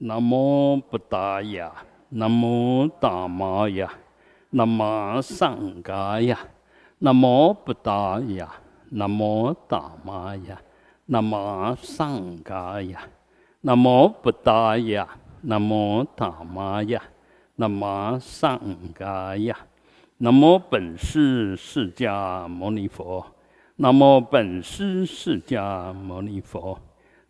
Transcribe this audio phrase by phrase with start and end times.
[0.00, 1.72] 南无布达雅，
[2.10, 3.90] 南无达玛雅，
[4.50, 6.38] 南无上伽雅，
[7.00, 8.48] 南无布达雅，
[8.90, 10.56] 南无达玛雅，
[11.06, 13.00] 南无上伽雅，
[13.62, 15.08] 南无布达雅，
[15.42, 17.02] 南无达玛雅，
[17.56, 18.60] 南无上
[18.96, 19.56] 伽雅，
[20.18, 23.26] 南无本师释迦牟尼佛，
[23.74, 26.78] 南无本师释迦牟尼佛。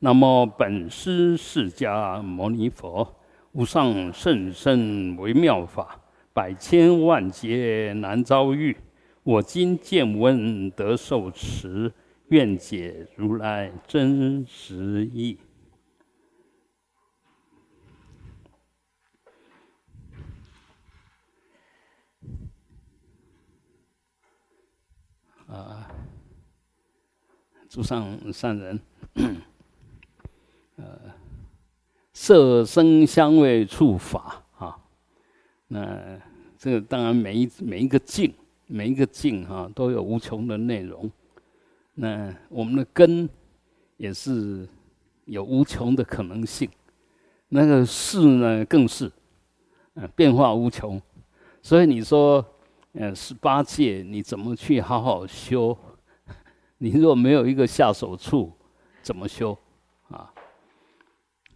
[0.01, 3.17] 那么本师释迦牟尼佛，
[3.51, 6.01] 无上甚深微妙法，
[6.33, 8.77] 百千万劫难遭遇。
[9.25, 11.93] 我今见闻得受持，
[12.29, 15.37] 愿解如来真实义。
[25.49, 25.91] 啊，
[27.69, 28.81] 诸上善人。
[30.79, 30.97] 呃，
[32.13, 34.79] 色声香味触法啊，
[35.67, 36.17] 那
[36.57, 38.33] 这个当然每一每一个境，
[38.69, 41.11] 每一个境哈都有无穷的内容。
[41.95, 43.29] 那我们的根
[43.97, 44.69] 也是
[45.25, 46.71] 有无穷的可能性，
[47.49, 49.11] 那个事呢更是，
[49.95, 51.03] 嗯，变化无穷。
[51.61, 52.45] 所以你说，
[52.93, 55.77] 呃，十八界你怎么去好好修？
[56.79, 58.53] 你若没有一个下手处，
[59.03, 59.59] 怎么修？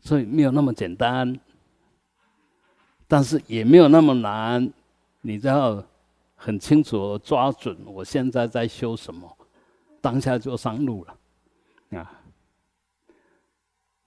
[0.03, 1.39] 所以没有那么简单，
[3.07, 4.71] 但是也没有那么难。
[5.21, 5.83] 你只要
[6.35, 9.31] 很清楚抓准，我现在在修什么，
[10.01, 12.19] 当下就上路了啊。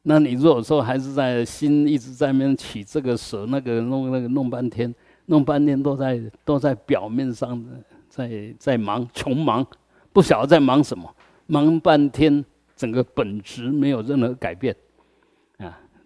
[0.02, 4.94] 那你如果说还是在心一直在那边起这个蛇那个弄那个弄半天，
[5.28, 7.66] 弄半天都在都在表面上
[8.10, 9.66] 在在忙穷忙，
[10.12, 11.10] 不晓得在忙什么，
[11.48, 12.44] 忙半天，
[12.76, 14.76] 整个本质没有任何改变。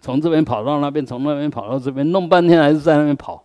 [0.01, 3.43] 从这边跑到那边，从那边跑到这边，弄半天还是在那边跑，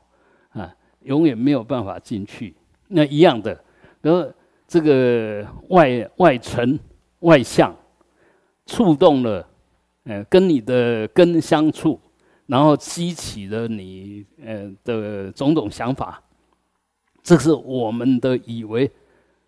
[0.51, 2.55] 啊，永远没有办法进去。
[2.89, 3.59] 那一样的，
[4.03, 4.35] 然
[4.69, 6.79] 这个外外尘
[7.21, 7.75] 外向
[8.67, 9.47] 触动了，
[10.05, 12.01] 呃，跟你的根相处，
[12.47, 16.23] 然后激起了你呃的种种想法，
[17.23, 18.89] 这是我们的以为，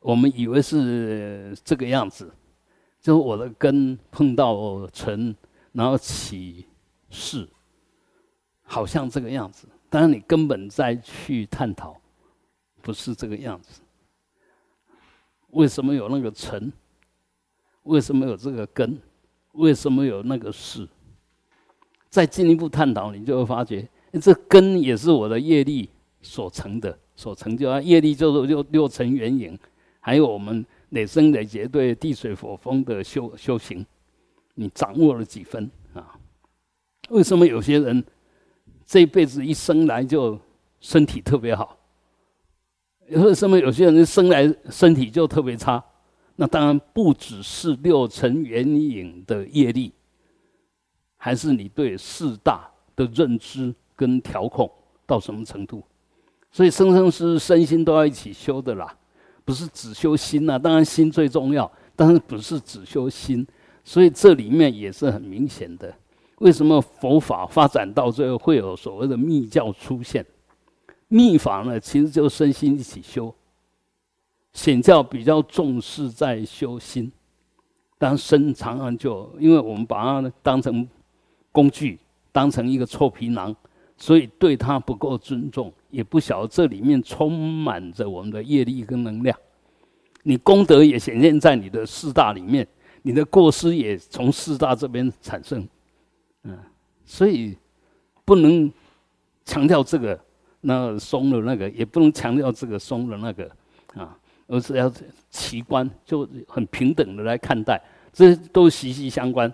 [0.00, 2.32] 我们以为是这个样子，
[3.00, 5.34] 就是我的根碰到尘，
[5.72, 6.66] 然后起。
[7.18, 7.48] 是，
[8.62, 11.98] 好像这个样子，但是你根本再去探讨，
[12.82, 13.80] 不是这个样子。
[15.52, 16.70] 为什么有那个尘？
[17.84, 19.00] 为什么有这个根？
[19.52, 20.86] 为什么有那个事？
[22.10, 23.88] 再进一步探讨，你就会发觉，
[24.20, 25.88] 这根也是我的业力
[26.20, 27.80] 所成的，所成就啊。
[27.80, 29.58] 业力就是六六层原影，
[30.00, 33.84] 还有我们累生累劫对地水火风的修修行，
[34.54, 35.70] 你掌握了几分？
[37.10, 38.04] 为什么有些人
[38.84, 40.38] 这一辈子一生来就
[40.80, 41.78] 身体特别好？
[43.08, 45.82] 为什么有些人生来身体就特别差？
[46.34, 49.92] 那当然不只是六尘缘影的业力，
[51.16, 54.70] 还是你对四大的认知跟调控
[55.06, 55.82] 到什么程度？
[56.50, 58.94] 所以生生世世身心都要一起修的啦，
[59.44, 60.58] 不是只修心呐。
[60.58, 63.46] 当然心最重要，但是不是只修心？
[63.84, 65.94] 所以这里面也是很明显的。
[66.38, 70.24] 为什么佛法发展到最后会有所谓的密教出现？
[71.08, 73.34] 密法呢，其实就身心一起修。
[74.52, 77.12] 显教比较重视在修心，
[77.98, 80.86] 但身常常就因为我们把它当成
[81.52, 81.98] 工具，
[82.32, 83.54] 当成一个臭皮囊，
[83.96, 89.38] 所以对它不够尊重，也不晓得这里面充满着我们的业力跟能量。
[90.22, 92.66] 你功德也显现在你的四大里面，
[93.02, 95.66] 你的过失也从四大这边产生。
[97.06, 97.56] 所以
[98.24, 98.70] 不能
[99.44, 100.20] 强调这个，
[100.62, 103.48] 那松了那个，也不能强调这个松了那个，
[103.94, 104.18] 啊，
[104.48, 104.92] 而是要
[105.30, 107.80] 奇观，就很平等的来看待，
[108.12, 109.50] 这都息息相关，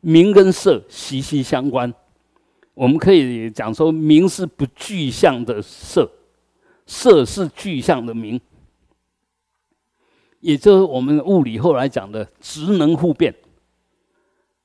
[0.00, 1.92] 名跟色息息相关。
[2.72, 6.10] 我们可以讲说，名是不具象的色，
[6.86, 8.40] 色是具象的名，
[10.40, 13.32] 也就是我们物理后来讲的职能互变，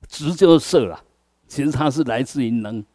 [0.08, 1.04] 质就是色了。
[1.50, 2.86] 其实它是来自于能，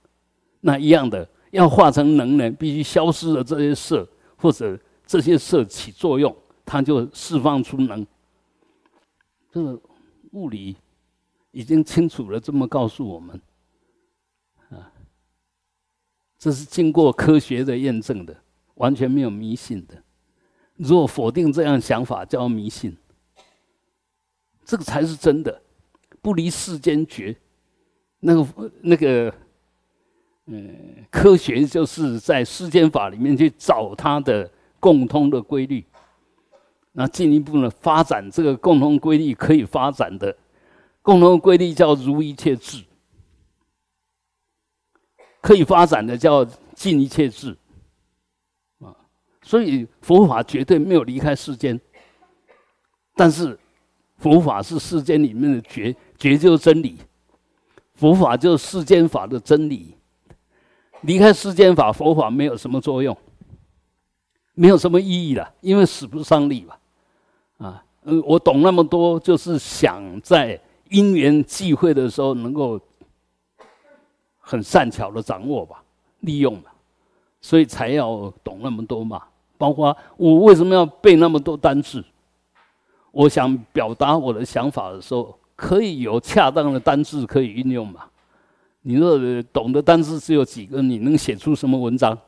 [0.61, 6.35] 那一样的要化成能呢，必须消失了这些色，或者这些色起作用，
[6.65, 8.07] 它就释放出能。
[9.51, 9.81] 这个
[10.31, 10.77] 物理
[11.51, 13.41] 已经清楚了这么告诉我们，
[14.71, 14.91] 啊，
[16.39, 18.37] 这是经过科学的验证的，
[18.75, 20.01] 完全没有迷信的。
[20.77, 22.97] 如果否定这样想法，叫迷信。
[24.65, 25.61] 这个才是真的，
[26.23, 27.37] 不离世间绝。
[28.27, 29.33] 那个那个
[30.47, 34.51] 嗯，科学就是在世间法里面去找它的
[34.81, 35.85] 共通的规律，
[36.93, 40.35] 那进一步呢发展这个共同规律可以发展的
[41.03, 42.83] 共同规律叫如一切智，
[45.43, 46.43] 可以发展的叫
[46.75, 47.55] 尽一切智，
[48.81, 48.97] 啊，
[49.43, 51.79] 所以佛法绝对没有离开世间，
[53.15, 53.59] 但是
[54.17, 56.97] 佛法是世间里面的绝绝就真理，
[58.05, 59.97] 佛法就是世间法的真理。
[61.01, 63.17] 离开世间法，佛法没有什么作用，
[64.53, 66.75] 没有什么意义了，因为使不上力嘛。
[67.67, 70.61] 啊，嗯，我懂那么多，就是想在
[70.91, 72.79] 因缘际会的时候能够
[74.39, 75.83] 很善巧的掌握吧，
[76.21, 76.75] 利用吧，
[77.41, 79.23] 所以才要懂那么多嘛。
[79.57, 82.05] 包括我为什么要背那么多单字？
[83.13, 88.05] 我想表达我的想法的时候，可以有恰当的单字可以运用嘛。
[88.83, 92.19] 你若懂得单字只有几个，你能写出什么文章？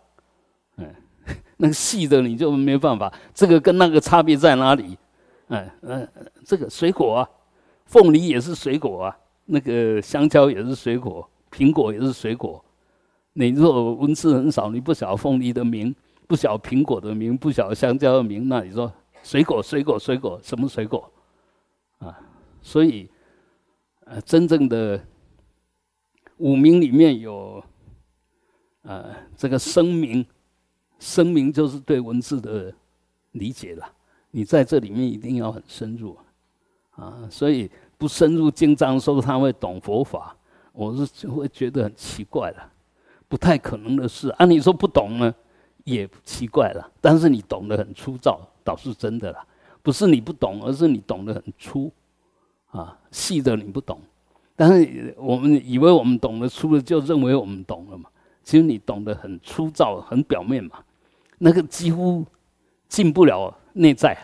[0.76, 0.94] 嗯，
[1.58, 3.12] 那个细的你就没办法。
[3.34, 4.96] 这个跟那个差别在哪里？
[5.48, 6.08] 嗯嗯，
[6.44, 7.28] 这个水果啊，
[7.84, 12.64] 凤梨也是水果啊，那个香蕉也是水果，苹果也是水果。
[13.34, 15.94] 你若文字很少，你不晓凤梨的名，
[16.26, 18.90] 不晓苹果的名，不晓香蕉的名，那你说
[19.22, 21.10] 水果水果水果什么水果？
[21.98, 22.18] 啊，
[22.62, 23.08] 所以，
[24.06, 25.00] 呃，真正的。
[26.38, 27.64] 五名里面有，
[28.82, 29.06] 呃，
[29.38, 30.22] 这个声明，
[30.98, 32.70] 声明就是对文字的
[33.32, 33.90] 理解了。
[34.32, 36.14] 你在这里面一定要很深入，
[36.90, 40.36] 啊，所以不深入经章说他会懂佛法，
[40.72, 42.70] 我是就会觉得很奇怪了，
[43.28, 44.28] 不太可能的事。
[44.32, 45.34] 按理说不懂呢，
[45.84, 46.92] 也奇怪了。
[47.00, 49.42] 但是你懂得很粗糙，倒是真的了。
[49.82, 51.90] 不是你不懂，而是你懂得很粗，
[52.76, 54.00] 啊，细的你不懂。
[54.54, 58.08] 但是我们以为我们懂得粗的，就认为我们懂了嘛？
[58.42, 60.82] 其实你懂得很粗糙、很表面嘛，
[61.38, 62.24] 那个几乎
[62.88, 64.16] 进不了内在，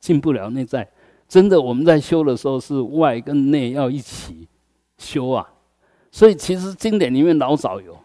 [0.00, 0.88] 进不了内在。
[1.28, 4.48] 真的，我们在修的时候是外跟内要一起
[4.96, 5.46] 修啊。
[6.10, 7.98] 所以其实经典里面老早有，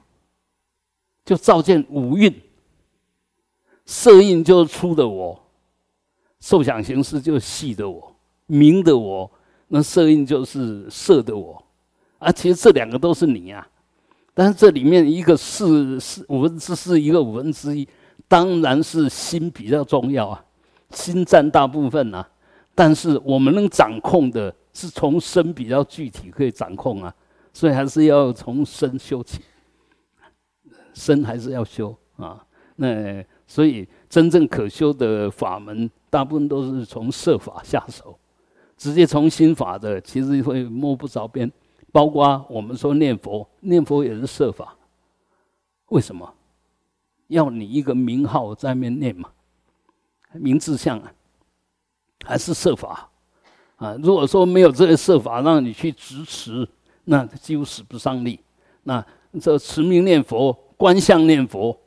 [1.23, 2.33] 就照见五蕴，
[3.85, 5.41] 色蕴就是粗的我，
[6.41, 8.15] 受想行识就是细的我，
[8.47, 9.31] 明的我。
[9.75, 11.59] 那色印就是色的我，
[12.19, 13.67] 啊，其实这两个都是你啊，
[14.31, 17.87] 但是这里面一个四四五分之四，一个五分之一，
[18.27, 20.45] 当然是心比较重要啊，
[20.91, 22.29] 心占大部分啊。
[22.75, 27.11] 但是我们能掌控的是从身比较具体可以掌控啊，
[27.51, 29.39] 所以还是要从身修起，
[30.93, 32.45] 身还是要修啊。
[32.75, 38.15] 那所以真正可修的法门，大部分都是从色法下手。
[38.77, 41.51] 直接从心法的，其实会摸不着边。
[41.91, 44.75] 包括我们说念佛，念佛也是设法。
[45.89, 46.33] 为什么？
[47.27, 49.29] 要你一个名号在面念嘛？
[50.33, 51.13] 名字像啊，
[52.25, 53.09] 还是设法
[53.75, 53.95] 啊？
[54.01, 56.67] 如果说没有这个设法让你去执持，
[57.05, 58.39] 那几乎使不上力。
[58.81, 59.05] 那
[59.39, 61.79] 这持名念佛、观相念佛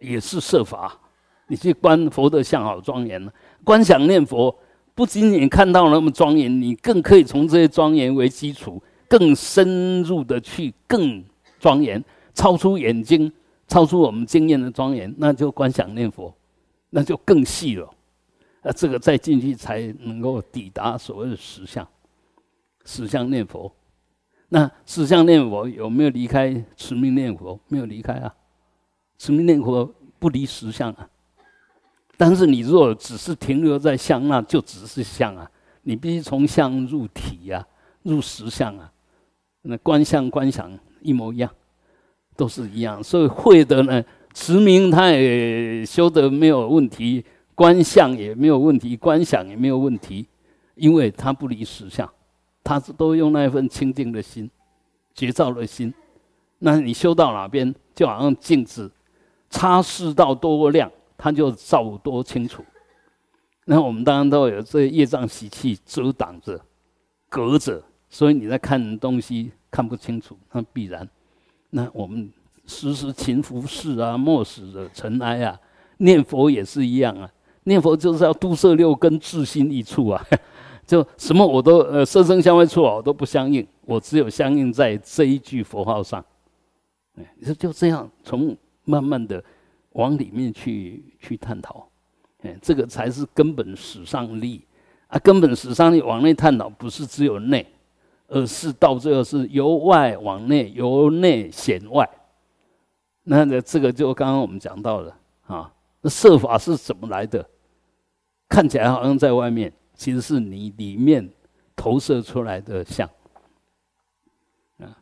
[0.00, 1.00] 也是设法。
[1.48, 3.32] 你去观佛的相好庄严了，
[3.64, 4.54] 观想念佛。
[4.96, 11.22] 不仅仅看到那么庄严，你更可以从这些庄严为基础，更深入的去更
[11.60, 12.02] 庄严，
[12.32, 13.30] 超出眼睛，
[13.68, 16.34] 超出我们经验的庄严，那就观想念佛，
[16.88, 17.86] 那就更细了。
[18.62, 21.86] 啊，这个再进去才能够抵达所谓的实相，
[22.86, 23.70] 实相念佛。
[24.48, 27.60] 那实相念佛有没有离开持名念佛？
[27.68, 28.34] 没有离开啊，
[29.18, 31.06] 持名念佛不离实相啊。
[32.16, 35.50] 但是你若只是停留在相，那就只是相啊！
[35.82, 37.66] 你必须从相入体呀，
[38.02, 38.90] 入实相啊。
[39.62, 40.70] 那观相观想
[41.02, 41.50] 一模一样，
[42.36, 43.02] 都是一样。
[43.02, 50.26] 所以会的呢，持名他也修得没有问题，观相也没有问题，观想也没有问题，
[50.74, 52.10] 因为他不离实相，
[52.64, 54.50] 他都用那一份清净的心，
[55.14, 55.92] 觉照的心。
[56.60, 58.90] 那你修到哪边，就好像镜子，
[59.50, 60.90] 擦拭到多亮。
[61.16, 62.64] 他就照多清楚，
[63.64, 66.60] 那我们当然都有这业障习气遮挡着、
[67.28, 71.08] 隔着，所以你在看东西看不清楚，那必然。
[71.70, 72.30] 那我们
[72.66, 75.58] 时时勤拂拭啊，莫使惹尘埃啊。
[75.98, 77.30] 念佛也是一样啊，
[77.64, 80.24] 念佛就是要度摄六根，自心一处啊。
[80.86, 86.24] 就什么我都呃色声香味触我都不相应，我只有相应在这一句佛号上。
[87.14, 89.42] 你说就这样，从慢慢的。
[89.96, 91.88] 往里面去去探讨，
[92.42, 94.62] 哎，这个才是根本史上力
[95.08, 95.18] 啊！
[95.18, 97.66] 根本史上力往内探讨，不是只有内，
[98.28, 102.08] 而是到最后是由外往内，由内显外，
[103.22, 105.72] 那这个就刚刚我们讲到了啊，
[106.02, 107.48] 那色法是怎么来的？
[108.48, 111.26] 看起来好像在外面，其实是你里面
[111.74, 113.08] 投射出来的像。
[114.78, 114.98] 啊，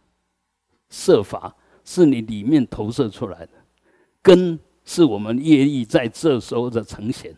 [0.89, 1.53] 色法
[1.85, 3.53] 是你里面投射出来的，
[4.23, 7.35] 根是我们业力在这时候的呈现。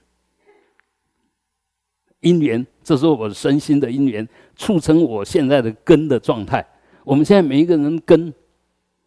[2.21, 4.27] 因缘，这是我身心的因缘，
[4.57, 6.67] 促成我现在的根的状态。
[7.05, 8.33] 我们现在每一个人根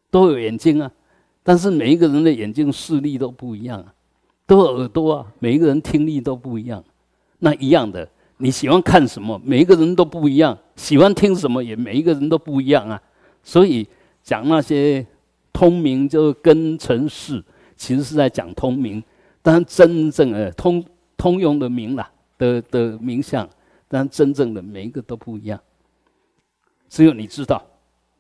[0.10, 0.90] 都有眼睛啊，
[1.44, 3.94] 但是每一个人的眼睛视力都不一样啊，
[4.46, 6.82] 都有耳朵啊，每一个人听力都不一样。
[7.40, 9.42] 那一样的，你喜欢看什么？
[9.44, 10.58] 每一个人都不一样。
[10.78, 11.62] 喜欢听什么？
[11.62, 13.02] 也每一个人都不一样啊。
[13.44, 13.86] 所以
[14.24, 15.06] 讲那些
[15.52, 17.44] 通明就根成事，
[17.80, 19.02] 其实是在讲通明，
[19.42, 22.12] 但真正的通通用的明啦。
[22.38, 23.50] 的的名相，
[23.88, 25.62] 但真正的每一个都不一样。
[26.88, 27.62] 只有你知道，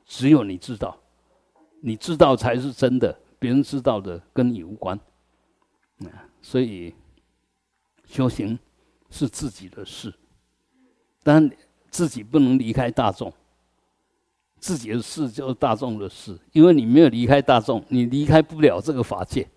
[0.05, 0.97] 只有你知道，
[1.79, 4.99] 你知道才是真的，别人知道的跟你无关。
[5.99, 6.93] 啊，所以
[8.05, 8.59] 修行
[9.09, 10.13] 是自己的事，
[11.23, 11.49] 但
[11.89, 13.31] 自己不能离开大众。
[14.59, 19.47] 自己的事就是大众的事，因为你没有离开大众，你离开不了这个法界。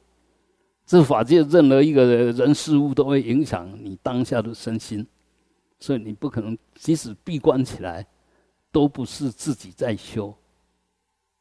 [0.84, 5.06] 这法界任何一个人事物都会影响你当下的身心，
[5.78, 8.06] 所以你不可能即使闭关起来，
[8.70, 10.34] 都不是自己在修。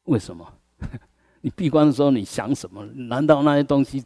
[0.04, 0.46] 为什么？
[1.40, 2.84] 你闭关的时候你想什么？
[2.84, 4.04] 难道那些东西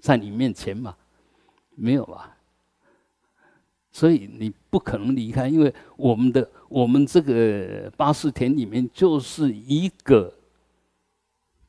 [0.00, 0.96] 在你面前吗？
[1.76, 2.33] 没有吧。
[3.94, 10.34] 所以你不可能离开，因为我们的我们这个八识田里面就是一个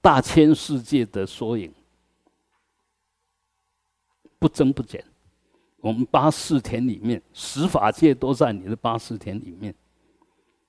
[0.01, 1.72] 大千世界的缩影。
[4.39, 5.03] 不增不减，
[5.77, 9.74] 我们八四田里面十法界都在你的八四田里面，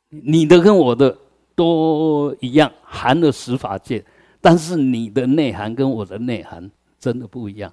[0.09, 1.17] 你的跟我的
[1.55, 4.03] 都一样，含了十法界，
[4.41, 7.73] 但是你的内涵跟我的内涵真的不一样，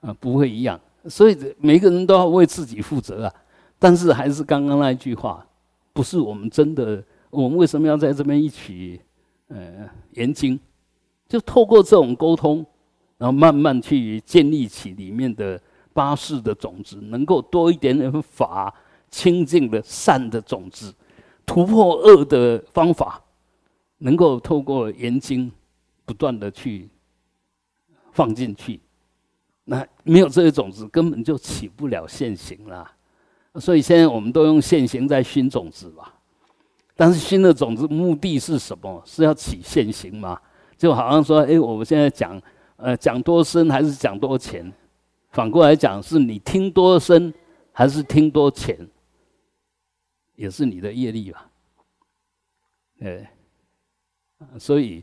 [0.00, 3.34] 啊，不会一样，所以每个人都要为自己负责啊。
[3.78, 5.46] 但是还是刚刚那一句话，
[5.92, 9.00] 不是我们真的，我们为什么要在这边一起，
[9.48, 10.58] 呃，研经，
[11.28, 12.64] 就透过这种沟通。
[13.16, 15.60] 然后慢慢去建立起里面的
[15.92, 18.72] 八士的种子，能够多一点点法
[19.10, 20.94] 清净的善的种子，
[21.44, 23.20] 突破恶的方法，
[23.98, 25.50] 能够透过研经
[26.04, 26.88] 不断的去
[28.12, 28.80] 放进去。
[29.70, 32.90] 那没有这些种子，根本就起不了现行啦。
[33.56, 36.14] 所以现在我们都用现行在熏种子吧。
[36.96, 39.02] 但是熏的种子目的是什么？
[39.04, 40.40] 是要起现行吗？
[40.76, 42.40] 就好像说，哎，我们现在讲。
[42.80, 44.72] 呃，讲多深还是讲多浅？
[45.32, 47.34] 反过来讲，是你听多深
[47.72, 48.88] 还是听多浅，
[50.36, 51.50] 也是你的业力吧？
[53.00, 53.32] 哎，
[54.60, 55.02] 所以，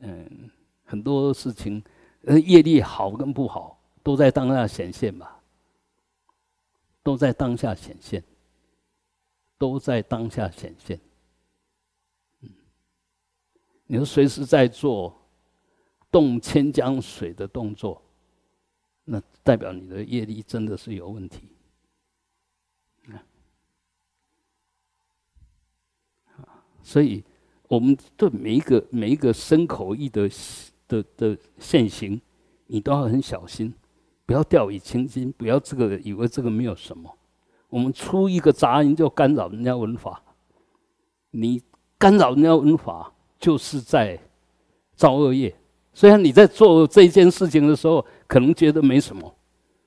[0.00, 0.50] 嗯，
[0.84, 1.80] 很多事情，
[2.24, 5.40] 呃业力好跟不好，都在当下显现吧？
[7.02, 8.22] 都在当下显现，
[9.56, 11.00] 都在当下显现。
[12.40, 12.50] 嗯，
[13.86, 15.16] 你说随时在做。
[16.12, 18.02] 动千江水的动作，
[19.04, 21.48] 那代表你的业力真的是有问题。
[23.06, 23.22] 啊，
[26.82, 27.22] 所以
[27.68, 30.28] 我们对每一个每一个身口意的
[30.90, 32.20] 的的现行，
[32.66, 33.72] 你都要很小心，
[34.26, 37.16] 不要掉以轻心，不要这个以为这个没有什么。
[37.68, 40.20] 我们出一个杂音就干扰人家文法，
[41.30, 41.62] 你
[41.96, 44.18] 干扰人家文法，就是在
[44.96, 45.54] 造恶业。
[45.92, 49.32] 虽然你在做这件事情的时候，可能觉得没什么，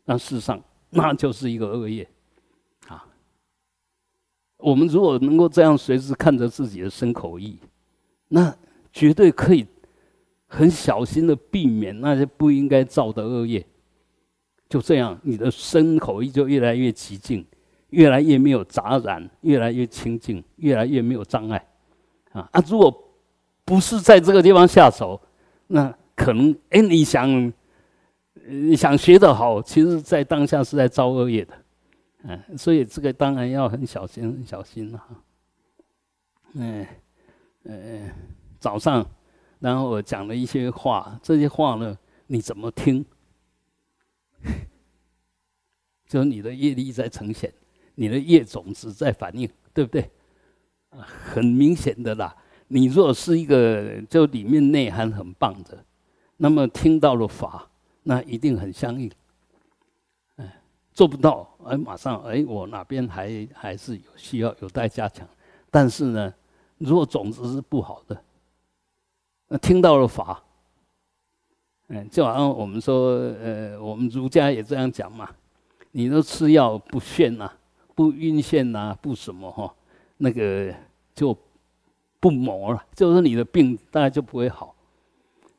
[0.06, 2.08] 但事实上那就是一个恶业，
[2.88, 3.06] 啊。
[4.58, 7.60] 我们如果能够这样随时看着自己的身口意，
[8.30, 8.56] 那
[8.94, 9.66] 绝对可以
[10.56, 13.66] 很小心的避免那些不应该造的恶业。
[14.70, 17.46] 就这样，你的身口意就越来越极静，
[17.90, 21.68] 越来越没有杂染，越来越清净，越来越没有障碍，
[22.32, 22.64] 啊啊！
[22.68, 22.92] 如果
[23.66, 25.20] 不是在这个地方下手。
[25.68, 27.52] 那可能哎，你想，
[28.46, 31.54] 你想学得好，其实在当下是在造恶业的，
[32.24, 35.08] 嗯，所以这个当然要很小心，很小心了哈。
[36.54, 36.86] 嗯，
[37.64, 38.12] 呃，
[38.60, 39.04] 早上，
[39.64, 43.06] 然后我讲了一些话，这些话呢，你怎么听？
[46.06, 47.50] 就是你的业力在呈现，
[47.96, 50.12] 你的业种子在反应，对不对？
[50.92, 52.36] 很明显的啦。
[52.68, 55.82] 你若是一个就里面内涵很棒的，
[56.36, 57.66] 那么听到了法，
[58.04, 59.10] 那一定很相应。
[60.36, 65.26] 哎，做不到，哎，马上，哎，我哪边还还是有需要有待加强。
[65.72, 66.34] 但是呢，
[66.80, 68.22] 如果种子是不好的，
[69.54, 70.44] 那听到了法，
[71.90, 75.30] 嗯，就好像我们说，呃，我们儒家也这样讲嘛。
[75.92, 77.52] 你都吃药不眩呐，
[77.94, 79.72] 不晕眩呐，不什么哈，
[80.18, 80.74] 那个
[81.14, 81.38] 就
[82.20, 84.74] 不磨了，就是你的病大概就不会好。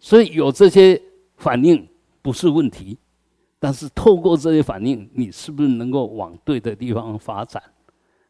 [0.00, 1.00] 所以有这些
[1.36, 1.88] 反应
[2.20, 2.98] 不是问题，
[3.60, 7.62] 但是透过这些反应，你是不是能够往对的地方发展？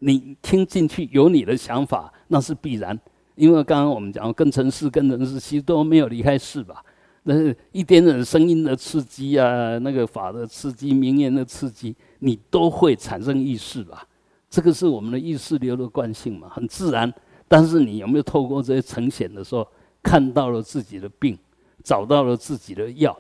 [0.01, 3.01] 你听进去有你的想法，那是必然。
[3.35, 6.85] 因为刚刚我们讲跟城市跟城市其实都没有离开市吧，
[7.25, 14.07] 那是一点点声音的刺激啊，那个法的刺激、名言的刺激，你都会产生意识吧？
[14.49, 17.13] 这个是我们的意识流的惯性嘛，很自然。
[17.49, 19.67] 但是你有没有透过这些呈现的时候，
[20.03, 21.37] 看到了自己的病，
[21.83, 23.19] 找到了自己的药，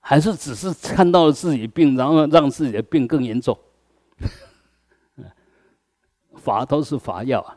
[0.00, 3.56] 还是只是看到了自己病，然后让自己的病更严重？
[6.34, 7.56] 法都是法药啊。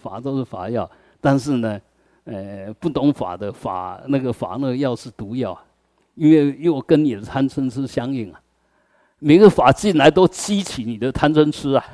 [0.00, 0.90] 法都是法药，
[1.20, 1.80] 但是呢，
[2.24, 5.58] 呃，不懂法的法那个法那个药是毒药，
[6.14, 8.40] 因为又跟你的贪嗔痴相应啊。
[9.22, 11.84] 每个法进来都激起你的贪嗔痴啊，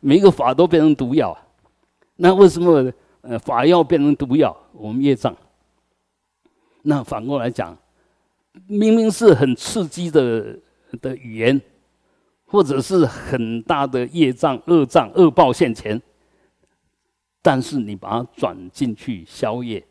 [0.00, 1.36] 每个法都变成毒药。
[2.16, 4.56] 那为什么呃法药变成毒药？
[4.72, 5.36] 我们业障。
[6.82, 7.76] 那反过来讲，
[8.66, 10.56] 明明是很刺激的
[11.02, 11.60] 的语言，
[12.46, 16.00] 或者是很大的业障、恶障、恶报现前。
[17.46, 19.86] 但是你把它转进去消业，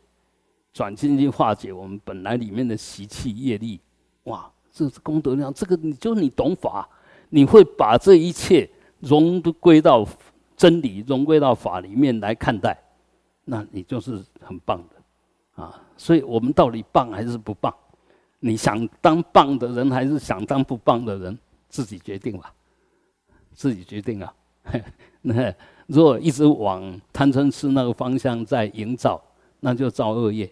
[0.72, 3.80] 转进去化解我们本来里面的习气业力，
[4.24, 5.54] 哇，这是功德量。
[5.54, 6.88] 这个你就你懂法，
[7.28, 8.68] 你会把这一切
[8.98, 10.04] 融归到
[10.56, 12.76] 真理，融归到法里面来看待，
[13.44, 15.80] 那你就是很棒的啊。
[15.96, 17.72] 所以我们到底棒还是不棒？
[18.40, 22.52] 你想当棒的人，还是想当不棒的人，自己决定吧，
[23.52, 24.34] 自己决定啊。
[25.22, 25.54] 那。
[25.86, 29.22] 如果一直往贪嗔痴那个方向在营造，
[29.60, 30.50] 那就造恶业，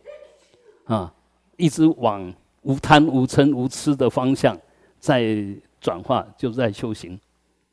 [0.85, 1.13] 啊，
[1.57, 4.59] 一直往无贪无嗔无痴的方向
[4.99, 5.47] 在
[5.81, 7.19] 转化，就在修行，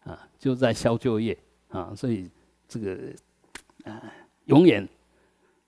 [0.04, 1.38] 啊，就在消旧业，
[1.70, 2.30] 啊，所以
[2.68, 2.98] 这个
[3.84, 4.02] 啊，
[4.46, 4.88] 永远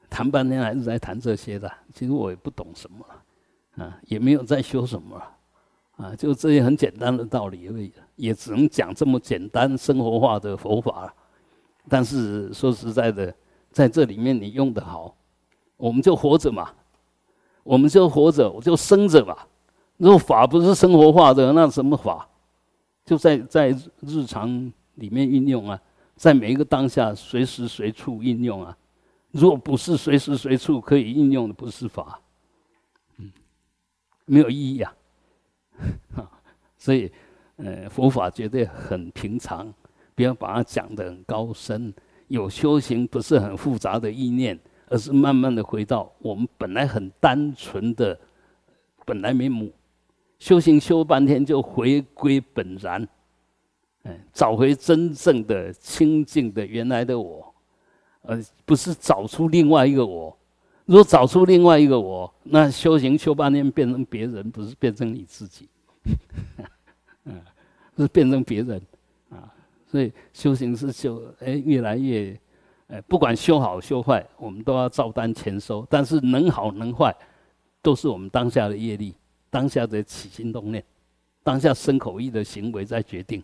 [0.09, 1.71] 谈半天还是在谈这些的。
[1.93, 5.37] 其实我也不懂什么了，啊，也没有在修什么了，
[5.97, 11.13] 啊，就这些很简单的道理而已，也只能讲这么简单生活化的佛法了。
[11.91, 13.35] 但是说实在的，
[13.69, 15.13] 在这里面你用的好，
[15.75, 16.71] 我们就活着嘛，
[17.63, 19.37] 我们就活着，我就生着嘛。
[19.97, 22.25] 如果法不是生活化的，那什么法？
[23.03, 25.77] 就在在日常里面运用啊，
[26.15, 28.77] 在每一个当下随时随处运用啊。
[29.31, 32.21] 如果不是随时随处可以应用的，不是法，
[33.17, 33.29] 嗯，
[34.23, 34.93] 没有意义啊。
[36.77, 37.11] 所以，
[37.57, 39.73] 呃，佛法绝对很平常。
[40.15, 41.93] 不要把它讲得很高深，
[42.27, 48.19] 有修行不是很复杂的意念，而是慢慢的回到我们本来很单纯的
[49.05, 49.71] 本来面目。
[50.39, 53.07] 修行修半天就回归本然，
[54.03, 57.53] 哎，找回真正的清净的原来的我，
[58.23, 60.35] 呃，不是找出另外一个我。
[60.85, 65.69] 如果找出另外一个我，那修行修半天变成别人，不是变成你自己，
[67.25, 67.39] 嗯，
[67.95, 68.81] 是变成别人。
[69.91, 72.39] 所以修行是修，哎，越来越，
[72.87, 75.85] 哎，不管修好修坏，我们都要照单全收。
[75.89, 77.13] 但是能好能坏，
[77.81, 79.13] 都是我们当下的业力，
[79.49, 80.81] 当下的起心动念，
[81.43, 83.43] 当下身口意的行为在决定。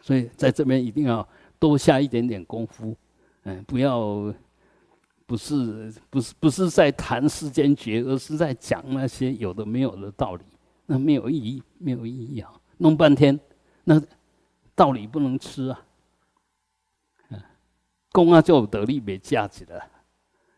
[0.00, 2.94] 所以在这边一定要多下一点点功夫，
[3.42, 4.32] 嗯，不要，
[5.26, 10.44] 不是不是不是在谈世间觉，而是在讲那些有的没有的道理，
[10.86, 13.36] 那没有意义，没有意义啊，弄半天
[13.82, 14.00] 那。
[14.78, 15.80] 道理不能吃啊！
[18.12, 19.82] 公啊就得利没价值的，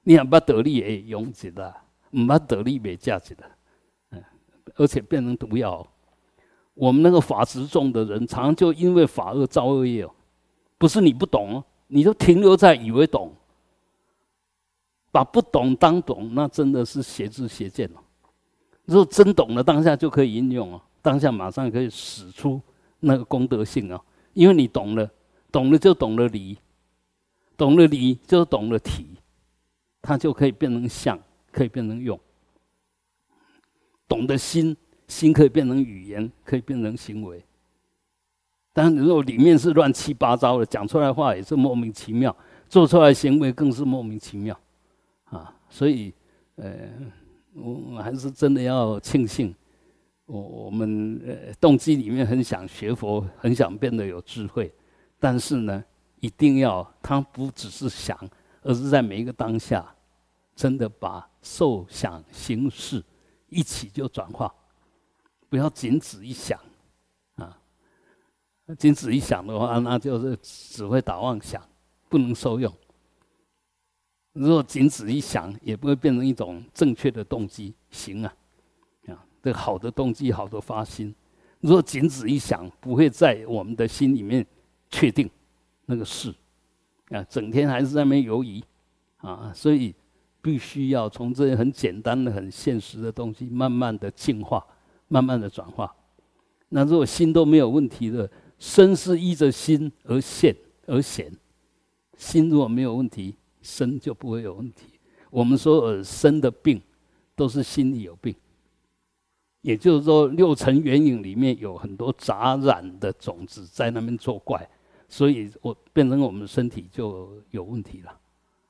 [0.02, 1.74] 你也不得利也拥挤的，
[2.10, 3.44] 唔把得利没价值的，
[4.10, 4.22] 嗯，
[4.74, 5.86] 而且变成毒药。
[6.74, 10.14] 我们那个法执重的人，常常就因为法恶造恶业哦。
[10.76, 13.32] 不是你不懂哦，你就停留在以为懂，
[15.10, 18.02] 把不懂当懂，那真的是邪知邪见了。
[18.84, 22.60] 如果真懂了，当下就可以应用哦，当下马上可以使出
[23.00, 24.00] 那个功德性哦。
[24.32, 25.10] 因为你懂了，
[25.50, 26.58] 懂了就懂了理，
[27.56, 29.06] 懂了理就懂了体，
[30.00, 31.18] 它就可以变成相，
[31.52, 32.18] 可以变成用。
[34.08, 37.44] 懂得心，心可以变成语言，可以变成行为。
[38.72, 42.34] 但如果里面是乱七八糟的，讲出来话也是莫名其妙，
[42.68, 44.58] 做出来行为更是莫名其妙，
[45.24, 45.54] 啊！
[45.68, 46.14] 所以，
[46.54, 46.88] 呃，
[47.54, 49.54] 我还是真的要庆幸。
[50.30, 54.72] 我我们呃动机里面很想学佛，很想变得有智慧，
[55.18, 55.84] 但是呢，
[56.20, 58.16] 一定要他不只是想，
[58.62, 59.92] 而是在每一个当下，
[60.54, 63.02] 真的把受想行识
[63.48, 64.54] 一起就转化，
[65.48, 66.56] 不要仅止一想，
[67.34, 67.58] 啊，
[68.78, 71.60] 仅止一想的话，那就是只会打妄想，
[72.08, 72.72] 不能受用。
[74.32, 78.32] 如果仅止一想，也不会变成一种正确的动机，行啊，
[79.42, 81.14] 的，好的动机，好的发心。
[81.60, 84.44] 如果仅止一想，不会在我们的心里面
[84.90, 85.28] 确定
[85.86, 86.34] 那个事，
[87.10, 88.62] 啊，整天还是在那边犹疑，
[89.18, 89.94] 啊，所以
[90.40, 94.64] 必须要从这些很简单的、很现实的东西，慢慢的进化，
[95.08, 95.94] 慢慢的转化。
[96.68, 101.30] 那如果心都没有问题的，身是依着心而现而显，
[102.16, 103.36] 心如果没有问题。
[103.62, 104.86] 身就不会有问题。
[105.28, 106.80] 我们说耳身的病，
[107.36, 108.34] 都是心里有病。
[109.62, 114.68] 也就是说，六尘缘影里面有很多杂染的种子在那边作怪，
[115.08, 118.18] 所以我变成我们身体就有问题了，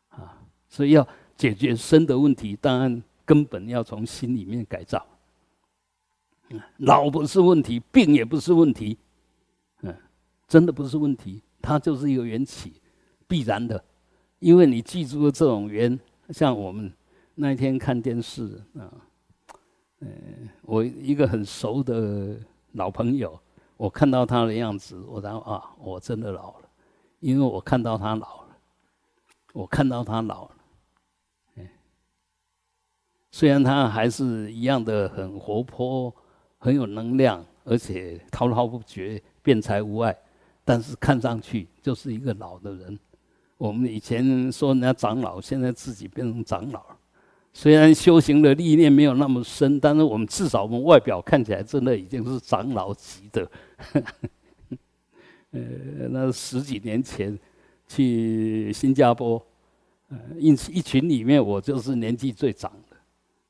[0.09, 0.43] 啊！
[0.69, 5.05] 所以要解决身的问题，当然根本要从心里面改造。
[6.51, 8.99] 嗯老不是问题，病也不是问题，
[9.83, 9.95] 嗯，
[10.49, 12.73] 真的不是问题，它就是一个缘起，
[13.29, 13.83] 必然的。
[14.41, 15.97] 因为你记住了这种缘，
[16.31, 16.93] 像我们
[17.37, 18.91] 那一天看电视啊，
[20.01, 22.37] 嗯，我一个很熟的
[22.73, 23.39] 老朋友，
[23.77, 26.69] 我看到他的样子，我然后啊，我真的老了，
[27.21, 28.57] 因为我看到他老了，
[29.53, 30.57] 我看到他老了，
[33.31, 36.15] 虽然他还是一样的很活泼，
[36.59, 40.17] 很有能量，而且滔滔不绝，辩才无碍，
[40.65, 42.99] 但是看上去就是一个老的人。
[43.59, 46.85] 我们以前说人家长老，现在自己变成长老。
[47.53, 53.51] 虽然修行的历练没有那么深，但是我们至少我们外表看起来真的已经是长老级的。
[55.51, 55.61] 呃，
[56.11, 57.37] 那十几年前
[57.89, 59.45] 去新加坡，
[60.09, 62.97] 呃，一一群里面我就是年纪最长的。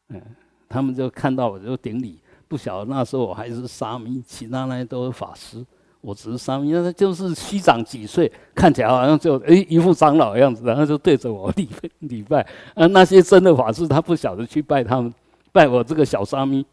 [0.09, 0.23] 嗯，
[0.67, 5.65] 他们就看到我就顶礼，不晓得那时候我还是沙弥，其他那些都是法师。
[6.01, 12.41] 我只是三，因为就是虚长几岁，看起来好像就哎一副长老的样子，然后就对着我礼拜礼拜。
[12.75, 15.13] 啊，那些真的法师他不晓得去拜他们，
[15.53, 16.65] 拜我这个小沙弥，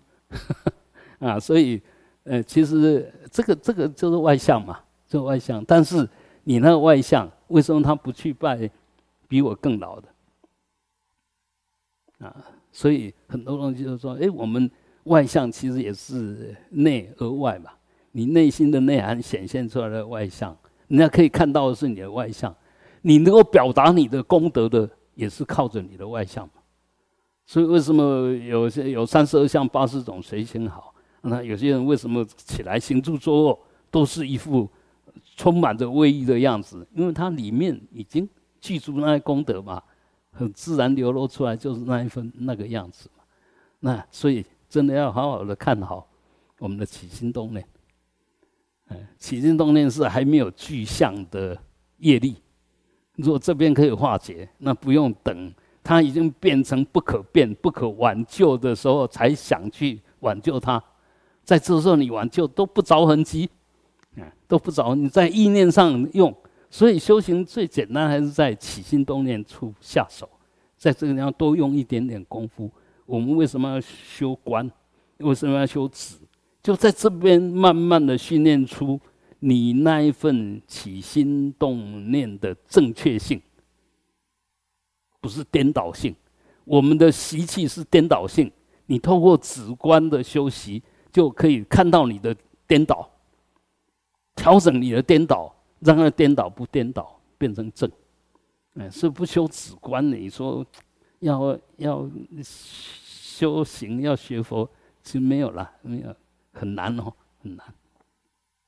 [1.20, 1.82] 啊，所以
[2.24, 5.63] 呃，其实这个这个就是外向嘛，就外向。
[5.66, 6.08] 但是
[6.44, 8.70] 你那个外向，为什么他不去拜
[9.28, 10.08] 比我更老的？
[12.20, 12.36] 啊，
[12.72, 14.72] 所以很多东西就是说，哎，我们
[15.04, 17.72] 外向其实也是内而外嘛。
[18.17, 22.53] 你内心的内涵显现出来的外相，人家可以看到的是你的外相。
[23.03, 26.53] 你能够表达你的功德的，也是靠着你的外相嘛。
[27.45, 30.95] 所以为什么有些有三十二相八十种随心好？
[31.21, 33.60] 那有些人为什么起来行住坐卧
[33.91, 34.67] 都是一副
[35.36, 36.88] 充满着威仪的样子？
[36.95, 38.27] 因为他里面已经
[38.60, 39.80] 记住那些功德嘛，
[40.32, 43.23] 很自然流露出来就是那一份那个样子嘛。
[43.82, 46.10] 那所以真的要好好的看好
[46.58, 47.63] 我们的起心动念。
[49.17, 51.58] 起心动念是还没有具象的
[51.97, 52.36] 业力，
[53.15, 60.82] 如果这边可以化解，那不用等它已经变成不可变、不可挽救的时候，才想去挽救它。
[61.43, 63.50] 在这时候你挽救都不着痕迹，
[64.17, 66.36] 啊，都不着你在意念上用，
[66.69, 70.30] 所以修行最简单还是在起心动念处下手，
[70.78, 72.69] 在这个地方多用一点点功夫。
[73.06, 74.69] 我们为什么要修观？
[75.19, 76.17] 为什么要修止？
[76.67, 78.99] 就在这边慢慢的训练出
[79.39, 83.41] 你那一份起心动念的正确性，
[85.21, 86.13] 不是颠倒性。
[86.65, 88.51] 我们的习气是颠倒性，
[88.86, 92.36] 你透过止观的修习，就可以看到你的
[92.67, 93.10] 颠倒，
[94.36, 97.89] 调整你的颠倒，让它颠倒不颠倒，变成正。
[98.73, 100.65] 哎，是不修止观，你说
[101.19, 102.12] 要要
[102.43, 104.69] 修行要学佛，
[105.01, 106.13] 其实没有了，没有。
[106.60, 107.65] 很难哦，很难。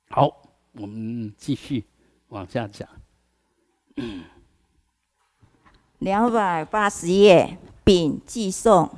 [0.09, 0.41] 好，
[0.73, 1.85] 我们继续
[2.27, 2.87] 往下讲。
[5.97, 8.89] 两百八十页，丙寄颂。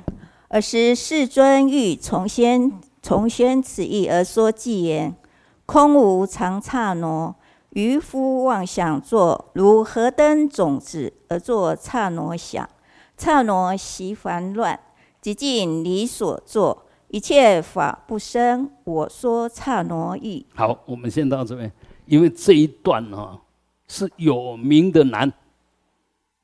[0.48, 5.16] 尔时世尊欲重宣重宣此意而说偈言：
[5.64, 7.34] 空无常刹挪，
[7.70, 12.68] 渔夫妄想作，如何灯种子而作刹挪想，
[13.16, 14.78] 刹挪习烦乱，
[15.22, 16.86] 即尽离所作。
[17.12, 20.46] 一切法不生，我说刹挪意。
[20.54, 21.70] 好，我们先到这边，
[22.06, 23.38] 因为这一段呢
[23.86, 25.30] 是有名的难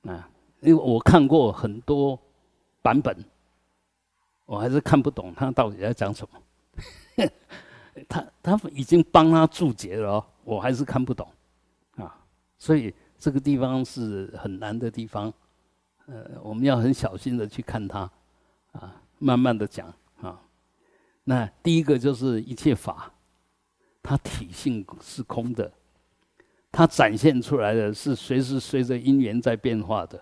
[0.02, 0.28] 啊，
[0.60, 2.20] 因为我看过很多
[2.82, 3.16] 版本，
[4.44, 6.38] 我还是看不懂他到底在讲什么。
[8.06, 11.26] 他他已经帮他注解了，我还是看不懂
[11.96, 12.14] 啊，
[12.58, 15.32] 所以这个地方是很难的地方，
[16.04, 18.00] 呃，我们要很小心的去看它
[18.72, 19.90] 啊，慢慢的讲。
[21.28, 23.12] 那第一个就是一切法，
[24.02, 25.70] 它体性是空的，
[26.72, 30.18] 它展现出来的是随时随着因缘在变化的，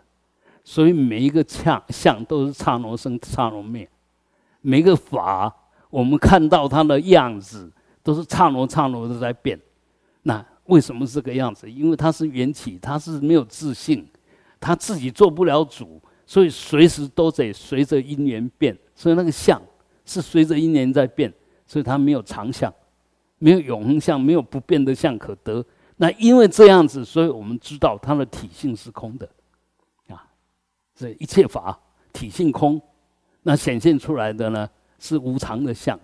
[0.64, 3.88] 所以每一个相相都是刹那生刹那灭，
[4.60, 5.54] 每个法
[5.90, 7.70] 我们看到它的样子
[8.02, 9.56] 都是刹那刹那的在变。
[10.24, 11.70] 那为什么这个样子？
[11.70, 14.04] 因为它是缘起，它是没有自信，
[14.58, 19.62] 它自己做不了主，所以随时都得随着因缘变，所以那个相。
[20.06, 21.30] 是随着因缘在变，
[21.66, 22.72] 所以它没有常相，
[23.38, 25.62] 没有永恒相，没有不变的相可得。
[25.96, 29.28] 那因为这样子，所以我们知道它的体性是空的，
[30.08, 30.24] 啊，
[30.94, 31.76] 这一切法
[32.12, 32.80] 体性空，
[33.42, 35.98] 那显现出来的呢是无常的相，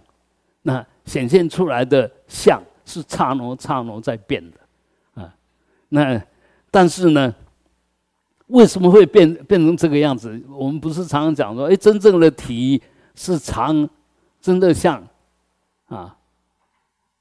[0.63, 5.33] 那显现出来的相是刹那刹那在变的，啊，
[5.91, 6.21] 那
[6.71, 7.33] 但是呢，
[8.49, 10.43] 为什么会变变成这个样子？
[10.51, 12.83] 我们不是常常讲说，哎，真正的体。
[13.15, 13.89] 是常
[14.41, 15.07] 真的像
[15.87, 16.17] 啊，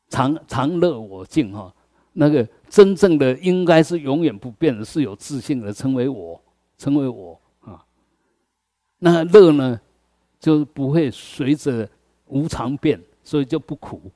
[0.10, 1.74] 常常乐我净哈，
[2.14, 6.42] 那个真正的应该是永远不变的，是有自信的，成为我，
[6.78, 7.86] 成为我啊。
[9.00, 9.80] 那乐呢，
[10.40, 11.90] 就不会随着
[12.26, 14.12] 无常变，所以就不苦，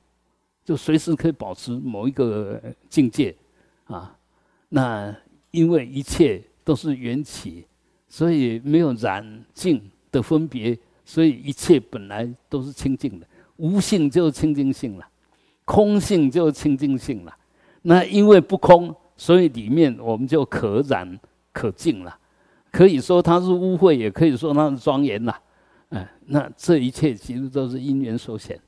[0.64, 3.36] 就随时可以保持某一个境界
[3.84, 4.16] 啊。
[4.68, 5.14] 那
[5.50, 7.66] 因为一切都是缘起，
[8.08, 10.76] 所以没有染净的分别。
[11.08, 15.06] 所以一切本来都是清净的，无性就是清净性了，
[15.64, 17.34] 空性就是清净性了。
[17.82, 21.18] 那因为不空，所以里面我们就可染
[21.52, 22.18] 可净了。
[22.72, 25.40] 可以说它是污秽，也可以说它是庄严了。
[25.90, 28.60] 哎，那这一切其实都是因缘所显。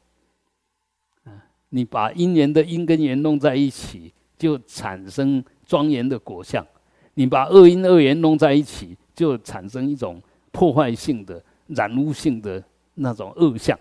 [1.70, 6.64] 你把因缘的因跟缘弄在一起，就产生庄严的果相；
[7.14, 10.22] 你把恶因恶缘弄在一起，就产生一种
[10.53, 11.44] 破坏性的。
[11.68, 12.62] 染污性的
[12.94, 13.78] 那种恶相，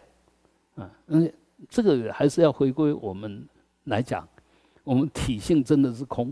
[0.76, 1.34] 啊，嗯，
[1.70, 3.48] 这个还是要回归我们
[3.86, 4.28] 来讲，
[4.84, 6.32] 我们体性真的是空，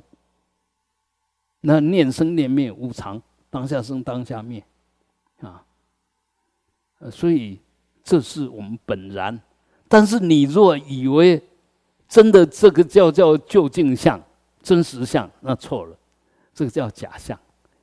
[1.61, 4.63] 那念生念灭无常，当下生当下灭，
[5.39, 5.63] 啊，
[7.09, 7.59] 所以
[8.03, 9.39] 这是我们本然。
[9.87, 11.41] 但是你若以为
[12.07, 14.21] 真的这个叫叫究竟相、
[14.61, 15.97] 真实相，那错了，
[16.53, 17.39] 这个叫假相，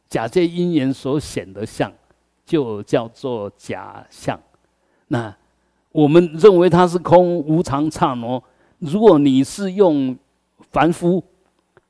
[0.08, 1.90] 假借因缘所显的相。
[2.44, 4.40] 就叫做假象。
[5.08, 5.34] 那
[5.90, 8.42] 我们认为它是空无常刹那。
[8.78, 10.16] 如果你是用
[10.70, 11.22] 凡夫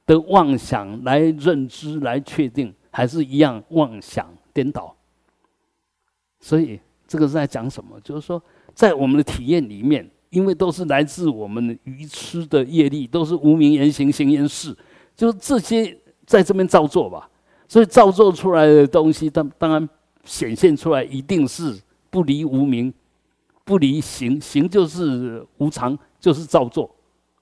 [0.05, 4.95] 的妄想来认知、来确定，还是一样妄想颠倒。
[6.41, 7.99] 所以这个是在讲什么？
[8.01, 8.43] 就是说，
[8.75, 14.77] 在我们的体验里面，因为都是来自我们愚痴的业力，都是无名言行、行言事，
[15.15, 17.31] 就是这些在这边造作吧。
[17.69, 19.89] 所以造作出来的东西，当当然。
[20.25, 21.81] 显现出来一定是
[22.11, 22.93] 不离无名，
[23.65, 26.95] 不离行，行就是无常，就是造作，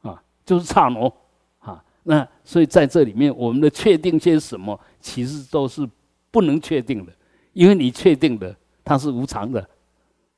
[0.03, 1.12] 啊，就是刹那，
[1.59, 5.88] 啊，那所以在这里面，我们的确定些什么，其实都是
[6.31, 7.12] 不能确定的，
[7.53, 9.69] 因为你确定的它是无常的，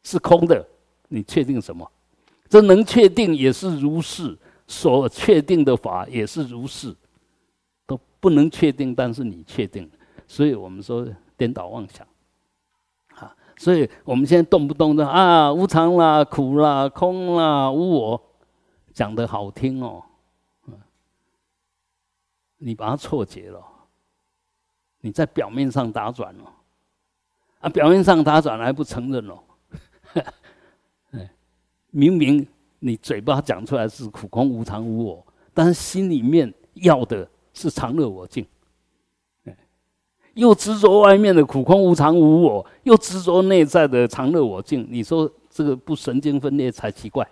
[0.02, 0.66] 是空的，
[1.08, 1.88] 你确定什么？
[2.48, 6.94] 这能确定也是如是，所确定的法也是如是，
[7.86, 9.90] 都不能确定，但是你确定，
[10.26, 12.06] 所以我们说颠倒妄想。
[13.62, 18.20] 所以我们现在动不动的啊，无常啦、苦啦、空啦、无我，
[18.92, 20.02] 讲的好听哦，
[22.58, 23.62] 你把它错解了，
[25.00, 26.52] 你在表面上打转了，
[27.60, 29.38] 啊，表面上打转还不承认哦，
[31.92, 32.44] 明明
[32.80, 38.44] 你嘴巴讲出来是苦空无常无我，但是心里面要的是常乐我净。
[40.34, 44.86] 又执着外面的苦空无常无我，又执着内在的常乐我净。
[44.90, 47.26] 你说这个不神经分裂才奇怪，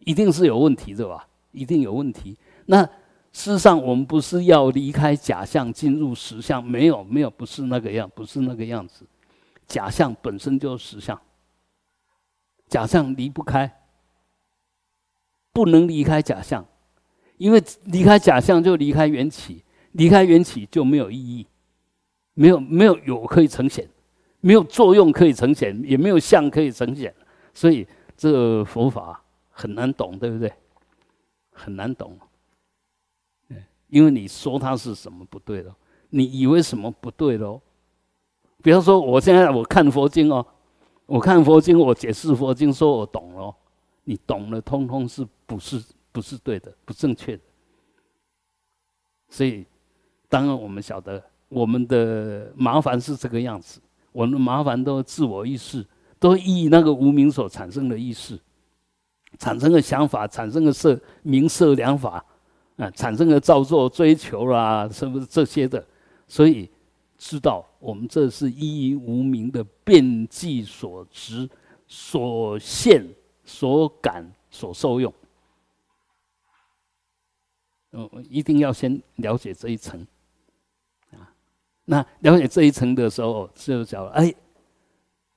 [0.00, 1.26] 一定是有问题的吧？
[1.52, 2.36] 一定有问题。
[2.66, 2.84] 那
[3.32, 6.62] 事实上，我们不是要离开假象进入实相？
[6.62, 9.06] 没有，没有，不是那个样，不是那个样子。
[9.66, 11.18] 假象本身就是实相，
[12.68, 13.72] 假象离不开，
[15.52, 16.66] 不能离开假象，
[17.38, 21.46] 因为离开假象就离开缘起，离开缘起就没有意义。
[22.40, 23.86] 没有没有有可以呈现，
[24.40, 27.14] 没有作用可以呈现，也没有相可以呈现，
[27.52, 30.50] 所以这个佛法很难懂，对不对？
[31.52, 32.18] 很难懂，
[33.88, 35.76] 因为你说它是什么不对了，
[36.08, 37.60] 你以为什么不对喽？
[38.62, 40.46] 比方说，我现在我看佛经哦，
[41.04, 43.54] 我看佛经，我解释佛经，说我懂了，
[44.04, 45.78] 你懂了，通通是不是
[46.10, 47.42] 不是对的，不正确的？
[49.28, 49.66] 所以，
[50.26, 51.22] 当然我们晓得。
[51.50, 53.80] 我们的麻烦是这个样子，
[54.12, 55.84] 我们的麻烦都自我意识，
[56.18, 58.38] 都依那个无名所产生的意识，
[59.38, 62.24] 产生的想法，产生的色名色两法，
[62.76, 65.84] 啊，产生的造作追求啦，是不是这些的？
[66.28, 66.70] 所以
[67.18, 71.50] 知道我们这是一无名的变计所执、
[71.88, 73.04] 所现、
[73.44, 75.12] 所感、所受用。
[77.90, 80.06] 嗯，一定要先了解这一层，
[81.90, 84.32] 那了解这一层的时候，就讲哎，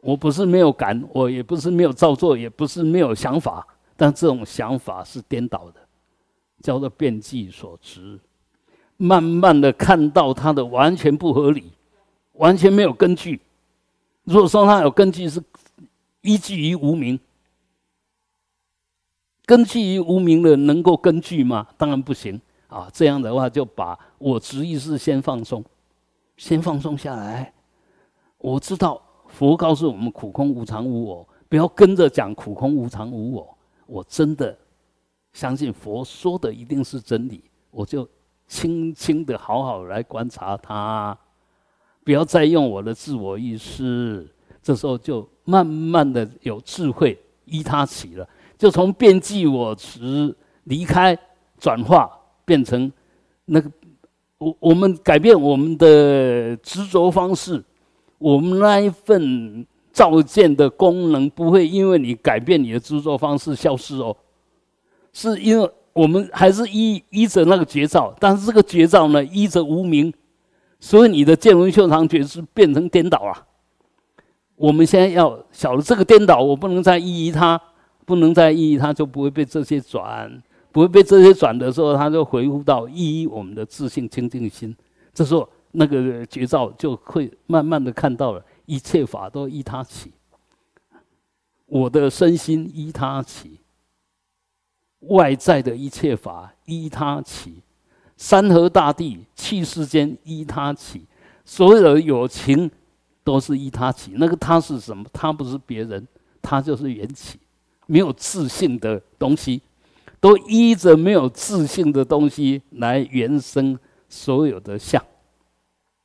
[0.02, 3.66] 我不是没有感，我也不是没有造作，也不是没有想法，
[3.98, 5.82] 但这种想法是颠倒的，
[6.62, 8.20] 叫做变计所执。
[8.98, 11.72] 慢慢的看到它的完全不合理，
[12.34, 13.42] 完全没有根据。
[14.24, 15.42] 如果说它有根据，是
[16.22, 17.20] 依据于无名。
[19.48, 21.66] 根据于无名的能够根据吗？
[21.80, 22.88] 当然不行啊！
[22.94, 25.66] 这样的话，就把我执意识先放松，
[26.38, 27.54] 先放松下来。
[28.38, 33.58] 我知道佛告诉我们苦空无常无我，不要跟着讲苦空无常无我。
[33.86, 34.58] 我真的
[35.32, 38.08] 相信佛说的一定是真理，我就
[38.48, 41.17] 轻轻的好好来观察它，
[42.04, 44.30] 不要再用我的自我意识。
[44.62, 48.28] 这时候就慢慢的有智慧依他起了。
[48.58, 50.34] 就从变计我执
[50.65, 51.17] 离开
[51.58, 52.10] 转化
[52.46, 52.89] 变成
[53.46, 53.69] 那个
[54.44, 57.64] 我我们改变我们的执着方式，
[58.18, 64.16] 我们那一份照见的功能不会因为你改变你的执着方式消失哦，
[65.14, 70.14] 是因为我们还是依依着那个绝照，但是这个绝照呢依着无名，
[70.80, 73.46] 所以你的见闻修长觉是变成颠倒了。
[74.56, 77.60] 我们现在要晓得这个颠倒，我不能再依依它。
[78.06, 80.30] 不能再依，他就不会被这些转，
[80.74, 84.76] 不会被这些转的时候，他就回复到依我们的自信清净心。
[85.14, 90.12] 这时候那个绝照就会慢慢的看到了，一切法都依他起，
[91.68, 93.60] 我的身心依他起，
[95.02, 97.62] 外在的一切法依他起，
[98.18, 101.06] 山河大地气世间依他起，
[101.46, 102.70] 所有的友情
[103.24, 104.14] 都是依他起。
[104.16, 105.06] 那个他是什么？
[105.14, 106.08] 他不是别人，
[106.42, 107.38] 他就是缘起。
[107.86, 109.62] 没有自信的东西，
[110.24, 115.04] 都依着没有自信的东西来原生所有的相，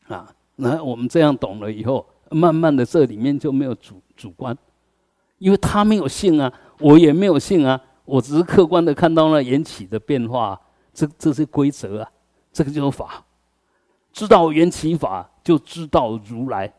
[0.09, 4.59] 啊，那我们这样懂了以后，慢慢的这里面就没有主主观，
[5.39, 10.61] 因为他没有性啊，我也没有性啊，我只是客观的看到了缘起的变化，
[10.93, 12.11] 这这是规则啊，
[12.53, 13.25] 这个就是法，
[14.13, 16.75] 知道缘起法就知道如来，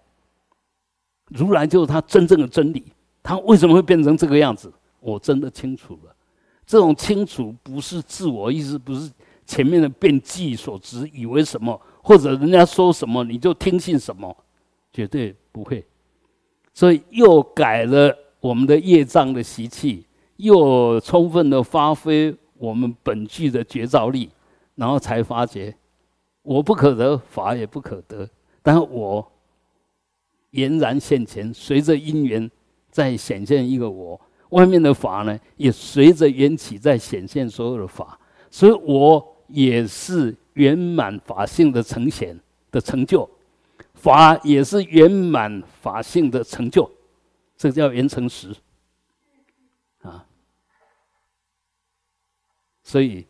[1.29, 2.91] 如来就是他真正的真理，
[3.23, 4.69] 他为什么会变成这个样子？
[4.99, 6.13] 我真的清楚了，
[6.69, 9.11] 这种清楚不是自我意识，不是
[9.43, 14.37] 前面的变计所执，以为什么或者人家说什么你就听信什么，
[14.93, 15.83] 绝对不会。
[16.71, 20.05] 所以又改了我们的业障的习气，
[20.35, 24.29] 又充分的发挥我们本具的觉照力，
[24.75, 25.75] 然后才发觉
[26.43, 28.29] 我不可得，法也不可得，
[28.61, 29.27] 但我
[30.51, 32.47] 俨然现前，随着因缘
[32.91, 34.21] 在显现一个我。
[34.49, 42.39] 外面的法呢，也随着缘起在显现所有的法，所以我也是圆满法性的呈现
[42.71, 43.29] 的成就，
[43.93, 46.89] 法也是圆满法性的成就，
[47.55, 48.55] 这叫圆成实
[50.01, 50.25] 啊。
[52.83, 53.27] 所以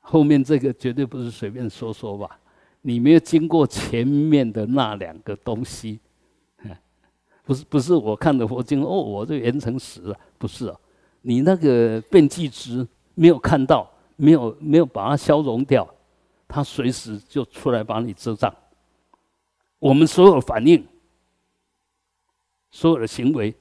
[0.00, 2.38] 后面这个绝对不是随便说说吧，
[2.82, 6.00] 你没有经过前面的那两个东西。
[7.46, 10.76] 不是不是，我看的佛经哦，我这圆成实了，不是啊，
[11.22, 15.88] 你那个变计值没有看到，没有没有把它消融掉，
[16.48, 18.52] 它随时就出来把你遮障。
[19.78, 20.84] 我们所有反应、
[22.72, 23.54] 所有的行为，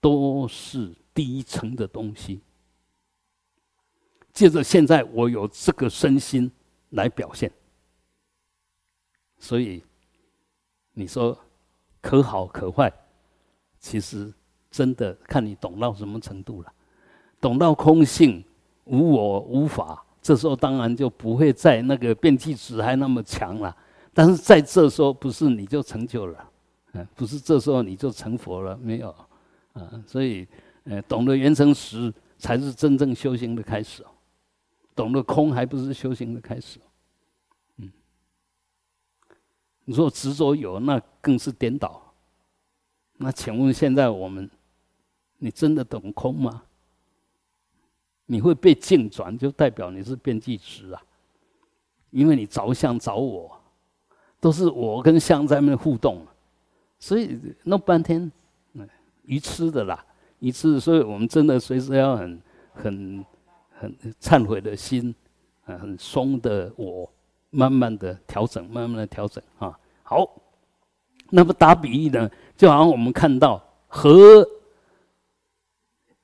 [0.00, 2.40] 都是第一层的东西。
[4.32, 6.48] 借着现在我有这个身心
[6.90, 7.50] 来表现，
[9.40, 9.82] 所以
[10.92, 11.36] 你说。
[12.02, 12.92] 可好可坏，
[13.78, 14.30] 其实
[14.70, 16.70] 真的看你懂到什么程度了。
[17.40, 18.44] 懂到空性
[18.84, 23.74] 无我无法，这时候当然就不会在那个变气值还那么强了。
[24.12, 26.50] 但是在这时候，不是你就成就了，
[26.92, 29.08] 嗯，不是这时候你就成佛了，没有，
[29.72, 30.46] 啊，所以，
[30.84, 34.04] 呃，懂得圆成实才是真正修行的开始。
[34.94, 36.78] 懂得空还不是修行的开始。
[39.84, 42.00] 你说执着有，那更是颠倒。
[43.16, 44.50] 那请问现在我们，
[45.38, 46.62] 你真的懂空吗？
[48.26, 51.02] 你会被境转，就代表你是变计执啊，
[52.10, 53.60] 因为你着相找我，
[54.40, 56.24] 都是我跟相在那互动，
[56.98, 58.30] 所以弄半天，
[58.74, 58.88] 嗯，
[59.24, 60.04] 愚痴的啦，
[60.38, 63.26] 一次，所以我们真的随时要很很
[63.78, 65.14] 很忏悔的心，
[65.64, 67.12] 啊，很松的我，
[67.52, 69.78] 慢慢的调整，慢慢的调整啊。
[70.02, 70.28] 好，
[71.30, 74.44] 那么打比喻呢，就好像我们看到河，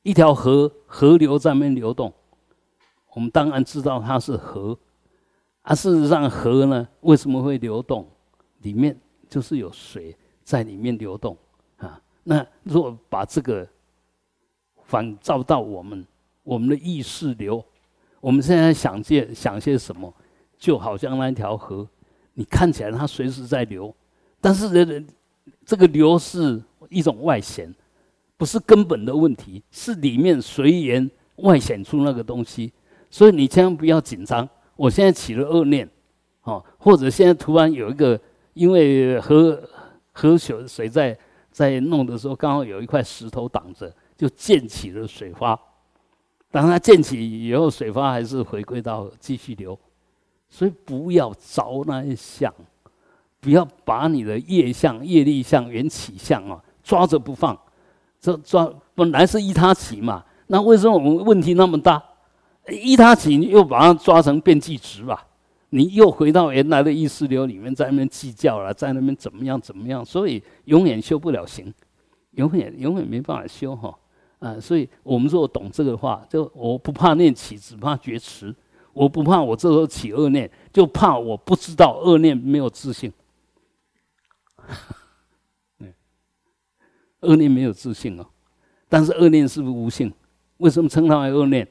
[0.03, 2.13] 一条河，河流在那边流动，
[3.15, 4.77] 我们当然知道它是河，
[5.63, 8.09] 啊，事实上河呢，为什么会流动？
[8.63, 8.99] 里面
[9.29, 11.37] 就是有水在里面流动
[11.77, 12.01] 啊。
[12.25, 13.69] 那如果把这个
[14.85, 16.07] 反照到我们
[16.43, 17.63] 我们的意识流，
[18.21, 20.13] 我们现在想些想些什么，
[20.59, 21.87] 就好像那条河，
[22.35, 23.95] 你看起来它随时在流，
[24.41, 25.07] 但是人
[25.65, 27.73] 这个流是一种外显，
[28.37, 32.73] 不是根本的问题，是里面随缘外显出那个东西，
[33.11, 34.49] 所以你千万不要紧张。
[34.77, 35.89] 我现在起了恶念，
[36.43, 38.21] 哦，或者现在突然有一个，
[38.55, 39.63] 因为河
[40.13, 41.17] 河水水在
[41.51, 43.93] 在弄的时候，刚好有一块石头挡着。
[44.19, 45.57] 就溅起了水花，
[46.51, 49.79] 当它溅起以后，水花还是回归到继续流，
[50.49, 52.53] 所以不要着那些相，
[53.41, 57.57] 不要把你的业相、业力相、缘起相啊抓着不放。
[58.21, 62.03] 这抓本来是依他起嘛，那为什么我们问题那么大？
[62.71, 65.25] 依他起又把它抓成变计值吧？
[65.71, 70.05] 你又回到原来的意识流里面，在那边计较了，在那边怎么样怎么样？
[70.05, 71.73] 所以永远修不了行，
[72.33, 73.95] 永远永远没办法修哈。
[74.39, 78.55] 啊，所以我们说懂这个话，就我不怕念起，只怕觉迟。
[78.99, 83.13] 我不怕我这时候起恶念，就怕我不知道恶念没有自信。
[87.21, 88.27] 恶念没有自信哦，
[88.89, 90.13] 但是恶念是不是无性？
[90.57, 91.69] 为什么称它为恶念？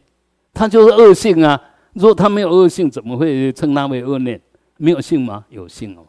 [0.54, 1.62] 它就是恶性啊！
[1.92, 4.42] 如果它没有恶性，怎么会称它为恶念？
[4.78, 5.46] 没有性吗？
[5.50, 6.08] 有性哦。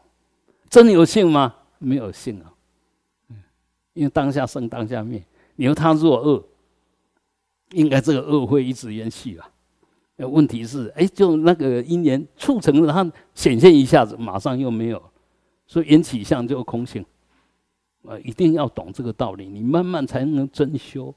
[0.71, 1.53] 真有性吗？
[1.79, 2.55] 没有性啊。
[3.31, 3.43] 嗯，
[3.95, 5.21] 因为当下生，当下灭。
[5.57, 6.45] 你说他若恶，
[7.73, 9.51] 应该这个恶会一直延续啊。
[10.27, 15.03] 问题是，哎，就那个因缘促成了它显现一下子，马上又没有，
[15.67, 17.05] 所以缘起相就空性。
[18.07, 21.15] 啊，一定要懂这个道理，你慢慢才能真修，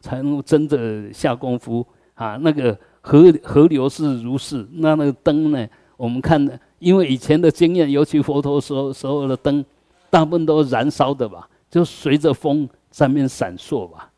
[0.00, 2.36] 才能真的下功夫啊。
[2.36, 5.68] 那个河河流是如是，那那个灯呢？
[5.96, 9.64] 我们看，因为以前的经验，尤其佛陀时候时候的灯，
[10.10, 12.68] 大部分都燃烧的吧，就随着风。
[12.92, 14.10] 上面闪烁吧，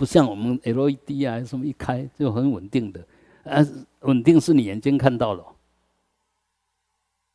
[0.00, 3.06] 不像我们 LED 啊什么一开就很稳定的，
[3.44, 3.60] 啊，
[4.00, 5.44] 稳定是你眼睛看到了，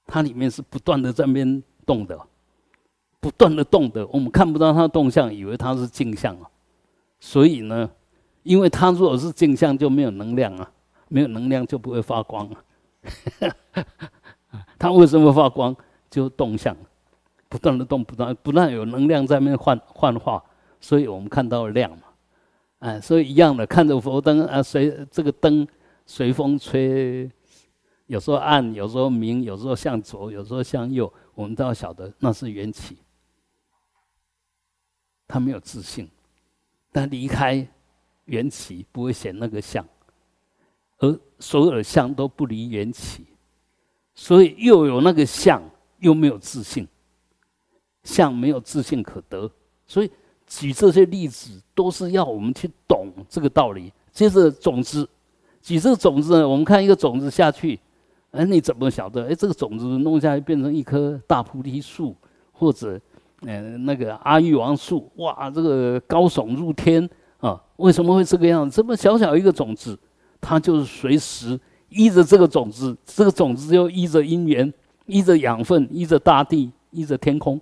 [0.07, 2.19] 它里面是不断的在边动的，
[3.19, 6.49] 不断的动的，我们看不到它的动向，以为它是镜像啊。
[7.19, 7.87] 所以呢，
[8.41, 10.71] 因为它如果是镜像就没有能量啊，
[11.07, 13.85] 没有能量就不会发光啊。
[14.79, 15.77] 它为什么发光？
[16.09, 16.75] 就动向。
[17.47, 20.43] 不断的动，不断不断有能量在那边幻幻化，
[20.81, 22.04] 所以我们看到亮嘛，
[22.85, 25.67] 哎，所以一样的，看着佛灯啊，随这个灯
[26.05, 27.27] 随风吹，
[28.05, 32.99] 有时候暗，有时候明，有时候向左，有时候向右，我们都要晓得那是缘起，
[35.27, 36.07] 他没有自信，
[36.91, 37.67] 但离开
[38.25, 39.83] 缘起不会显那个相，
[40.99, 43.25] 而所有的相都不离缘起，
[44.13, 45.67] 所以又有那个相，
[45.97, 46.87] 又没有自信。
[48.03, 49.51] 相没有自信可得，
[49.87, 50.11] 所以
[50.47, 53.91] 举这些例子都是要我们去懂这个道理。
[54.11, 55.07] 接着种子，
[55.61, 57.79] 举这个种子呢，我们看一个种子下去，
[58.31, 59.27] 哎，你怎么晓得？
[59.27, 62.15] 哎，这个种子弄下去变成一棵大菩提树，
[62.53, 62.99] 或者，
[63.41, 67.61] 呃，那个阿育王树，哇，这个高耸入天啊？
[67.77, 68.77] 为什么会这个样子？
[68.77, 69.97] 这么小小一个种子，
[70.39, 74.73] 它就是随时依着这个种子，这个种子又依着因缘，
[75.07, 77.59] 依着养分，依着大地，依着天空。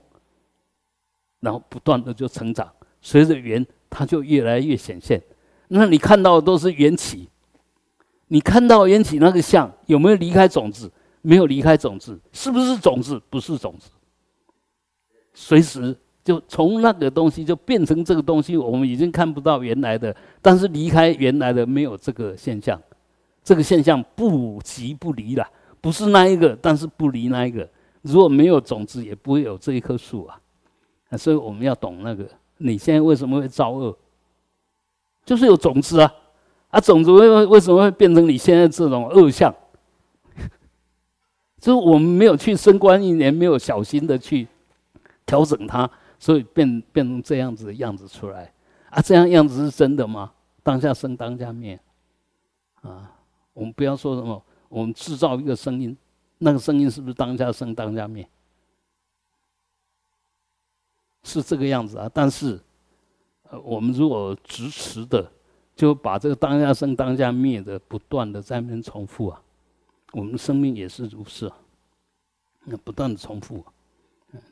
[1.44, 2.72] 然后不断的就成长，
[3.02, 5.22] 随着缘，它就越来越显现。
[5.68, 7.28] 那你看到的都是缘起，
[8.30, 10.90] 你看到缘起那个相有没有离开种子？
[11.22, 13.22] 没有离开种子，是不是种子？
[13.30, 13.90] 不是种子。
[15.34, 22.82] 随时就从那个东西就变成这个东西，我们已经看不到原来的，但是离开原来的没有这个现象，
[23.44, 25.48] 这个现象不即不离了，
[25.80, 27.68] 不是那一个，但是不离那一个。
[28.02, 30.38] 如果没有种子，也不会有这一棵树啊。
[31.18, 33.98] 所以我们要懂那个，你现在为什么会造恶？
[35.26, 36.14] 就是有种子啊，
[36.70, 39.54] 啊，种子为为什么会变成你现在这种恶相？
[41.62, 44.48] 就是我们没有去升官一年，没有小心的去
[45.26, 45.90] 调整它，
[46.20, 48.52] 所以变变成这样子的样子出来。
[48.90, 50.32] 啊，这样样子是真的吗？
[50.62, 51.80] 当下生，当下灭。
[52.82, 53.10] 啊，
[53.54, 55.96] 我们不要说什么，我们制造一个声音，
[56.40, 58.28] 那个声音是不是当下生，当下灭？
[61.24, 62.60] 是这个样子啊，但是
[63.50, 65.32] 呃我们如果执持的，
[65.76, 69.42] 就把这个当下生当下灭的不断的在那边重复啊，
[70.12, 71.58] 我们生命也是如是啊，
[72.66, 73.64] 那不断的重复，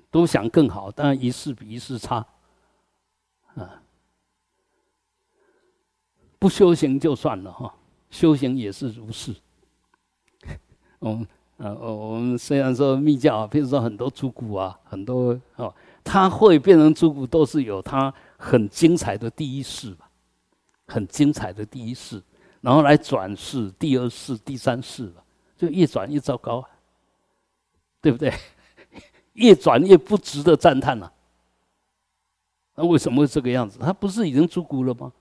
[0.09, 2.26] 都想更好，当然一世比一世差，
[3.55, 3.82] 啊，
[6.39, 7.74] 不修行就算了哈，
[8.09, 9.36] 修行也是如是。
[10.99, 15.74] 我们呃，我们虽然说密教，比如说很多主骨啊，很多哦，
[16.04, 20.10] 他会变成猪骨，都是有他很精彩的第一世吧，
[20.88, 22.22] 很精彩的第一世，
[22.62, 25.24] 然后来转世第二世、第三世吧，
[25.58, 26.70] 就越转越糟糕，啊
[28.02, 28.34] 对不对？
[29.34, 31.12] 越转越不值得赞叹了。
[32.76, 33.80] 那为什么会这个样子？
[33.80, 35.12] 他不是已经出骨了吗？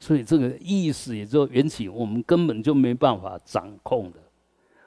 [0.00, 4.18] 所以这个意识也就缘起，我们根本就没办法掌控的。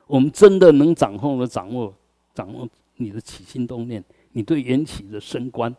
[0.07, 1.93] 我们真的能掌控的掌握，
[2.33, 5.73] 掌握你的起心动念，你对缘起的深观，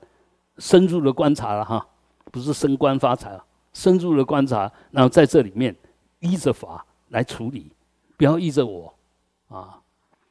[0.58, 1.86] 深入的观察了哈，
[2.30, 5.74] 不是升官发财了，深入的观察，然后在这里面
[6.20, 7.70] 依着法来处理，
[8.16, 8.92] 不要依着我
[9.48, 9.78] 啊。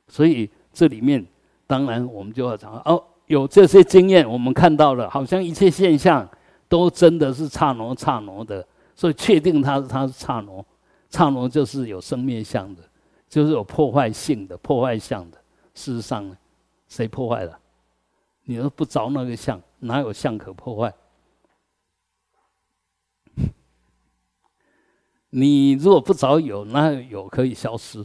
[0.08, 1.26] 所以这里面
[1.68, 6.28] 当然我们就要讲哦，有这些经验，我们看到了，好像一切现象
[6.68, 8.66] 都真的是刹那刹那的，
[8.96, 10.66] 所以确定它它是刹那，
[11.10, 12.84] 刹那就是有生灭相的。
[13.32, 15.38] 就是有破坏性的、破坏相的。
[15.74, 16.36] 事实上，
[16.90, 17.58] 谁破坏了？
[18.52, 20.94] 你都不着那个相，哪有相可破坏？
[25.32, 28.04] 你如果不着有，那有可以消失？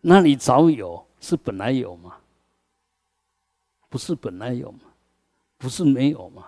[0.00, 2.16] 那你着有是本来有吗？
[3.90, 4.80] 不是本来有吗？
[5.58, 6.46] 不是没有吗？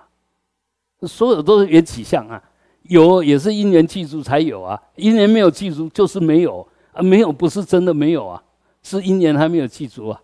[1.03, 2.43] 所有都是缘起相啊，
[2.85, 6.67] 有也是因缘记住才有啊，因缘没有记住就是没有。
[6.93, 8.43] 啊，没有不是真的没有啊，
[8.83, 10.23] 是因缘还没有记住啊，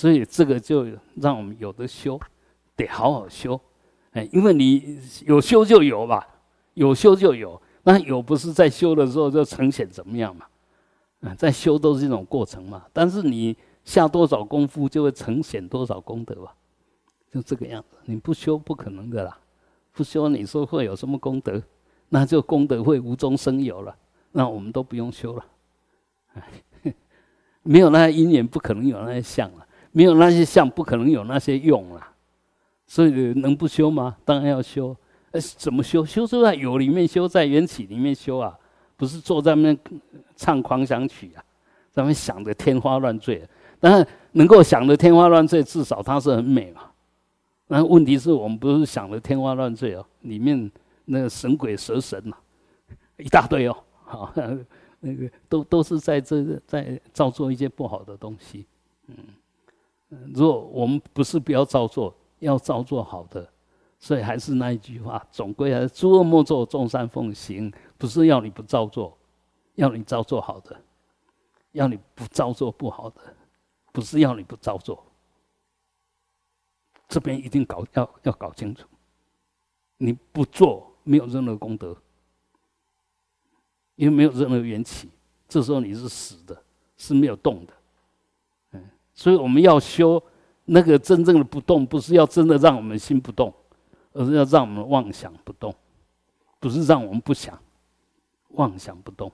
[0.00, 0.86] 所以这个就
[1.16, 2.18] 让我们有的修，
[2.74, 3.60] 得好好修，
[4.12, 6.26] 哎，因为你有修就有吧，
[6.72, 10.46] 有修就有，那有不是在修的时候就呈现怎么样嘛？
[11.20, 16.54] 啊，在修都是一种过程嘛，但是你下多少功夫就会呈现多少功德吧，
[17.30, 19.38] 就这个样子，你不修不可能的啦，
[19.92, 21.62] 不修你说会有什么功德？
[22.08, 23.94] 那就功德会无中生有了，
[24.32, 25.44] 那我们都不用修了。
[27.62, 32.06] 没有那因缘，不可能有那些相了；没有那些相，不可能有那些用了。
[32.86, 34.16] 所以能不修吗？
[34.24, 34.96] 当然要修。
[35.32, 36.04] 呃，怎么修？
[36.04, 38.58] 修是在有里面修，在缘起里面修啊，
[38.96, 39.76] 不是坐在那
[40.34, 41.44] 唱狂想曲啊，
[41.90, 43.42] 在那想着天花乱坠。
[43.78, 46.82] 但是能够想的天花乱坠，至少它是很美嘛。
[47.68, 50.70] 那问题是我们不是想的天花乱坠哦，里面
[51.04, 52.36] 那个神鬼蛇神嘛，
[53.18, 54.32] 一大堆哦，好。
[55.02, 58.66] 那个都都是在这个在造作一些不好的东西，
[59.06, 59.14] 嗯，
[60.34, 63.48] 如果我们不是不要造作，要造作好的，
[63.98, 69.16] 所以还是那一句话，总归还是诸恶莫作，众善奉行，不是要你不造作，
[69.76, 70.78] 要你造作好的，
[71.72, 73.20] 要你不造作不好的，
[73.92, 75.04] 不是要你不造作，
[77.08, 78.86] 这边一定搞要要搞清楚，
[79.96, 81.96] 你不做没有任何功德。
[83.96, 85.10] 因为没有任何缘起，
[85.46, 86.64] 这时候你是死的，
[86.96, 87.74] 是没有动的，
[89.20, 90.22] 所以我们要修
[90.64, 93.52] 那个真正的不动，不是要真的让我们心不动，
[94.14, 95.74] 而是要让我们妄想不动，
[96.58, 97.58] 不是让我们不想，
[98.52, 99.30] 妄想不动，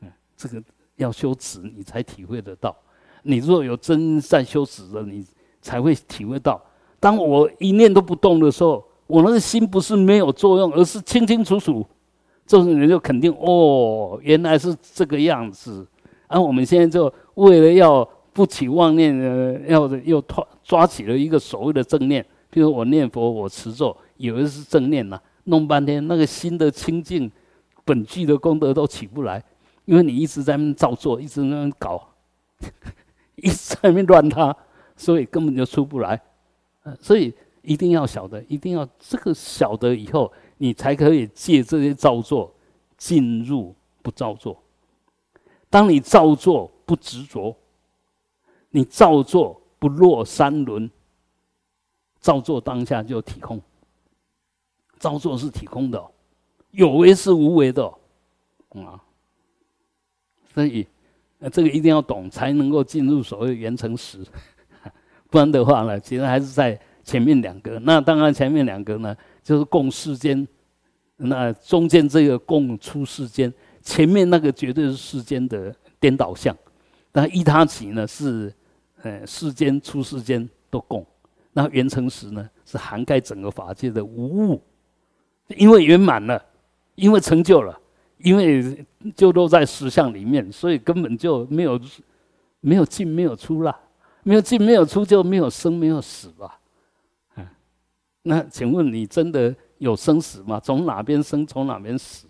[0.00, 0.62] 嗯， 这个
[0.94, 2.72] 要修止，你才体会得到。
[3.24, 5.26] 你若有真在修止的，你
[5.60, 6.62] 才会体会到，
[7.00, 11.84] 当我一念都不动的时候，我那个心不是没有作用，而是清清楚楚。
[12.46, 15.84] 这时候你就肯定哦，原来是这个样子。
[16.28, 27.30] 而我们现在就为了要不起妄念，呃，要又抓抓起了一个所谓的正念，比如我念佛，我持咒，以为是正念呐，弄半天那个心的清净
[27.84, 29.42] 本具的功德都起不来，
[29.84, 32.08] 因为你一直在那照做，一直在那搞，
[33.36, 34.56] 一直在那乱他，
[34.96, 36.20] 所以根本就出不来。
[37.00, 40.32] 所以一定要晓得，一定要这个晓得以后。
[40.58, 42.54] 你才可以借这些造作
[42.96, 44.56] 进入不造作。
[45.72, 47.56] 当你造作不执着，
[48.68, 50.90] 你造作不落三轮，
[52.20, 53.58] 造作当下就体空。
[54.98, 56.04] 造作是体空的，
[56.72, 57.86] 有为是无为的，
[58.74, 59.00] 啊。
[60.52, 60.86] 所以，
[61.50, 64.18] 这个一定要懂，才能够进入所谓圆成实。
[65.30, 67.78] 不然的话呢，其实还是在前面两个。
[67.78, 69.16] 那当然，前面两个呢。
[69.42, 70.46] 就是共世间，
[71.16, 73.52] 那中间这个共出世间，
[73.82, 76.56] 前面那个绝对是世间的颠倒相。
[77.12, 78.50] 那一他起呢是，
[79.02, 81.04] 呃世间出世间都共，
[81.52, 84.62] 那圆成时呢是涵盖整个法界的无物，
[85.48, 86.42] 因为圆满了，
[86.94, 87.78] 因为成就了，
[88.16, 91.78] 因为就落在实相里面，所以根本就没有
[92.60, 93.78] 没有进没有出了，
[94.22, 96.58] 没有进没有出就没有生没有死吧？
[97.36, 97.46] 嗯，
[98.24, 100.58] 那请问你真的有生死吗？
[100.58, 102.26] 从哪边生，从哪边死？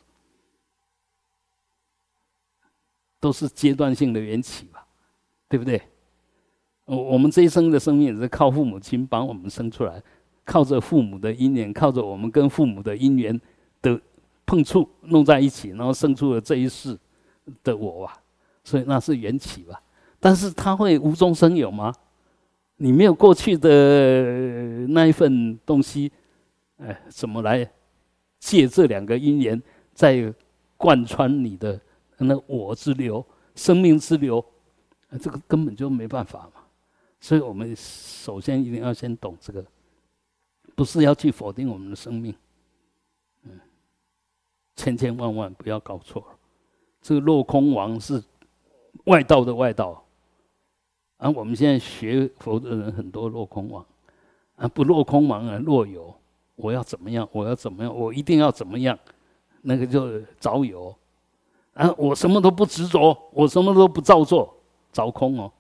[3.23, 4.85] 都是阶段性的缘起吧，
[5.49, 5.81] 对不对？
[6.87, 10.03] 我我们这一生的生命也是靠父母亲帮我们生出来，
[10.45, 13.41] 靠着父母的因缘，靠着我们跟父母的因缘
[13.81, 13.99] 的
[14.45, 16.99] 碰触弄在一起，然后生出了这一世
[17.63, 18.19] 的我啊，
[18.65, 19.81] 所以那是缘起吧。
[20.19, 21.95] 但是它会无中生有吗？
[22.79, 26.11] 你没有过去的那一份东西，
[26.79, 27.71] 哎，怎么来
[28.41, 29.63] 借这两个因缘
[29.95, 30.35] 再
[30.77, 31.81] 贯穿你的？
[32.25, 34.45] 那我之流，生命之流，
[35.21, 36.63] 这个根本就没办法嘛。
[37.21, 39.65] 所以我们首先一定要先懂这个，
[40.75, 42.35] 不是要去否定我们的生命，
[43.45, 43.61] 嗯，
[44.75, 46.39] 千千万万不要搞错了。
[47.01, 48.23] 这个落空王是
[49.05, 50.05] 外道的外道，
[51.17, 53.87] 而我们现在学佛的人很多落空王，
[54.57, 56.15] 啊，不落空王啊，若有，
[56.57, 57.29] 我要怎么样？
[57.33, 57.97] 我要怎么样？
[57.97, 58.99] 我一定要怎么样？
[59.63, 60.93] 那个就找有。
[61.75, 64.55] 啊，我什么都不执着，我什么都不照做，
[64.93, 65.51] 着空哦。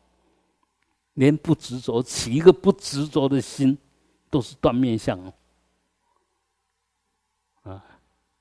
[1.15, 3.77] 连不执着，起一个不执着的心，
[4.31, 5.33] 都是断面相哦。
[7.65, 7.85] 啊，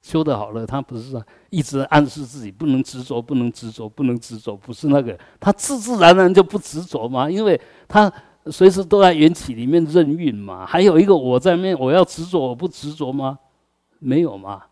[0.02, 8.12] 修得好了，他不是一直暗示自己不能执着，不能执着，不能执着，不是那个，他自自然然就不执着嘛，因为他
[8.46, 10.66] 随时都在缘起里面任运嘛。
[10.66, 13.38] 还有一个我在面，我要执着，我不执着吗？
[14.00, 14.64] 没有嘛。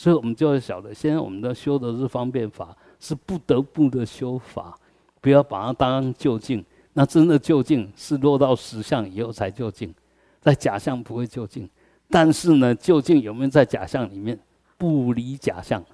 [0.00, 4.74] 所以我们就要晓得，现在我们的修的是方便法，是不得不的修法，
[5.20, 6.64] 不要把它当究竟。
[6.94, 9.94] 那真的究竟是落到实相以后才究竟，
[10.40, 11.68] 在假象不会究竟。
[12.08, 14.40] 但是呢，究竟有没有在假象里面？
[14.78, 15.84] 不离假象，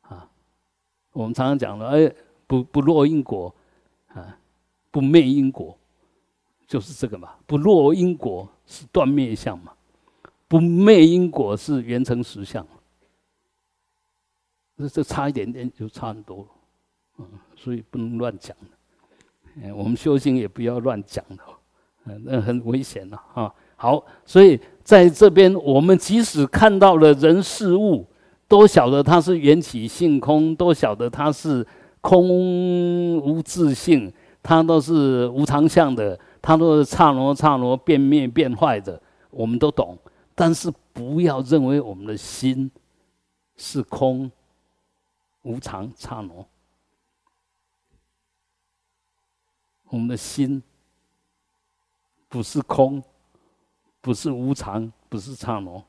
[0.00, 0.28] 啊，
[1.12, 2.12] 我们常常讲了，哎，
[2.48, 3.54] 不不落因果，
[4.08, 4.36] 啊，
[4.90, 5.78] 不灭因果，
[6.66, 7.34] 就是这个嘛。
[7.46, 9.72] 不落因果是断灭相嘛，
[10.48, 12.66] 不灭因果是圆成实相。
[14.78, 16.46] 这这差一点点就差很多，
[17.18, 17.26] 嗯，
[17.56, 19.64] 所以不能乱讲的。
[19.64, 21.42] 哎，我们修行也不要乱讲的，
[22.04, 23.52] 嗯，那很危险的哈。
[23.74, 28.06] 好，所以在这边，我们即使看到了人事物，
[28.46, 31.66] 都晓得它是缘起性空，都晓得它是
[32.00, 34.12] 空无自性，
[34.42, 39.00] 它都是无常相的，它都是刹那刹那变灭变坏的，
[39.30, 39.98] 我们都懂。
[40.36, 42.70] 但是不要认为我们的心
[43.56, 44.30] 是空。
[45.48, 46.46] 无常刹那，
[49.84, 50.62] 我们的心
[52.28, 53.02] 不是空，
[54.02, 55.82] 不是无常，不是刹那，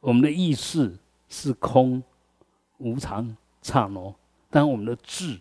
[0.00, 2.02] 我们的意识是空、
[2.78, 4.14] 无常、刹那，
[4.48, 5.38] 但我们的智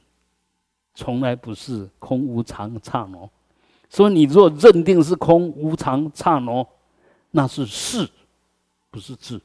[0.93, 3.29] 从来不是空、无常、刹那。
[3.89, 6.67] 所以，你若认定是空、无常、刹那，
[7.31, 8.11] 那是事，
[8.91, 9.41] 不是智。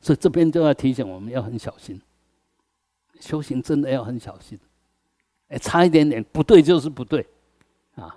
[0.00, 2.02] 所以，这边就要提醒我们要很小心。
[3.24, 4.58] 修行真的要很小心，
[5.48, 7.26] 哎，差一点点不对就是不对，
[7.94, 8.14] 啊，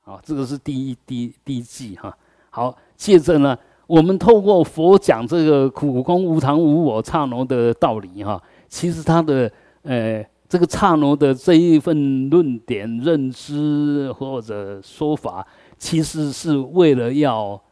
[0.00, 2.12] 好，这个是第一第第一季哈。
[2.50, 3.56] 好，接着呢，
[3.86, 9.48] 我们透过佛讲这个苦空无常无我刹那的道理哈，其实他的
[9.82, 15.46] 呃这个刹那的这一份论点认知或者说法，
[15.78, 17.62] 其实是为了要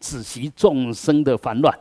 [0.00, 1.78] 止息众生的烦乱。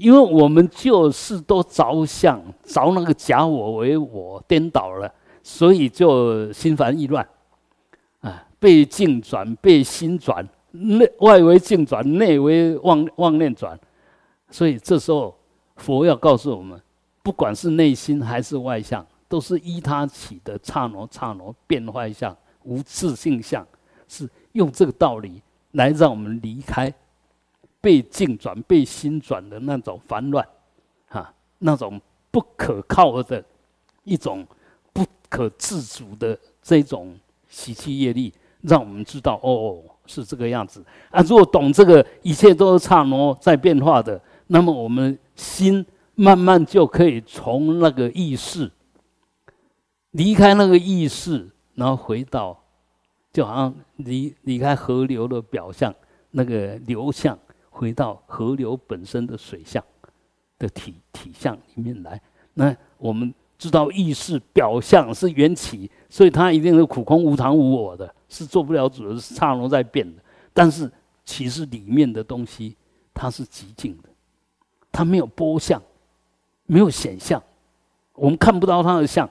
[0.00, 7.28] 因为我们就是都着相，着那个假我为我颠倒了，所以就心烦意乱，
[8.22, 13.78] 啊，被境转，被心转，内外为境转，内为妄妄念转，
[14.50, 15.36] 所以这时候
[15.76, 16.80] 佛要告诉我们，
[17.22, 23.66] 不管是内心还是外相，都是依他起的刹那刹那变坏相，无自性相，
[24.08, 25.42] 是用这个道理
[25.72, 26.90] 来让我们离开。
[27.80, 30.46] 被境转、被心转的那种烦乱，
[31.08, 32.00] 哈，那种
[32.30, 33.42] 不可靠的
[34.04, 34.46] 一种
[34.92, 37.18] 不可自主的这种
[37.48, 41.22] 习气业力，让我们知道哦，是这个样子啊。
[41.22, 48.70] 如果懂这个，一切都是刹那在变化的，那么我们心慢慢就可以从那个意识
[50.10, 52.62] 离开那个意识，然后回到，
[53.32, 55.94] 就好像离离开河流的表象
[56.32, 57.38] 那个流向。
[57.80, 59.82] 回到河流本身的水象
[60.58, 62.20] 的体体相里面来，
[62.52, 70.22] 那我们知道意识表象是缘起，所以它一定是苦空无常无我的，是做不了主的，是刹那在变的。
[70.52, 70.92] 但是
[71.24, 72.76] 其实里面的东西
[73.14, 74.10] 它是极静的，
[74.92, 75.82] 它没有波相，
[76.66, 77.42] 没有显象，
[78.12, 79.26] 我们看不到它的相。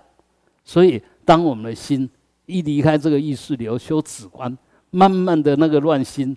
[0.66, 2.10] 所以，当我们的心
[2.48, 4.58] 一离开这个意识流，修止观，
[4.90, 6.36] 慢慢的那个乱心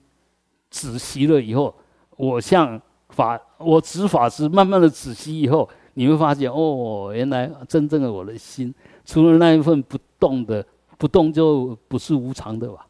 [0.71, 1.75] 止息了以后，
[2.17, 10.67] 我向法，我执法师，慢慢的仔细以后，你会发现，哦，原来真正的我的心，除了那一份不动的，
[10.99, 12.87] 不动就不是无常的吧？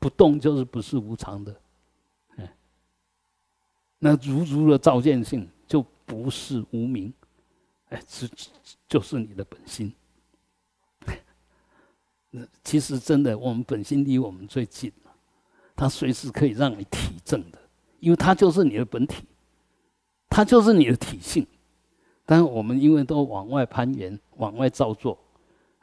[0.00, 1.60] 不动就是不是无常的，
[2.36, 2.54] 哎，
[3.98, 7.12] 那如如的照见性就不是无名，
[7.88, 8.28] 哎，这
[8.88, 9.92] 就是你的本心。
[12.62, 14.92] 其实真的，我们本心离我们最近
[15.78, 17.58] 它随时可以让你体证的，
[18.00, 19.22] 因为它就是你的本体，
[20.28, 21.46] 它就是你的体性。
[22.26, 25.16] 但是我们因为都往外攀援、往外造作，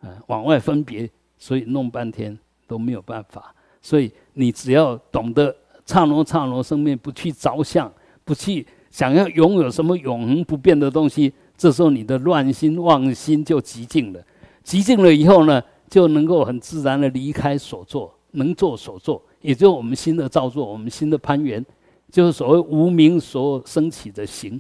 [0.02, 2.38] 啊，往外分别，所以弄半天
[2.68, 3.56] 都没有办法。
[3.82, 7.90] 所以你只要懂得刹那刹那生命，不去着相，
[8.26, 14.22] 不去想要拥有什么永恒不变的东西，这时候你的乱心妄心就极静了。
[14.62, 21.64] 极静了以后呢，就能够很自然的离开所作，能做所做，也就我们新的造作，我们新的攀缘，
[22.12, 24.60] 就是所谓无名所升起的行。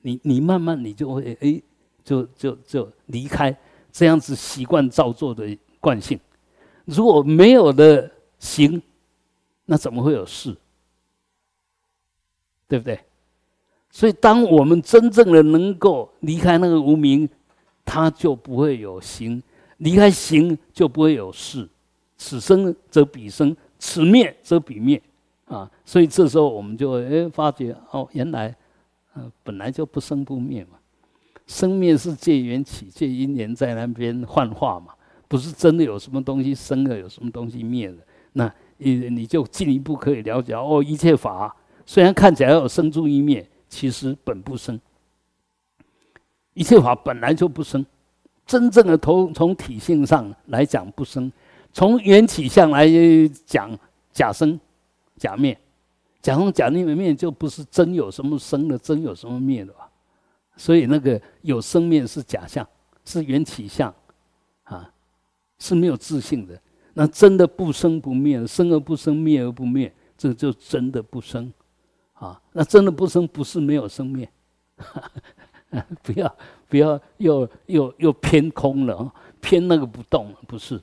[0.00, 1.62] 你你慢慢你就会哎，
[2.02, 3.56] 就就就离开
[3.92, 6.18] 这样子习惯造作的惯性。
[6.84, 8.10] 如果没有的。
[8.42, 8.82] 行，
[9.66, 10.56] 那怎么会有事？
[12.66, 12.98] 对不对？
[13.88, 17.28] 所以，当我们真正的能够离开那个无名，
[17.84, 19.40] 它就不会有行；
[19.76, 21.68] 离开行，就不会有事。
[22.16, 25.02] 此生则彼生，此灭则彼灭。
[25.46, 28.54] 啊，所以这时候我们就哎发觉哦，原来，
[29.12, 30.78] 呃，本来就不生不灭嘛。
[31.48, 34.94] 生灭是借缘起，借因缘在那边幻化嘛，
[35.26, 37.96] 不是真的有什么东西生了，有什么东西灭了。
[38.34, 41.54] 那你你就进一步可以了解哦，一切法
[41.84, 44.80] 虽然看起来有生住一灭，其实本不生。
[46.54, 47.84] 一切法本来就不生，
[48.46, 51.30] 真正的从从体性上来讲不生，
[51.72, 52.86] 从缘起相来
[53.46, 53.76] 讲
[54.12, 54.58] 假生
[55.16, 55.58] 假灭，
[56.20, 59.88] 假生假灭灭就不是真有什么生的，真有什么灭的吧？
[60.56, 62.66] 所以那个有生灭是假象，
[63.04, 63.92] 是缘起相，
[64.64, 64.92] 啊，
[65.58, 66.60] 是没有自信的。
[66.94, 71.50] 那真的不生不灭，生而不生，灭而不灭，这就真的不生，
[72.12, 74.28] 啊，那真的不生不是没有生灭，
[76.04, 76.36] 不要
[76.68, 79.10] 不要又又又偏空了，
[79.40, 80.78] 偏那个不动不是，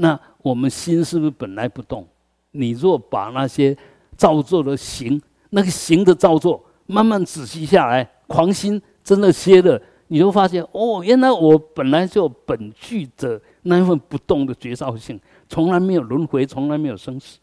[0.00, 2.06] 那我们心是不是本来不动？
[2.52, 3.76] 你若把那些
[4.16, 5.20] 造作的行，
[5.50, 9.80] 那个行的造作慢慢仔细下来，狂心真的歇了。
[10.06, 17.38] 你就发现哦，原来我本来就本具的那一份不动的绝招性，从来没有轮回，从来没有生死，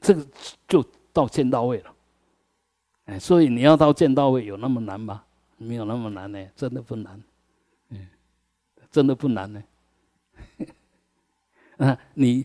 [0.00, 0.24] 这个
[0.66, 1.92] 就到见到位了。
[3.06, 5.24] 哎，所以你要到见到位有那么难吗？
[5.58, 7.22] 没有那么难呢，真的不难，
[7.90, 8.06] 嗯，
[8.90, 9.62] 真的不难呢。
[11.78, 12.44] 啊，你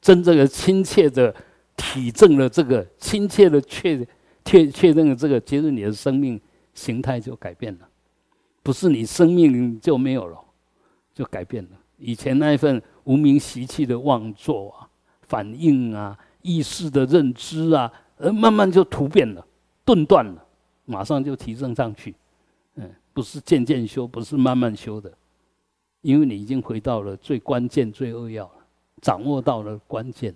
[0.00, 1.34] 真正的亲切的
[1.76, 4.06] 体证了这个，亲切的确
[4.44, 6.40] 确确认了这个，其实你的生命
[6.74, 7.88] 形态就改变了。
[8.62, 10.38] 不是你生命就没有了，
[11.14, 11.70] 就改变了。
[11.98, 14.88] 以前那一份无名习气的妄作啊、
[15.22, 19.44] 反应啊、意识的认知啊，而慢慢就突变了、
[19.84, 20.46] 顿断了，
[20.84, 22.14] 马上就提升上去。
[22.76, 25.12] 嗯，不是渐渐修，不是慢慢修的，
[26.00, 28.61] 因为你已经回到了最关键、最扼要了，
[29.02, 30.34] 掌握到了关键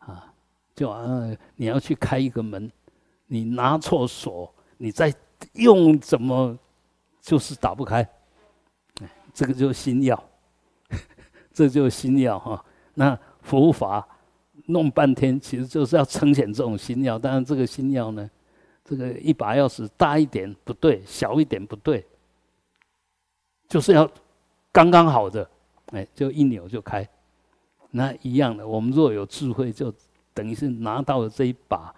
[0.00, 0.30] 啊。
[0.74, 2.70] 就啊，你要去开一个门，
[3.26, 5.10] 你拿错锁，你再
[5.54, 6.58] 用怎么？
[7.22, 8.08] 就是打不开，
[9.34, 10.24] 这个就是心药，
[11.52, 12.64] 这就是心药哈。
[12.94, 14.08] 那佛法
[14.64, 17.18] 弄半天，其实就是要呈现这种心药。
[17.18, 18.30] 但是这个心药呢，
[18.82, 22.02] 这个一把钥匙大一点不对，小一点不对，
[23.68, 24.10] 就是要
[24.72, 25.46] 刚刚好的，
[25.92, 27.06] 哎，就一扭就开。
[27.90, 29.92] 那一样的，我们若有智慧，就
[30.32, 31.94] 等于是拿到了这一把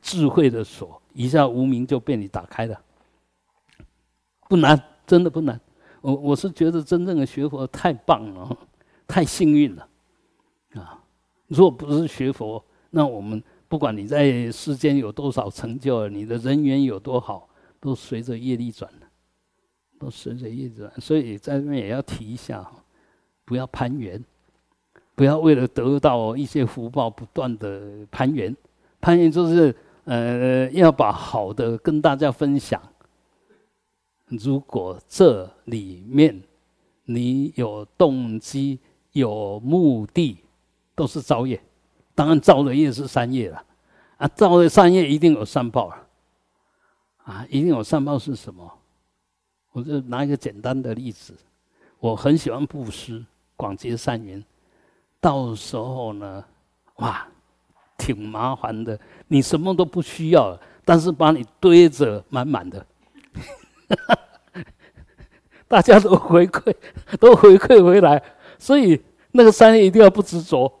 [0.00, 2.80] 智慧的锁，一下无名就被你打开了。
[4.48, 5.60] 不难，真的不难。
[6.00, 8.56] 我我是觉得真正的学佛太棒了，
[9.08, 9.88] 太幸运了，
[10.74, 11.02] 啊！
[11.48, 17.48] 若不是学佛，那我们不管你在世间有多少成就，你的人缘有多好，
[17.80, 18.88] 都随着业力转，
[19.98, 20.92] 都随着业力转。
[21.00, 22.68] 所以在这边也要提一下，
[23.44, 24.22] 不要攀缘，
[25.16, 28.54] 不要为了得到一些福报不断的攀缘。
[29.00, 32.80] 攀缘就是呃，要把好的跟大家分享。
[34.26, 36.40] 如果这里面
[37.04, 38.78] 你有动机、
[39.12, 40.38] 有目的，
[40.94, 41.60] 都是造业，
[42.14, 43.64] 当然造的业是三业了，
[44.18, 46.06] 啊，造的三业一定有三报了，
[47.24, 48.70] 啊，一定有三报是什么？
[49.72, 51.34] 我就拿一个简单的例子，
[52.00, 53.24] 我很喜欢布施，
[53.56, 54.42] 广结善缘，
[55.26, 56.44] 到时候呢，
[56.98, 57.26] 哇，
[57.98, 58.96] 挺麻烦的，
[59.26, 62.86] 你什么都不需要，但是把你堆着满满的，
[65.66, 66.72] 大家都回馈，
[67.18, 68.22] 都回馈回来，
[68.56, 69.02] 所以
[69.32, 70.72] 那个三业一定要不执着。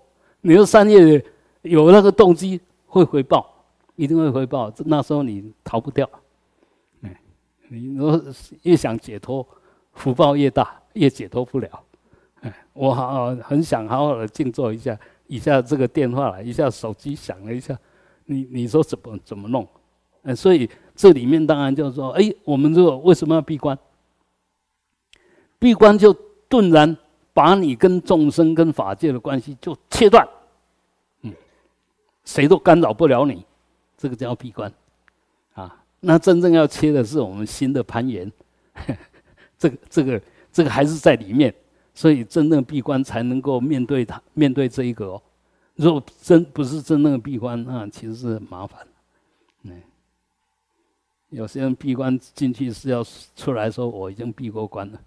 [0.42, 1.20] 你说三业
[1.62, 3.52] 有那个动机会回报，
[3.96, 4.72] 一定会回报。
[4.84, 6.08] 那时候你逃不掉。
[7.02, 7.20] 哎，
[7.66, 7.98] 你
[8.62, 9.44] 越想解脱，
[9.94, 11.82] 福报越大，越解脱不了。
[12.72, 14.98] 我好很想好好的静坐一下。
[15.28, 17.76] 一下这个电话来，一下手机响了一下，
[18.26, 19.66] 你你说怎么怎么弄？
[20.36, 23.76] 所以这里面当然就是说，哎，我们这个为什么要闭关？
[25.58, 26.12] 闭关就
[26.48, 26.96] 顿然
[27.32, 30.24] 把你跟众生、跟法界的关系就切断。
[31.22, 31.34] 嗯
[32.24, 33.44] 谁都干扰不了你，
[33.96, 34.72] 这个叫闭关，
[35.54, 38.30] 啊，那真正要切的是我们心的攀岩，
[39.58, 40.22] 这个这个
[40.52, 41.52] 这个还是在里面，
[41.96, 45.22] 所以真正闭关才能够面对它，面对这一个哦。
[45.74, 48.86] 如果真不是真正的闭关，那其实是很麻烦。
[49.62, 49.82] 嗯，
[51.30, 55.00] 有些人闭关进去是要出来说我已经闭过关了，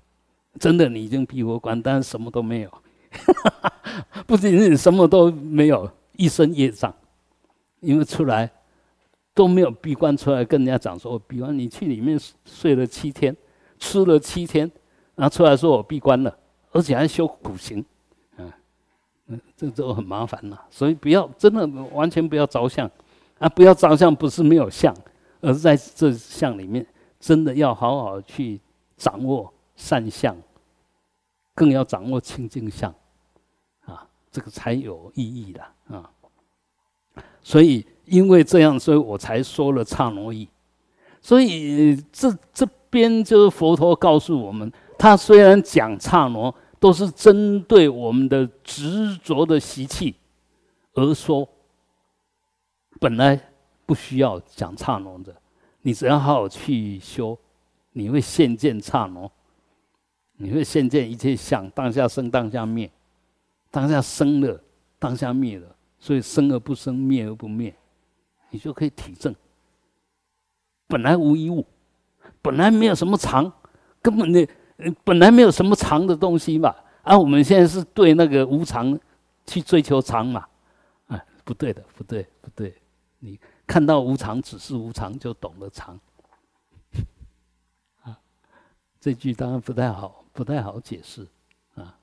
[0.60, 2.74] 真的你已经闭过关，但是什么都没有，
[4.28, 6.94] 不仅仅什么都没有，一身业障。
[7.82, 8.52] 因为出来
[9.34, 13.34] 都没有闭关，出来跟人家讲说：“闭关，你去里面睡了七天，
[13.78, 14.70] 吃了七天，
[15.16, 16.38] 然后出来说我闭关了，
[16.72, 17.84] 而且还修苦行，
[18.38, 18.52] 嗯，
[19.28, 20.66] 嗯，这都很麻烦了。
[20.70, 22.90] 所以不要真的完全不要着相
[23.40, 23.50] 啊！
[23.50, 24.96] 不要着相，不是没有相，
[25.42, 26.86] 而是在这相里面，
[27.20, 28.60] 真的要好好去
[28.98, 30.36] 掌握善相，
[31.56, 32.94] 更要掌握清净相
[33.86, 36.10] 啊，这个才有意义的啊。”
[37.42, 40.48] 所以，因为这样，所以我才说了刹那意。
[41.22, 50.16] 所以，这这边就是佛陀告诉我们，他虽然讲刹那，都是针对我们的执着的习气
[50.94, 51.48] 而说。
[53.00, 53.40] 本来
[53.86, 55.34] 不需要讲刹那的，
[55.84, 57.38] 你只要好好去修，
[57.94, 59.32] 你会现见刹那，
[60.36, 62.92] 你会现见一切相，当下生，当下灭，
[63.72, 64.62] 当下生了，
[65.00, 65.76] 当下灭了。
[65.98, 67.74] 所以生而不生，灭而不灭，
[68.50, 69.34] 你就可以体证。
[70.88, 71.66] 本来无一物，
[72.42, 73.50] 本来没有什么常，
[74.02, 74.46] 根本的
[75.04, 76.76] 本来没有什么常的东西嘛。
[77.02, 78.98] 而我们现在是对那个无常
[79.46, 80.48] 去追求常嘛？
[81.08, 82.76] 啊，不对的，不对，不对。
[83.20, 86.00] 你看到无常，只是无常，就懂得常。
[88.04, 88.20] 啊，
[89.00, 91.28] 这句当然不太好，不太好解释。
[91.76, 91.98] 啊，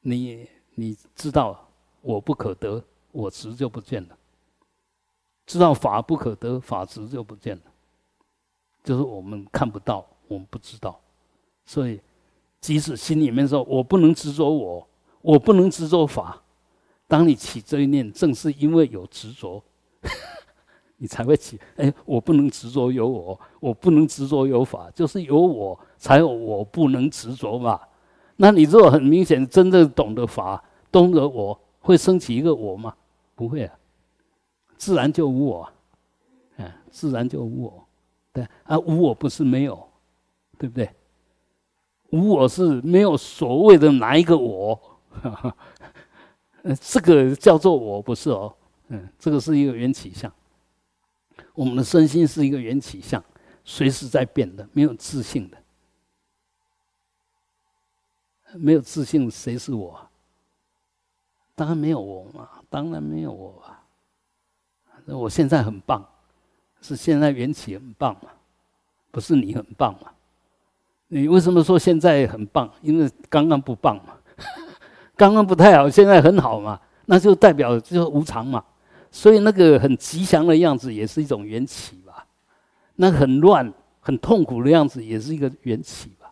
[0.00, 1.68] 你你知道
[2.00, 2.82] 我不可得。
[3.12, 4.18] 我执就不见了，
[5.46, 7.62] 知道法不可得，法执就不见了。
[8.82, 11.00] 就是我们看不到，我们不知道，
[11.64, 12.00] 所以
[12.60, 14.86] 即使心里面说“我不能执着我，
[15.22, 16.42] 我不能执着法”，
[17.08, 19.62] 当你起这一念，正是因为有执着，
[20.98, 21.58] 你才会起。
[21.76, 27.80] 哎，我不能执着有我，我不能执着有法，就是有我才有我不能执着嘛。
[28.36, 32.94] 那你如果很明显真正懂得法，懂得我，会升起一个我吗？
[33.34, 33.78] 不会啊，
[34.76, 35.72] 自然就无我，
[36.56, 37.86] 嗯，自然就无我，
[38.32, 39.88] 对啊，无我不是没有，
[40.58, 40.88] 对不对？
[42.14, 44.80] 无我是没有所谓的哪一个我，
[46.80, 48.54] 这个叫做我不是哦，
[48.88, 50.32] 嗯，这个是一个缘起相，
[51.54, 53.22] 我们的身心是一个缘起相，
[53.64, 55.58] 随时在变的，没有自信的，
[58.54, 60.08] 没有自信，谁是我？
[61.56, 63.82] 当然没有我嘛，当然没有我啊！
[65.06, 66.08] 我现在很棒，
[66.80, 68.30] 是现在缘起很棒嘛，
[69.10, 70.12] 不是你很棒嘛？
[71.14, 72.68] 你为什么说现在很棒？
[72.82, 74.14] 因为刚刚不棒嘛，
[75.14, 78.64] 刚刚不太好，现在很好嘛，那就代表就是无常嘛。
[79.12, 82.26] 所以那个很吉祥的样子也是一种缘起吧，
[82.96, 86.28] 那很乱、很痛苦的样子也是一个缘起吧。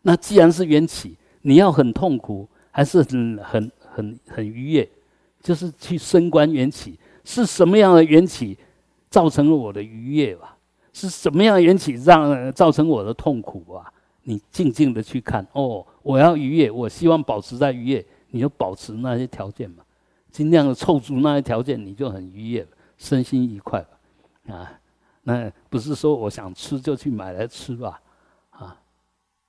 [0.00, 3.70] 那既然是缘起，你要很痛苦，还是很很？
[3.94, 4.88] 很很愉悦，
[5.42, 8.56] 就是去升观缘起，是什么样的缘起
[9.10, 10.56] 造成了我的愉悦吧？
[10.94, 13.92] 是什么样的缘起让造成我的痛苦啊？
[14.24, 19.84] 你静静的去看哦，我要愉悦，我希望保持在愉悦，你就保持那些条件嘛，
[20.30, 22.66] 尽量的凑足那些条件，你就很愉悦，
[22.96, 24.54] 身心愉快吧？
[24.54, 24.80] 啊，
[25.22, 28.00] 那不是说我想吃就去买来吃吧？
[28.50, 28.76] 啊，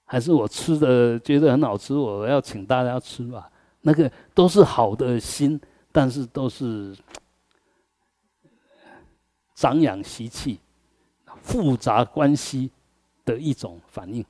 [0.05, 3.49] 还是我吃的觉得很好吃，我要请大家吃吧？
[3.81, 5.59] 那个都是好的心
[5.91, 6.95] 但是都是
[9.55, 10.59] 长养习气、
[11.41, 12.71] 复杂关系
[13.25, 14.25] 的一种反应。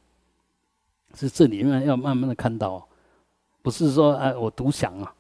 [1.13, 2.87] 是这里面要慢慢的看到，
[3.61, 5.13] 不是说哎我独享啊，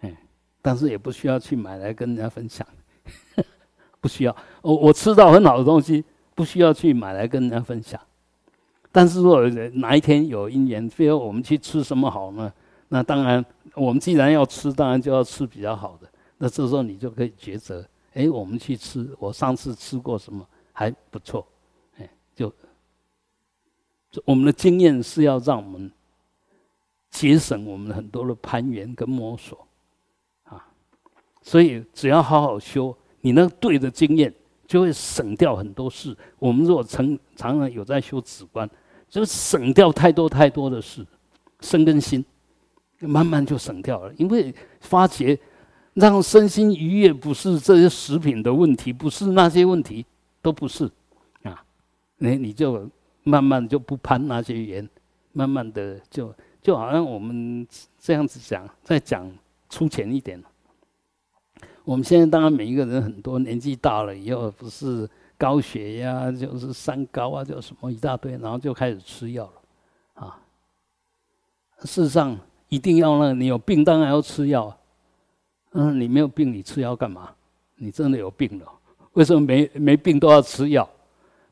[0.00, 0.16] 哎，
[0.62, 2.66] 但是也不需要去买来跟人家分享，
[4.00, 4.36] 不需要。
[4.62, 8.00] 我我吃到很好的东西，不需要去买来跟人家分享。
[8.92, 12.52] 但是如果哪一天有因缘，非要我们去吃什么好呢？
[12.88, 16.08] 那当然，我们既然要吃，当然就要吃比较好的。
[16.38, 21.46] 那这时候你就可以抉择，哎，我们去吃，我上次吃过什么还不错，
[21.98, 22.52] 哎，就
[24.24, 25.90] 我们的经验是要让我们
[27.10, 29.66] 节省我们很多的攀援跟摸索
[30.44, 30.66] 啊。
[31.42, 34.34] 所以只要好好修，你那对的经验
[34.66, 36.16] 就会省掉很多事。
[36.38, 37.06] 我们如果常
[37.36, 38.68] 常常有在修止观。
[39.08, 41.04] 就省掉太多太多的事，
[41.62, 42.24] 身跟心，
[43.00, 44.14] 慢慢就省掉了。
[44.16, 45.36] 因为发觉
[45.94, 50.06] 让身心愉悦，不是这些食品的问题，不是那些问题，
[50.40, 50.88] 都不是
[51.42, 51.60] 啊。
[52.18, 52.88] 你你就
[53.30, 54.88] 慢慢就不攀那些缘，
[55.32, 57.64] 慢慢的就就好像我们
[57.98, 59.30] 这样子讲，再讲
[59.68, 60.42] 粗浅一点。
[61.84, 65.08] 我们现在当然每一个人很多年纪大了以后，不是。
[65.40, 70.38] 高血压就是三高啊，就什么一大堆，然后就开始吃药了，啊。
[71.78, 74.78] 事实上，一定要那你有病当然要吃药，
[75.72, 77.34] 嗯，你没有病你吃药干嘛？
[77.76, 78.66] 你真的有病了，
[79.14, 80.86] 为什么没没病都要吃药？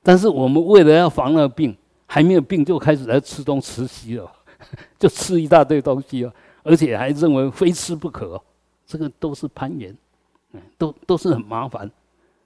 [0.09, 4.33] 但是我们为了要防那个病，还没有病就开始来吃东吃西了，
[4.99, 6.33] 就吃一大堆东西哦，
[6.63, 8.41] 而且还认为非吃不可，
[8.87, 9.95] 这个都是攀缘，
[10.55, 11.91] 嗯，都都是很麻烦，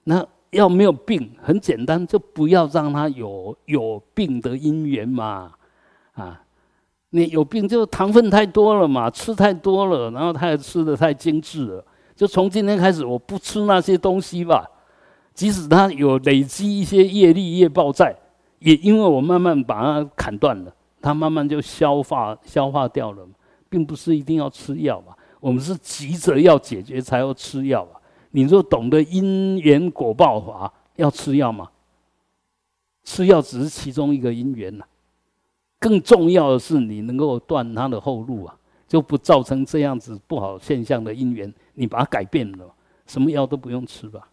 [0.03, 0.27] 那。
[0.51, 5.51] 要没有病，很简单，就不要让他有有病的因缘嘛，
[6.13, 6.39] 啊，
[7.09, 11.83] 你有病就糖分太多了嘛，吃太多了，然后他也吃的太精致了，
[12.15, 14.63] 就从今天开始我不吃那些东西吧，
[15.33, 18.15] 即使他有累积一些业力业报在，
[18.59, 23.27] 也因为我慢慢把它砍断了，他慢慢就消化消化掉了，
[23.69, 27.99] 并不是一定要吃药嘛，我们是急着要解决才要吃药啊。
[28.31, 31.69] 你若懂得因缘果报法，要吃药吗？
[33.03, 34.85] 吃药只是其中一个因缘呐，
[35.79, 38.55] 更重要的是你能够断他的后路啊，
[38.87, 42.73] 就不造成这样子不好现象的因缘，你把它改变了，
[43.05, 44.29] 什么药都不用吃吧，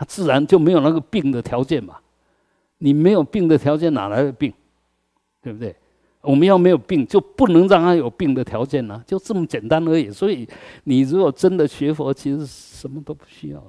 [0.00, 1.98] 他自然就没有那个病的条件嘛。
[2.78, 4.50] 你没有病的条件，哪来的病？
[5.42, 5.76] 对不对？
[6.22, 10.10] 我们要没有病，就不能让他有病的条件呢，就这么简单而已。
[10.10, 10.48] 所以，
[10.84, 13.62] 你如果真的学佛，其实什么都不需要，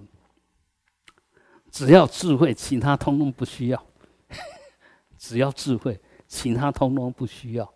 [1.70, 3.86] 只要智慧，其他通通不需要。
[5.20, 7.74] 只要智慧，其他通通不需要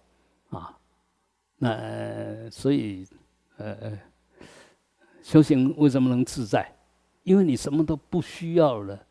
[0.51, 0.77] 啊。
[1.57, 3.05] 那所以，
[3.57, 3.99] 呃，
[5.21, 6.73] 修行为什么能自在？
[7.25, 9.03] 因为你什么都不需要了，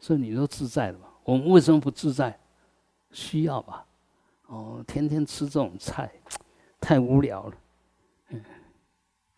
[0.00, 1.06] 所以你都自在了嘛。
[1.22, 2.36] 我们为什么不自在？
[3.12, 3.84] 需要吧？
[4.46, 6.10] 哦，天天吃这种菜，
[6.80, 7.54] 太无聊了。
[8.30, 8.42] 嗯，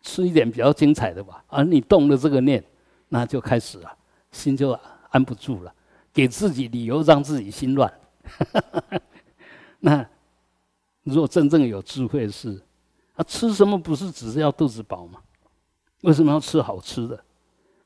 [0.01, 1.43] 吃一点比较精彩的吧。
[1.47, 2.63] 而你动了这个念，
[3.09, 3.97] 那就开始了，
[4.31, 4.71] 心就
[5.09, 5.75] 安不住了，
[6.13, 7.93] 给自己理由让自己心乱。
[9.79, 10.09] 那
[11.03, 12.63] 如果真正有智慧是，
[13.15, 15.21] 啊，吃什么不是只是要肚子饱吗？
[16.01, 17.19] 为什么要吃好吃的？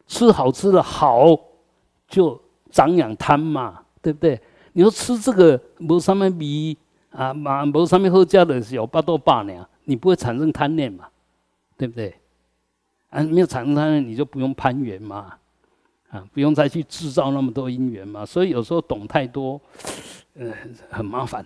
[0.08, 1.26] 吃好吃的好，
[2.08, 2.40] 就
[2.70, 4.40] 长养贪嘛，对不对？
[4.74, 6.78] 你说吃这个无上面米
[7.12, 11.08] 啊，嘛无上面好加的小巴多巴呢，你不会产生贪念嘛？
[11.78, 12.14] 对不对？
[13.10, 15.34] 啊，没有产生贪念，你就不用攀缘嘛，
[16.10, 18.26] 啊，不用再去制造那么多因缘嘛。
[18.26, 19.60] 所以有时候懂太多，
[20.36, 20.54] 呃，
[20.90, 21.46] 很麻烦，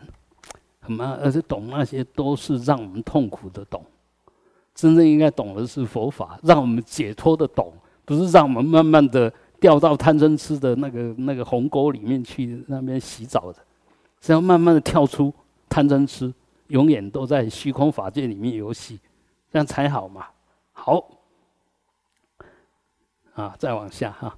[0.80, 3.86] 很麻，而且懂那些都是让我们痛苦的懂。
[4.76, 7.74] 真正应该懂的是佛法，让我们解脱的懂，
[8.04, 9.34] 不是让我们慢慢的。
[9.58, 13.60] 掉到贪嗔痴的那个那个鸿沟里面去，那边洗澡的，
[14.22, 15.34] 是要慢慢的跳出
[15.70, 16.32] 贪嗔痴，
[16.68, 19.00] 永远都在虚空法界里面游戏，
[19.52, 20.28] 这样才好嘛。
[20.74, 21.04] 好，
[23.34, 24.38] 啊，再往下哈。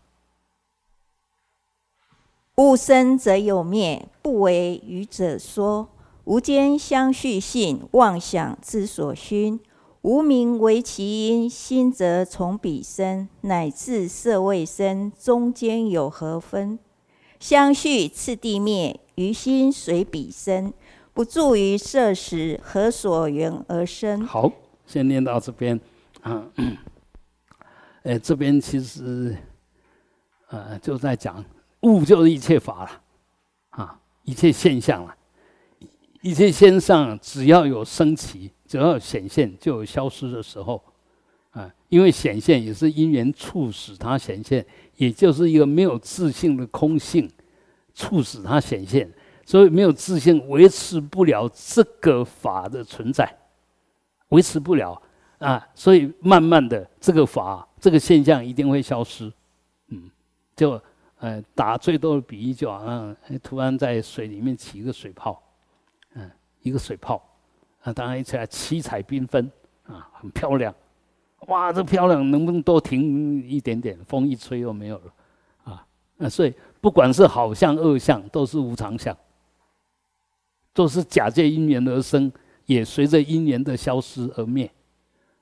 [2.58, 5.90] 物生则有灭，不为愚者说。
[6.26, 9.60] 无间相续性，妄想之所熏。
[10.08, 16.80] 无名为其因，心则从彼生，乃至色未生，中间有何分？
[17.42, 20.72] 相续次第灭，于心随彼生，
[21.14, 24.26] 不住于色时，何所缘而生？
[24.26, 24.50] 好，
[24.86, 25.78] 先念到这边
[26.22, 26.42] 啊。
[28.04, 29.36] 哎，这边其实
[30.48, 31.44] 呃就在讲
[31.82, 33.02] 物就是一切法了
[33.72, 35.14] 啊，一切现象了，
[36.22, 38.54] 一切现象只要有升起。
[38.68, 40.84] 只要显现，就有消失的时候。
[41.52, 44.64] 啊因为显现也是因缘促使它显现，
[44.98, 47.28] 也就是一个没有自信的空性
[47.94, 49.10] 促使它显现，
[49.46, 53.34] 所以没有自信维持不了这个法的存在，
[54.28, 55.02] 维持不了
[55.40, 59.32] 啊，所以慢慢的这个法这个现象一定会消失，
[59.88, 60.12] 嗯，
[60.56, 60.80] 就
[61.20, 65.42] 呃打最多的比喻就好像突然在水里面起一个水泡，
[66.14, 66.30] 嗯，
[66.62, 67.27] 一个水泡，
[67.88, 69.50] 啊，当然起来七彩缤纷
[69.86, 70.76] 啊，很漂亮。
[71.48, 73.98] 哇，这漂亮，能不能多停一点点？
[74.04, 75.14] 风一吹又没有了，
[75.64, 79.18] 啊，那所以不管是好相恶相，都是无常相，
[80.74, 82.30] 都是假借因缘而生，
[82.66, 84.70] 也随着因缘的消失而灭。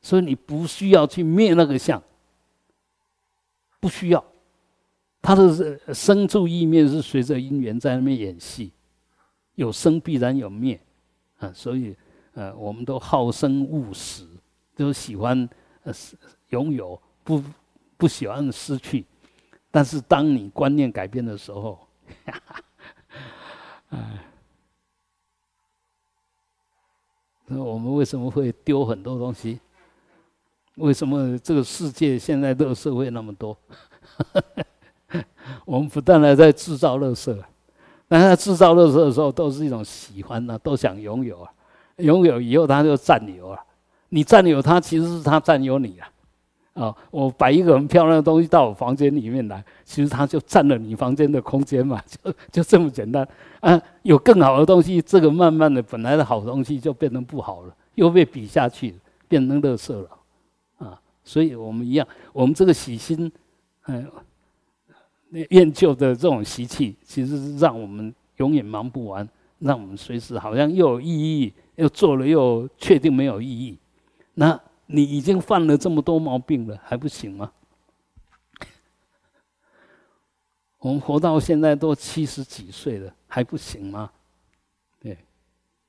[0.04, 2.00] 所以你不需要去灭那个相，
[3.80, 4.24] 不需要，
[5.20, 8.72] 它的生住意灭是随着因缘在那边演戏，
[9.56, 10.80] 有生必然有灭，
[11.40, 11.96] 啊，所以
[12.36, 14.26] 呃，我们都好生恶死，
[14.76, 15.50] 都喜欢。
[15.84, 15.94] 呃，
[16.50, 17.44] 拥有不
[17.96, 19.06] 不喜欢失去，
[19.70, 21.88] 但是当你观念改变的时候，
[22.26, 22.64] 哈哈
[23.90, 24.26] 哎，
[27.46, 29.60] 那我们为什么会丢很多东西？
[30.78, 33.56] 为什么这个世界现在乐色会那么多？
[35.66, 37.46] 我们不断的在制造乐色，
[38.08, 41.54] 但在制造乐色的时候，都是一种喜欢呢，都想拥有啊，
[41.98, 43.60] 拥有以后他就占有了。
[44.10, 46.10] 你占有他，其实是他占有你啊！
[46.74, 53.28] 啊，我摆一个很漂亮的东西到我房间里面来，其实他就占了你房间的空间嘛， 就就这么简单
[53.62, 53.82] 啊！
[54.04, 58.94] 有更好的东西，这个慢慢的本来的好东西就变成不好了，又被比下去，
[59.28, 60.10] 变成垃圾了
[60.78, 61.02] 啊！
[61.24, 63.32] 所以我们一样，我们这个喜新，
[63.88, 64.06] 嗯，
[65.50, 69.28] 厌旧的这种习气，其实是让我们永远忙不完，
[69.60, 73.78] 让我们随时好像又有意义，又做了又确定没有意义。
[74.34, 77.52] 那你已经犯了这么多毛病了，还不行吗？
[80.80, 84.12] 我们活到现在都七十几岁了，还不行吗？
[85.00, 85.18] 对，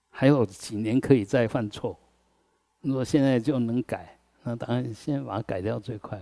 [0.08, 1.98] 还有几年可以再犯错。
[2.80, 6.18] 如果现在就能改，那当然先把它改掉最快。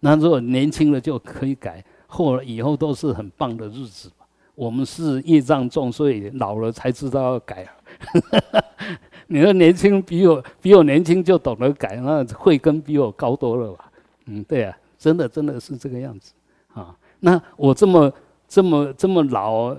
[0.00, 4.10] 那如果年轻了就可以改，后以后都是很棒的日子。
[4.54, 7.68] 我们是业障重，所以老了才知道要改。
[7.98, 8.64] 哈 哈
[9.28, 13.90] 你说年轻比我比我年轻就懂得改，那慧根比我高多了吧？
[14.26, 16.32] 嗯，对啊，真的真的是这个样子
[16.72, 16.96] 啊。
[17.20, 18.12] 那我这么
[18.46, 19.74] 这么这么老，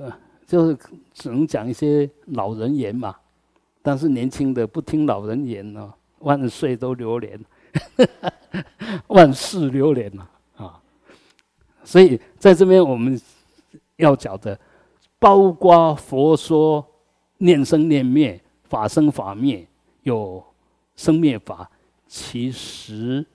[0.45, 0.77] 就是
[1.13, 3.15] 只能讲一些老人言嘛。
[3.81, 7.39] 但是年轻的不听老人言呢，万岁都流连，
[9.07, 10.81] 万事流连嘛啊。
[11.85, 13.17] 所以在这边我们
[13.95, 14.59] 要讲的，
[15.19, 16.85] 包括佛说
[17.37, 18.41] 念生念灭。
[18.69, 19.65] 法生法灭，
[20.01, 20.45] 有
[20.97, 21.71] 生灭法，
[22.05, 23.25] 其实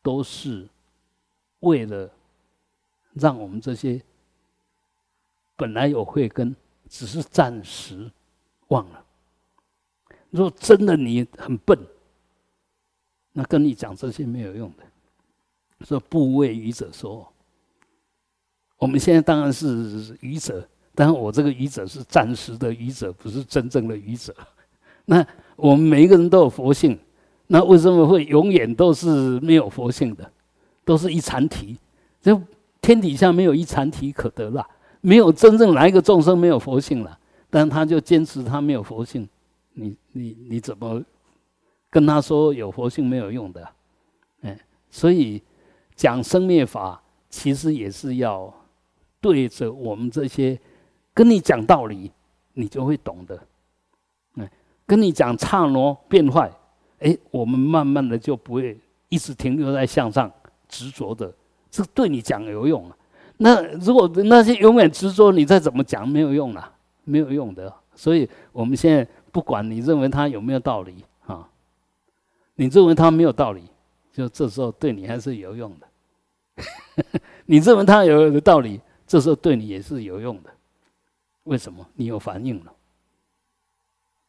[0.00, 0.68] 都是
[1.58, 2.08] 为了
[3.14, 4.00] 让我们这些
[5.56, 6.54] 本来有慧根，
[6.88, 8.08] 只是暂时
[8.68, 9.04] 忘了。
[10.30, 11.76] 若真的你很笨，
[13.32, 15.84] 那跟你讲这些没有用的。
[15.84, 17.28] 说不为愚者说，
[18.76, 20.64] 我们现在当然是愚者。
[21.00, 24.34] 但我这个愚者是暂时的愚者，不是真正的愚者。
[25.06, 26.98] 那我们每一个人都有佛性，
[27.46, 30.28] 那为什么会永远都是没有佛性的？
[30.84, 31.76] 都是一禅体，
[32.20, 32.42] 就
[32.80, 34.66] 天底下没有一禅体可得了，
[35.00, 37.16] 没有真正哪一个众生没有佛性了。
[37.48, 39.28] 但他就坚持他没有佛性，
[39.74, 41.00] 你你你怎么
[41.88, 43.68] 跟他说有佛性没有用的？
[44.40, 44.58] 哎，
[44.90, 45.40] 所以
[45.94, 47.00] 讲生灭法，
[47.30, 48.52] 其实也是要
[49.20, 50.58] 对着我们这些。
[51.18, 52.12] 跟你讲道理，
[52.52, 53.36] 你就会懂得。
[54.36, 54.48] 哎，
[54.86, 56.48] 跟你讲刹那变坏，
[57.00, 58.78] 哎，我们慢慢的就不会
[59.08, 60.30] 一直停留在向上
[60.68, 61.34] 执着的，
[61.72, 62.96] 这对你讲有用啊。
[63.38, 66.72] 那如果那些永远执着，你再怎么讲没有用了，
[67.02, 67.74] 没有用的。
[67.96, 71.48] 所以我们现在不管你认为他有没有道理啊，
[72.54, 73.64] 你认为他没有道理，
[74.12, 76.62] 就这时候对你还是有用的。
[77.44, 80.50] 你认为他有道理，这时候对你也是有用的。
[81.48, 82.72] 为什么你有反应了？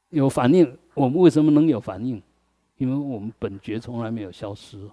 [0.09, 2.19] 有反应，我们为什么能有反应？
[2.77, 4.89] 因为我们本觉从来没有消失。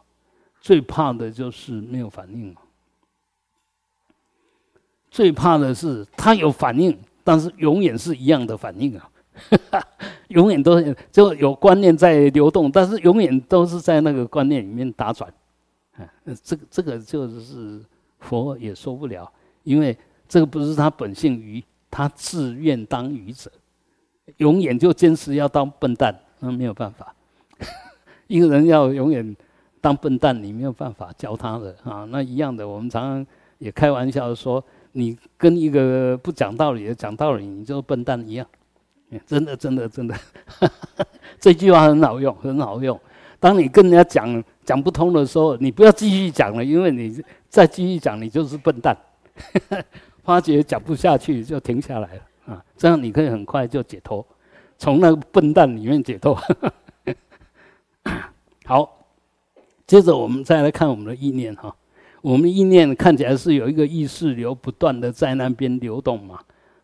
[0.60, 2.54] 最怕的就是没有反应
[5.10, 9.10] 最怕的是他有反应，但是永远是一样的反应啊！
[10.28, 10.82] 永远都
[11.12, 15.32] 就有观念在流动，但是永远都是在那个观念里面打转。
[15.92, 16.04] 啊，
[16.42, 17.80] 这个这个就是
[18.18, 19.32] 佛也说不了，
[19.62, 19.96] 因为
[20.28, 21.64] 这个不是他本性愚。
[21.96, 23.50] 他自愿当愚者，
[24.36, 27.14] 永远就坚持要当笨蛋，那没有办法。
[28.28, 29.34] 一个人要永远
[29.80, 32.06] 当笨蛋，你没有办法教他的啊。
[32.10, 34.62] 那一样的，我们常常也开玩笑说，
[34.92, 38.46] 你跟一个不讲道理的讲道理，你就笨蛋一样。
[39.26, 40.14] 真的，真的，真的，
[41.40, 43.00] 这句话很好用，很好用。
[43.40, 48.94] 当你跟人家讲讲不通的时候，你不要继续讲了，因为你再继续讲，你就是笨蛋。
[50.26, 52.20] 发觉讲不下去，就停下来了
[52.52, 54.26] 啊，这样你可以很快就解脱，
[54.76, 56.36] 从那个笨蛋里面解脱。
[58.66, 59.06] 好，
[59.86, 61.72] 接着我们再来看我们的意念哈，
[62.22, 66.40] 我们意念看起来是有一个意识流不断的在那边流动嘛，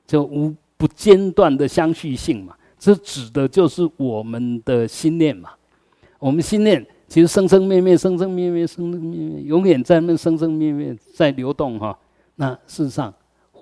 [0.06, 5.50] 就无不间断的相续性嘛，这指的就是我们的心念嘛。
[6.20, 11.98] 我们心念其实生生灭灭，生生灭灭，生生灭灭，永远在那生生灭灭在流动哈。
[12.36, 13.12] 那事实上。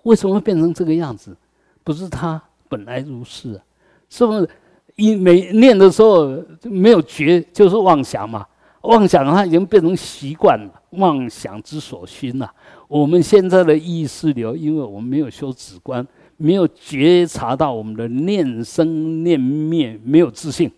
[0.02, 1.36] 为什么会变成这个样子？
[1.82, 3.62] 不是他本来如是啊，
[4.08, 4.48] 是不是？
[4.96, 6.28] 一没念的时候
[6.64, 8.46] 没有觉，就是妄想嘛。
[8.82, 12.50] 妄想它已经变成习惯了，妄想之所熏了。
[12.88, 16.06] 我们现在的意识流，因为我们没有修止观，
[16.38, 20.70] 没有觉察到我们的念生念灭，没有自信。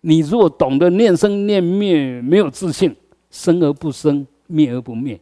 [0.00, 2.94] 你如果懂得念生念灭，没有自信，
[3.30, 5.20] 生而不生，灭而不灭。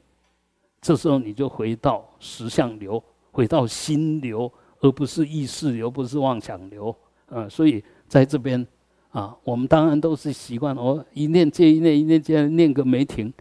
[0.82, 3.00] 这时候你就回到实相流，
[3.30, 6.94] 回到心流，而不是意识流，不是妄想流。
[7.28, 8.66] 嗯，所以在这边
[9.10, 13.32] 啊，我们当然都是习惯哦，一念接一念，一念接念个没停。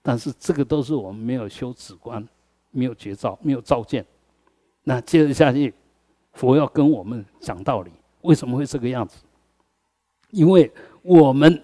[0.00, 2.26] 但是这个都是我们没有修止观，
[2.70, 4.04] 没有觉照，没有照见。
[4.82, 5.74] 那接着下去，
[6.32, 7.90] 佛要跟我们讲道理，
[8.22, 9.18] 为什么会这个样子？
[10.30, 11.62] 因为我们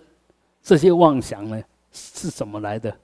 [0.63, 2.95] 这些妄想呢，是怎么来的？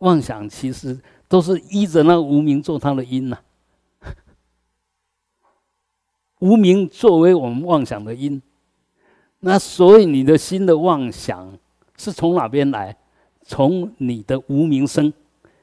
[0.00, 1.00] 妄想其实。
[1.28, 3.38] 都是依着那无名做它的因呐，
[6.40, 8.40] 无名作为我们妄想的因，
[9.40, 11.58] 那所以你的心的妄想
[11.96, 12.96] 是从哪边来？
[13.50, 15.10] 从你的无名生，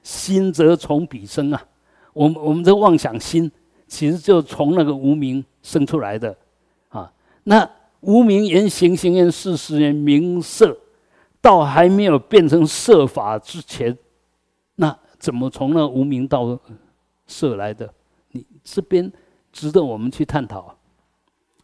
[0.01, 1.67] 心则从彼生啊。
[2.13, 3.51] 我们我们的妄想心，
[3.87, 6.35] 其实就从那个无名生出来的
[6.89, 7.13] 啊。
[7.43, 7.69] 那
[8.01, 10.75] 无名言行，行言事，事言名色，
[11.41, 13.95] 到还没有变成色法之前，
[15.19, 16.59] 怎么从那无名到
[17.27, 17.91] 色来的？
[18.31, 19.11] 你这边
[19.51, 20.75] 值得我们去探讨。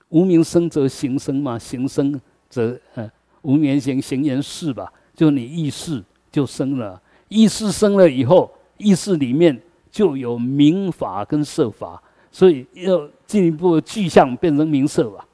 [0.09, 2.19] 无名生则行生嘛，行生
[2.49, 3.09] 则呃
[3.41, 12.01] 无名行行言事吧，就你意识就生了，意识生了以后，意识里面就有名法跟色法，
[12.31, 15.25] 所以要进一步具象变成名色吧，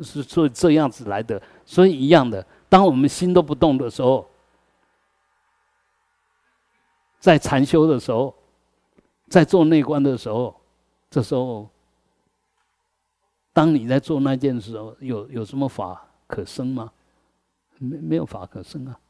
[0.00, 1.40] 是所以这样子来的。
[1.64, 4.26] 所以一样的，当我们心都不动的时候。
[7.24, 8.34] 在禅修的时候，
[9.30, 10.54] 在做内观的时候，
[11.08, 11.66] 这时候，
[13.50, 16.92] 当你在做那件事候，有有什么法可生吗？
[17.78, 19.00] 没没有法可生啊。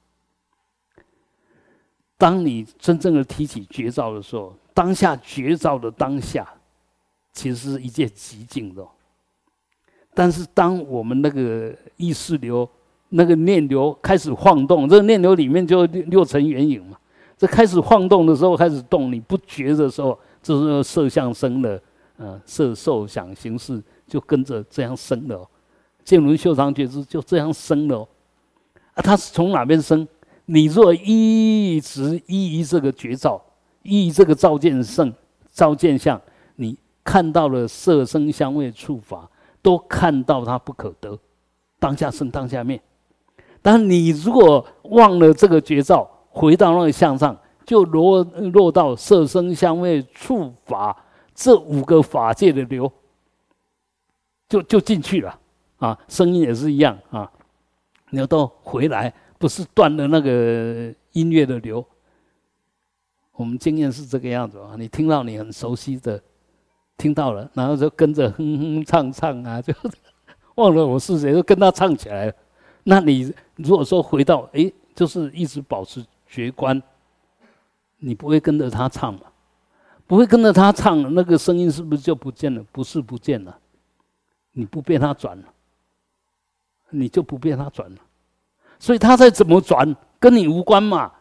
[2.17, 6.49] 当你真正的提起绝招的时候，当下绝招的当下，
[7.33, 8.87] 其实是一件极静的。
[10.15, 12.71] 但是当我们那个意识流、
[13.09, 16.97] 那个念流开始晃动，这个念流里面就六六层圆影嘛。
[17.37, 21.81] 这开始晃动的时候，开始动，你不觉的时候，这时候色相生了，
[22.17, 25.49] 呃，色受想行识就跟着这样生了。
[26.05, 28.07] 见闻修长觉知就这样生了。
[28.95, 30.07] 啊，它是从哪边生？
[30.47, 33.43] 你若一直依于这个觉照，
[33.83, 35.13] 依这个照见圣、
[35.51, 36.21] 照见相，
[36.57, 39.29] 你看到了色声香味触法，
[39.63, 41.19] 都看到它不可得，
[41.79, 42.81] 当下生当下灭。
[43.63, 52.91] 但你如果忘了这个觉照，回到那个相上，就落落到色声香味触法这五个法界的流，
[54.49, 55.39] 就就进去了
[55.79, 55.97] 啊！
[56.09, 57.31] 声音也是一样啊，
[58.11, 61.85] 你要到回来，不是断了那个音乐的流。
[63.33, 66.21] 我们经验是这个样子啊，你听到你很熟悉的，
[66.97, 69.73] 听到了，然后就跟着哼哼唱唱啊， 就
[70.57, 72.33] 忘了我是谁，就跟他唱起来了。
[72.83, 76.05] 那你如果说回到哎，就是一直保持。
[76.35, 76.83] 学观，
[77.99, 79.21] 你不会跟着他唱嘛？
[80.05, 82.61] 不会跟着他唱，那个声音是不是就不见了？
[82.73, 83.57] 不是不见了，
[84.51, 85.45] 你不被他转了，
[86.91, 87.97] 你就不被他转了。
[88.81, 91.13] 所以他再怎么转，跟你无关嘛。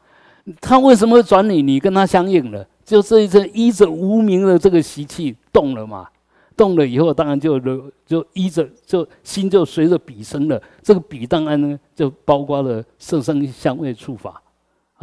[0.59, 1.61] 他为什么会转你？
[1.61, 6.09] 你跟他相应了，就这一阵依着无名的这个习气动了嘛。
[6.57, 7.59] 动了以后，当然就
[8.05, 10.61] 就依着就心就随着笔生了。
[10.81, 14.42] 这个笔当然呢，就包括了色声香味触法。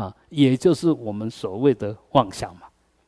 [0.00, 2.62] 啊，也就是我们所谓的妄想嘛，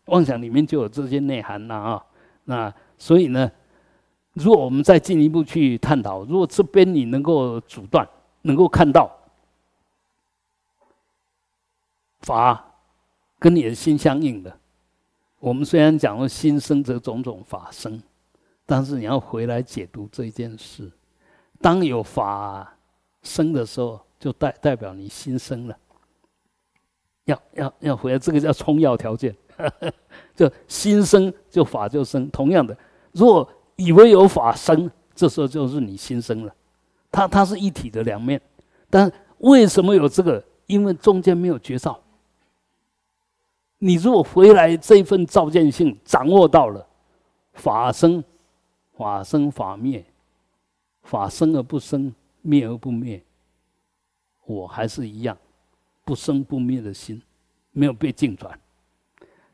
[0.07, 2.05] 妄想里面就有这些内涵呐啊，
[2.45, 3.51] 那所以呢，
[4.35, 8.07] 如果我们再进一步去探讨，如果这边你能够阻断，
[8.43, 9.11] 能够看到，
[12.21, 12.63] 法
[13.39, 14.55] 跟你的心相应的。
[15.41, 18.01] 我们虽然讲了心生则种种法生，
[18.67, 20.93] 但是你要回来解读这件事。
[21.61, 22.77] 当有法
[23.23, 25.77] 生的时候，就代代表你心生了。
[27.25, 29.35] 要要要回来，这个叫充要条件。
[30.35, 32.29] 就心生，就法就生。
[32.31, 32.77] 同样的，
[33.13, 36.55] 若以为有法生，这时候就是你心生了。
[37.11, 38.41] 它它是一体的两面。
[38.91, 40.43] 但为什么有这个？
[40.67, 42.01] 因为中间没有绝招。
[43.79, 46.87] 你如果回来这份照见性掌握到了，
[47.53, 48.25] 法生，
[48.97, 50.03] 法生法灭，
[51.03, 53.23] 法生而不生，灭而不灭，
[54.47, 55.37] 我还是一样，
[56.05, 57.21] 不生不灭的心，
[57.71, 58.59] 没有被净转。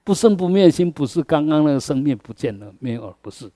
[0.05, 3.51] 不生不灭的心不是刚刚那个生灭不见了没有，不是，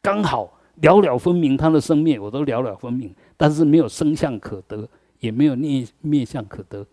[0.00, 4.88] 刚好了了分明，它的生灭我都了了分明，但是没有生相可得，
[5.18, 6.86] 也没有灭灭相可得。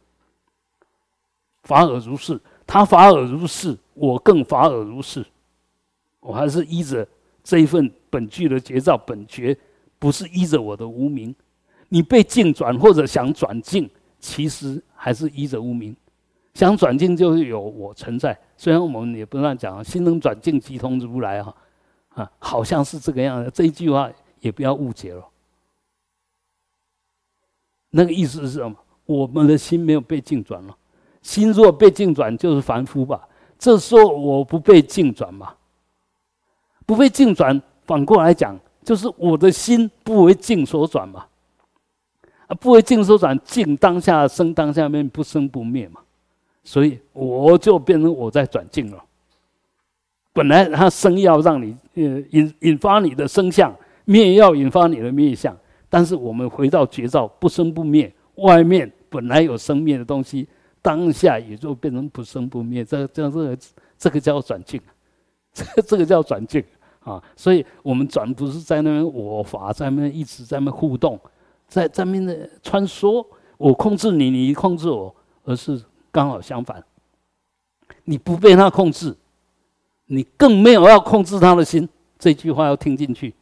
[1.64, 2.40] 法尔如是。
[2.68, 5.24] 他法尔如是，我更法尔如是。
[6.20, 7.08] 我还是依着
[7.44, 9.56] 这一份本具的觉照本觉，
[10.00, 11.36] 不是依着我的无名。
[11.90, 13.88] 你被境转或者想转境，
[14.26, 15.96] 其实还是依着无名。
[16.56, 18.36] 想转境就是有我存在。
[18.58, 21.56] 虽然我们也不乱讲，心能转境即通如来哈
[22.16, 23.52] 啊，好像是这个样子。
[23.54, 25.24] 这一句话也不要误解了。
[27.92, 28.76] 那个意思是什么？
[29.06, 30.76] 我们的心没有被境转了。
[31.22, 33.28] 心若被境转，就是凡夫吧？
[33.60, 35.54] 这说我不被境转嘛？
[36.86, 41.26] 不被境转，反过来讲，就是我的心不为境所转嘛？
[42.48, 46.02] 啊，不为净所转，净当下生，当下面不生不灭嘛？
[46.64, 49.04] 所以我就变成我在转境了。
[50.34, 53.74] 本来它生要让你呃引引发你的生相，
[54.06, 55.56] 灭要引发你的灭相，
[55.90, 60.48] 但是我们回到觉照，不生不灭，外面本来有生灭的东西。
[60.82, 63.58] 当下也就变成不生不灭，这这这个
[63.98, 64.80] 这个叫转境，
[65.52, 66.64] 这这个叫转境
[67.00, 67.20] 啊！
[67.36, 71.20] 所以我们转不是在那边我法在那边一直在那互动，
[71.68, 73.26] 在在面的穿梭，
[73.58, 75.14] 我控制你，你控制我，
[75.44, 75.82] 而是
[76.12, 76.84] 刚好相反，
[78.04, 79.16] 你不被他控制，
[80.06, 81.88] 你更没有要控制他的心。
[82.18, 83.34] 这句话要听进去。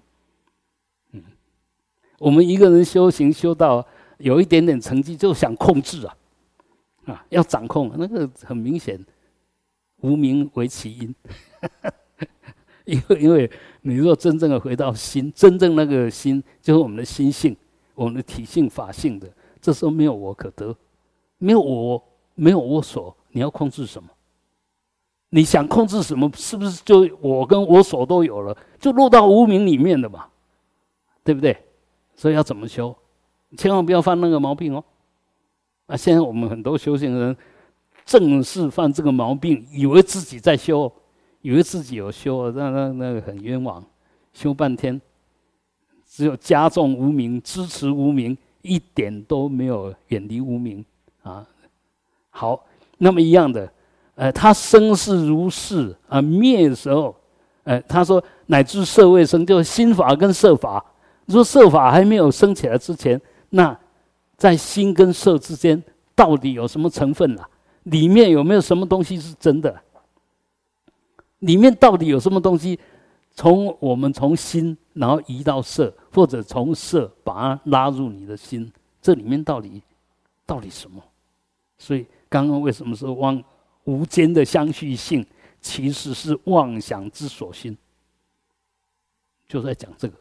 [1.11, 1.23] 嗯，
[2.19, 3.85] 我们一个人修行修到
[4.17, 6.17] 有一点点成绩，就想控制啊。
[7.05, 8.97] 啊，要掌控那个很明显，
[10.01, 11.15] 无名为其因，
[12.85, 13.51] 因为因为
[13.81, 17.55] 你若真正的回到心，真正那个心就是我们的心性，
[17.95, 19.29] 我们的体性法性的，
[19.61, 20.75] 这时候没有我可得，
[21.37, 22.03] 没有我，
[22.35, 24.09] 没有我所，你要控制什么？
[25.29, 26.31] 你想控制什么？
[26.35, 30.27] 是不是就我跟我所都有了，就落到无名里面的嘛？
[31.23, 31.57] 对不对？
[32.15, 32.95] 所以要怎么修？
[33.57, 34.83] 千万不要犯那个毛病哦。
[35.87, 37.35] 啊，现在我们很多修行人
[38.05, 40.91] 正是犯这个毛病，以为自己在修，
[41.41, 43.83] 以为自己有修，那那那个很冤枉，
[44.33, 45.01] 修半天，
[46.15, 50.85] 只有加重无名，支持无名，一点都没有远离无名
[51.23, 51.43] 啊。
[52.29, 52.63] 好，
[52.99, 53.67] 那么一样的，
[54.13, 57.15] 呃，他生是如是啊，灭的时候，
[57.63, 60.85] 呃，他说乃至色未生，就是心法跟色法，
[61.29, 63.19] 说色法还没有升起来之前，
[63.49, 63.75] 那。
[64.35, 65.81] 在心跟色之间，
[66.15, 67.47] 到底有什么成分啊？
[67.83, 69.73] 里面有没有什么东西是真的？
[71.39, 72.77] 里面到底有什么东西？
[73.33, 79.81] 从我们从心，然后移到色，或者从色把它拉入你的心，这里面到底
[80.45, 81.03] 到底什么？
[81.77, 83.43] 所以刚刚为什么说妄
[83.85, 85.25] 无间的相续性，
[85.59, 87.77] 其实是妄想之所心，
[89.47, 90.15] 就在讲这个，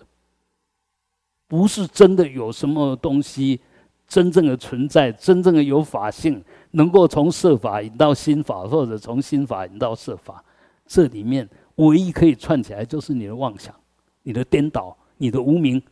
[1.47, 3.61] 不是真的有什么东西。
[4.09, 10.45] 真正的存在，真正的有法性，能够从色法引到心法，或者从心法引到色法，
[10.87, 13.75] 这里面唯一可以串起来，就是你的妄想、
[14.23, 15.83] 你的颠倒、你的无名。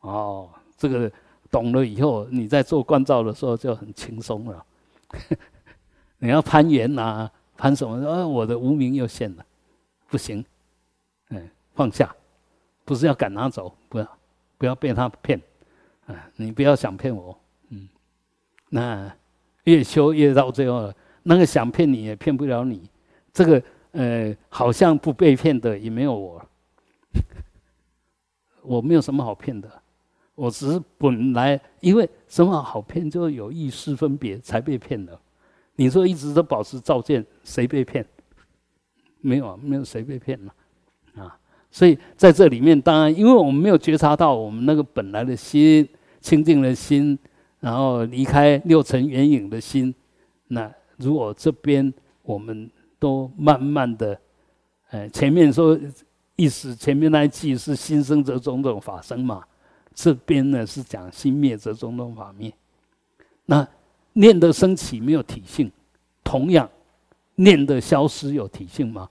[0.00, 1.10] 哦，这个
[1.50, 4.64] 懂了以后，你在做观照的时候就很轻松了。
[6.18, 8.08] 你要攀缘呐，攀什么？
[8.08, 9.44] 啊，我的无名又现了，
[10.08, 10.44] 不行，
[11.30, 12.14] 嗯，放下，
[12.84, 14.18] 不是要赶他走，不要，
[14.58, 15.40] 不要被他骗。
[16.06, 17.36] 啊，你不要想骗我，
[17.70, 17.88] 嗯，
[18.68, 19.12] 那
[19.64, 22.88] 越修越到最后了，那个想骗你也骗不了你，
[23.32, 23.60] 这个
[23.96, 26.42] 呃，好像不被骗的也没有我，
[28.62, 29.70] 我没有什么好骗的，
[30.34, 35.18] 我只是本来因为什么好骗，就有意识分别才被骗的。
[35.76, 38.06] 你说一直都保持照见，谁被骗？
[39.20, 40.54] 没有啊，没有谁被骗了，
[41.16, 41.38] 啊，
[41.70, 45.88] 所以在这里面，当然因为我们没有觉察到我们那个本来的心。
[46.18, 47.16] 清净的心，
[47.60, 49.94] 然后离开六尘缘影的心，
[50.48, 52.68] 那如果这边我们
[52.98, 54.20] 都慢慢的，
[54.90, 55.78] 哎，前面说
[56.36, 59.42] 意思，前面那一句是心生则种种法生嘛，
[59.94, 62.52] 这边呢是讲心灭则种种法灭。
[63.44, 63.66] 那
[64.12, 65.70] 念的升起没有体性，
[66.24, 66.68] 同样
[67.36, 69.08] 念的消失有体性吗？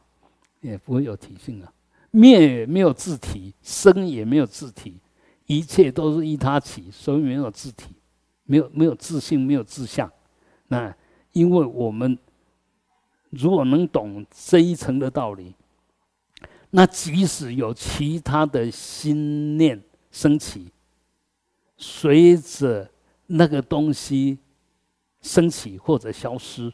[0.62, 1.72] 也不会有体性啊。
[2.12, 4.98] 灭没有自体，生也没有自体，
[5.46, 7.94] 一切都是依他起，所以没有自体，
[8.46, 10.12] 没有没有自性，没有自相。
[10.68, 10.96] 那
[11.34, 12.18] 因为我们
[13.38, 15.54] 如果能懂这一层的道理，
[16.72, 19.82] 那即使有其他的心念
[20.12, 20.72] 升起，
[21.78, 22.90] 随着
[23.28, 24.40] 那个东西
[25.22, 26.72] 升起或者消失，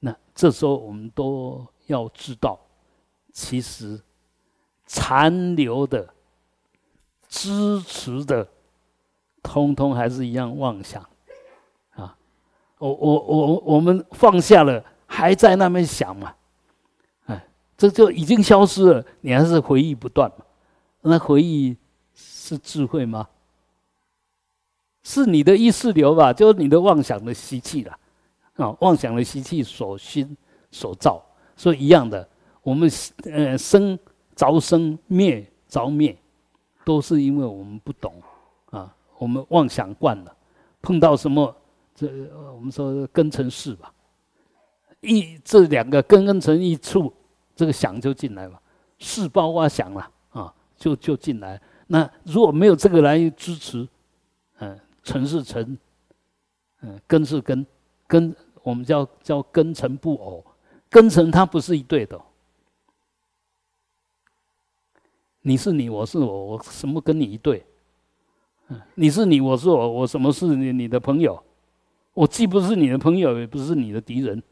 [0.00, 2.58] 那这时候我们都要知道。
[3.32, 4.00] 其实，
[4.86, 6.14] 残留的、
[7.28, 8.48] 支持的，
[9.42, 11.04] 通通还是一样妄想，
[11.90, 12.16] 啊！
[12.78, 16.34] 我我我我们放下了，还在那边想嘛？
[17.26, 17.46] 哎，
[17.76, 20.44] 这就已经消失了，你还是回忆不断嘛？
[21.02, 21.76] 那回忆
[22.14, 23.28] 是智慧吗？
[25.04, 26.32] 是你的意识流吧？
[26.32, 27.96] 就是你的妄想的习气了，
[28.56, 30.36] 啊，妄想的习气所熏
[30.72, 31.22] 所造，
[31.56, 32.28] 所以一样的。
[32.62, 32.90] 我们
[33.30, 33.96] 呃生
[34.34, 36.16] 着生灭着灭，
[36.84, 38.12] 都是因为我们不懂
[38.70, 40.36] 啊，我们妄想惯了，
[40.82, 41.54] 碰到什么
[41.94, 42.08] 这
[42.52, 43.93] 我们说根尘事吧，
[45.04, 47.12] 一这两个根根成一处，
[47.54, 48.60] 这个想就进来了，
[48.98, 51.60] 四包括想了啊，就就进来。
[51.86, 53.86] 那如果没有这个来支持，
[54.58, 55.76] 嗯，成是成，
[56.80, 57.64] 嗯，根是根，
[58.06, 60.44] 根我们叫叫根成不偶，
[60.88, 62.20] 根成它不是一对的。
[65.42, 67.64] 你是你，我是我，我什么跟你一对？
[68.68, 71.42] 嗯你是你，我是我，我什么是你你的朋友？
[72.14, 74.42] 我既不是你的朋友，也不是你的敌人，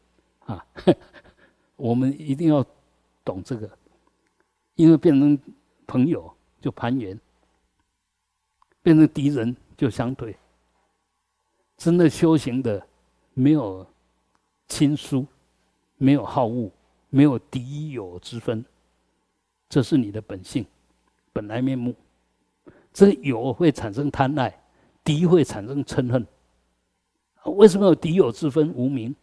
[0.45, 0.65] 啊！
[1.75, 2.65] 我们一定要
[3.23, 3.69] 懂这个，
[4.75, 5.37] 因为变成
[5.87, 7.19] 朋友就攀缘，
[8.81, 10.35] 变成敌人就相对。
[11.77, 12.85] 真的修行的
[13.33, 13.85] 没有
[14.67, 15.25] 亲疏，
[15.97, 16.71] 没有好恶，
[17.09, 18.63] 没有敌友之分，
[19.67, 20.65] 这是你的本性。
[21.33, 21.95] 本来面目，
[22.93, 24.63] 这个有会产生贪爱，
[25.03, 26.25] 敌会产生嗔恨。
[27.45, 28.71] 为什么有敌友之分？
[28.73, 29.13] 无名，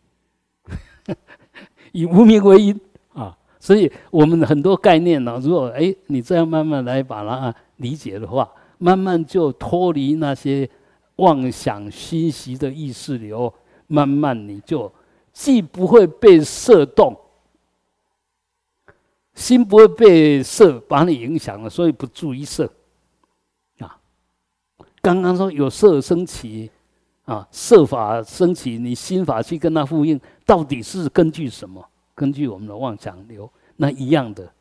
[1.93, 2.81] 以无名为因
[3.13, 3.37] 啊！
[3.59, 10.69] 所以我们很多概念呢，如果哎你这样慢慢来把它理解的话，慢慢就脱离那些
[11.17, 13.53] 妄想虚习的意识流，
[13.87, 14.91] 慢慢你就
[15.33, 17.17] 既不会被射动。
[19.33, 22.71] 心不会被色把你影响了，所以不注意色。
[23.79, 23.99] 啊，
[25.01, 26.71] 刚刚说有色升起，
[27.31, 31.89] 啊，设法升起，你心法去跟他呼应，到底是根据什么？
[32.13, 34.53] 根据我们的妄想流，那一样的。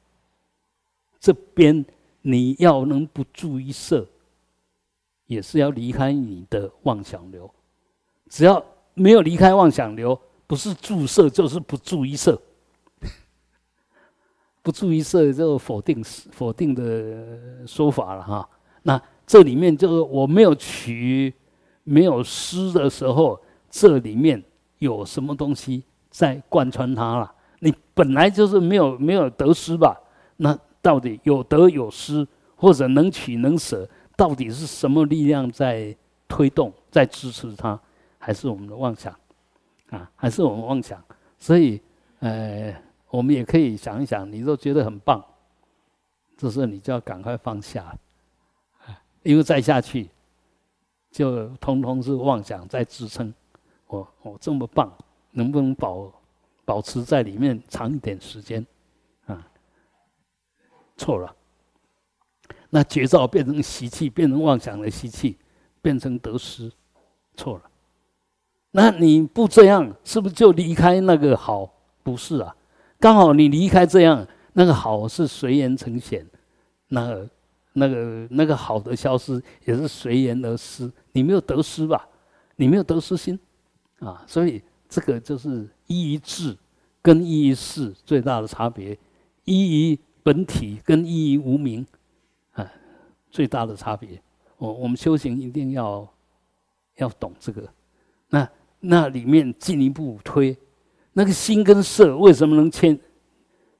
[1.20, 1.84] 这边
[2.22, 4.08] 你要能不注意色，
[5.26, 7.50] 也是要离开你的妄想流。
[8.30, 8.64] 只要
[8.94, 12.40] 没有离开妄想流，不是注色就是不注意色。
[14.62, 18.48] 不注意色，就否定否定的说法了哈。
[18.84, 21.34] 那这里面就是我没有取、
[21.90, 23.40] 没有失的时候，
[23.70, 24.44] 这里面
[24.78, 27.34] 有什么东西在贯穿它了？
[27.60, 30.00] 你本来就是没有没有得失吧？
[30.38, 32.26] 那到底有得有失，
[32.56, 35.96] 或者能取能舍，到底是什么力量在
[36.28, 37.80] 推动、在支持它？
[38.18, 39.14] 还是我们的妄想
[39.90, 40.10] 啊？
[40.16, 41.04] 还是我们妄想？
[41.38, 41.82] 所以，
[42.20, 42.74] 呃。
[43.12, 45.26] 我们也可以想一想，你都觉得很棒，
[46.38, 47.92] 这时候你就要赶快放下，
[49.24, 50.12] 因为再下去，
[51.12, 53.34] 就通通是妄想在支撑。
[53.88, 54.92] 我我这么棒，
[55.32, 56.12] 能不能保
[56.66, 58.66] 保持在里面长一点时间？
[59.26, 59.48] 啊，
[60.96, 61.36] 错了。
[62.70, 65.38] 那绝招变成习气，变成妄想的习气，
[65.82, 66.72] 变成得失，
[67.36, 67.64] 错了。
[68.72, 71.74] 那你不这样，是不是就离开那个好？
[72.04, 72.56] 不是啊。
[73.00, 76.28] 刚好你离开这样，那个好是随缘成显，
[76.90, 77.28] 那、
[77.74, 80.92] 那个、那个好的消失也是随缘而失。
[81.12, 82.08] 你没有得失吧？
[82.56, 83.40] 你没有得失心，
[84.00, 86.58] 啊，所以这个就是依于智
[87.02, 88.98] 跟依于事最大的差别，
[89.46, 91.86] 依于本体跟依于无名，
[92.52, 92.70] 啊，
[93.32, 94.22] 最大的差别。
[94.58, 96.08] 我我们修行一定要
[96.96, 97.68] 要懂这个，
[98.30, 98.50] 那
[98.82, 100.58] 那里面进一步推。
[101.14, 102.98] 那个心跟色为什么能牵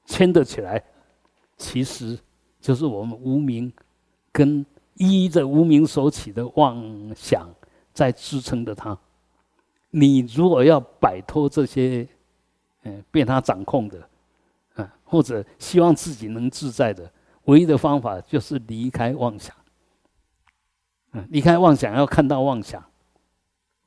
[0.04, 0.82] 牵得起来？
[1.56, 2.18] 其实
[2.60, 3.72] 就是我们无名
[4.30, 4.64] 跟
[4.94, 6.82] 依着无名所起的妄
[7.16, 7.48] 想
[7.92, 8.96] 在支撑着它。
[9.90, 12.06] 你如果要摆脱这些，
[12.82, 14.08] 嗯，被他掌控的，
[14.76, 17.10] 嗯，或者希望自己能自在的，
[17.44, 19.54] 唯一的方法就是离开妄想。
[21.12, 22.84] 嗯，离开妄想，要看到妄想，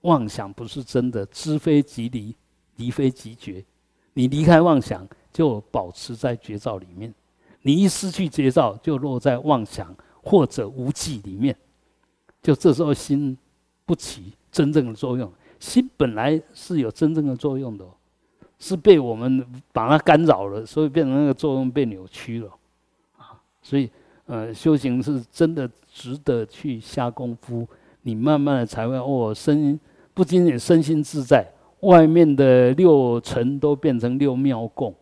[0.01, 2.35] 妄想不是真的，知非即离，
[2.75, 3.63] 离非即觉。
[4.13, 7.09] 你离开妄想，就保持在觉照里面；
[7.63, 11.53] 你一失去觉照，就落在妄想或者无记里面。
[12.41, 13.37] 就这时候心
[13.85, 15.29] 不起真正的作用。
[15.59, 17.85] 心本来是有真正的作用的，
[18.59, 22.49] 是被我们把它干扰了，所以变成那个作用被扭曲了。
[23.17, 23.89] 啊，所以
[24.25, 27.67] 呃，修行是真的值得去下功夫。
[28.01, 29.79] 你慢慢的才会哦，身
[30.13, 31.49] 不仅仅身心自在。
[31.79, 34.95] 外面的六尘都变成六妙供，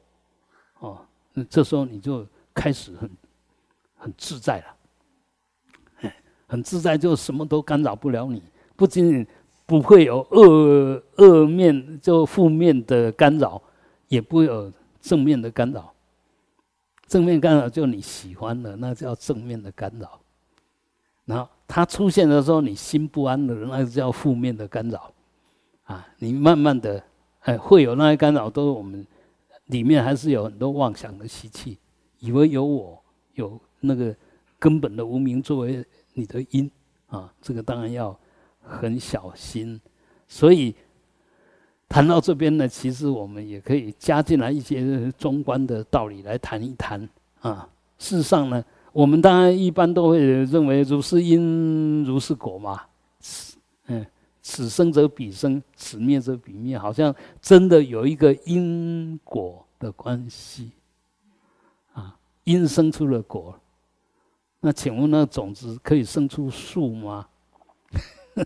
[0.79, 0.97] 哦，
[1.33, 3.09] 那这时候你就开始很
[3.97, 6.11] 很自在了，
[6.47, 8.41] 很自在，就什么都干扰不了你。
[8.75, 9.27] 不仅仅
[9.65, 13.61] 不会有恶恶面，就负面的干扰，
[14.07, 15.93] 也不会有正面的干扰。
[17.07, 20.19] 正面干扰就你喜欢的，那叫正面的干扰。
[21.25, 25.13] 然后它出现的时候，你心不安的，那叫负面的干扰。
[25.83, 27.03] 啊，你慢慢的，
[27.41, 29.05] 哎，会有那些干扰，都是我们
[29.65, 31.77] 里面还是有很多妄想的习气，
[32.21, 32.97] 以为有我
[33.33, 34.15] 有那个
[34.57, 36.71] 根本的无名作为你的因
[37.07, 38.17] 啊，这个当然要
[38.61, 39.77] 很小心。
[40.27, 40.73] 所以
[41.89, 47.09] 谈到这边呢，其实我们也可以加进来一些中观的道理来谈一谈
[47.41, 47.67] 啊。
[47.99, 52.81] 事实上呢，我们当然一般都会认为如是因如是果嘛，
[53.87, 54.05] 嗯。
[54.43, 60.71] 此生则彼生，此灭则彼灭，好像真的有一个因果的关系！
[62.43, 63.59] 因生出了果，
[64.59, 67.27] 那请问那种子可以生出树吗？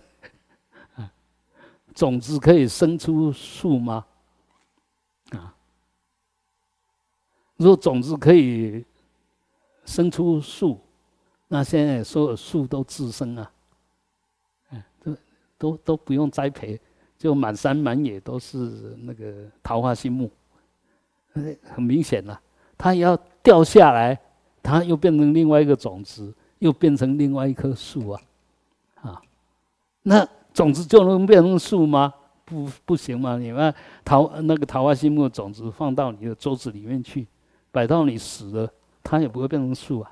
[1.95, 4.05] 种子可以生出树吗？
[5.31, 5.55] 啊！
[7.55, 8.85] 如果种子可以
[9.85, 10.77] 生出树，
[11.47, 13.51] 那现在所有树都自生啊！
[15.57, 16.77] 都都不用栽培，
[17.17, 18.57] 就满山满野都是
[18.99, 20.29] 那个桃花心木，
[21.63, 22.41] 很明显了。
[22.77, 24.19] 它要掉下来，
[24.61, 28.21] 它又变成另外一个种子，又变成另外一棵树啊，
[29.01, 29.21] 啊，
[30.03, 32.13] 那种子就能变成树吗？
[32.43, 33.37] 不，不行吗？
[33.37, 33.73] 你把
[34.03, 37.27] 桃那个桃花心木的种子放到你的桌子里面去，
[37.71, 38.69] 摆到你死了，
[39.03, 40.11] 它也不会变成树啊，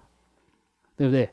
[0.95, 1.29] 对不对？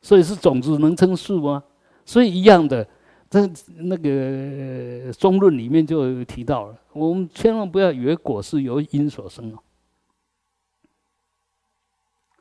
[0.00, 1.62] 所以是种子能成树吗？
[2.04, 2.86] 所以一样的。
[3.32, 9.58] 这那个中论里面就提到了，我们千万不要以为果是由因所生哦。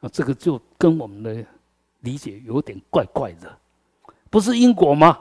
[0.01, 1.45] 啊，这个就跟我们的
[2.01, 3.57] 理解有点怪怪的，
[4.29, 5.17] 不是因果吗？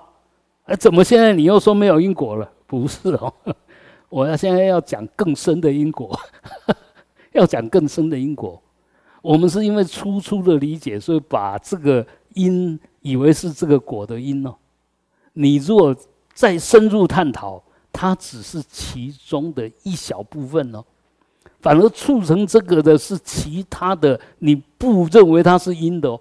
[0.65, 2.51] 哎，怎么现在你又说没有因果了？
[2.67, 3.33] 不是哦，
[4.11, 6.19] 我要现在要讲更深的因果，
[7.33, 8.63] 要讲更深的因果。
[9.23, 14.55] 我们是因为粗粗的理解，所以把这个因以为是这个果的因哦。
[15.33, 15.97] 你若
[16.33, 20.85] 再深入探讨，它只是其中的一小部分哦，
[21.61, 26.21] 反而促成这个的是其他的，你不认为它是因的哦，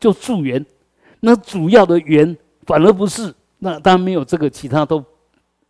[0.00, 0.64] 就助缘，
[1.20, 2.36] 那主要的缘
[2.66, 5.04] 反而不是，那当然没有这个，其他都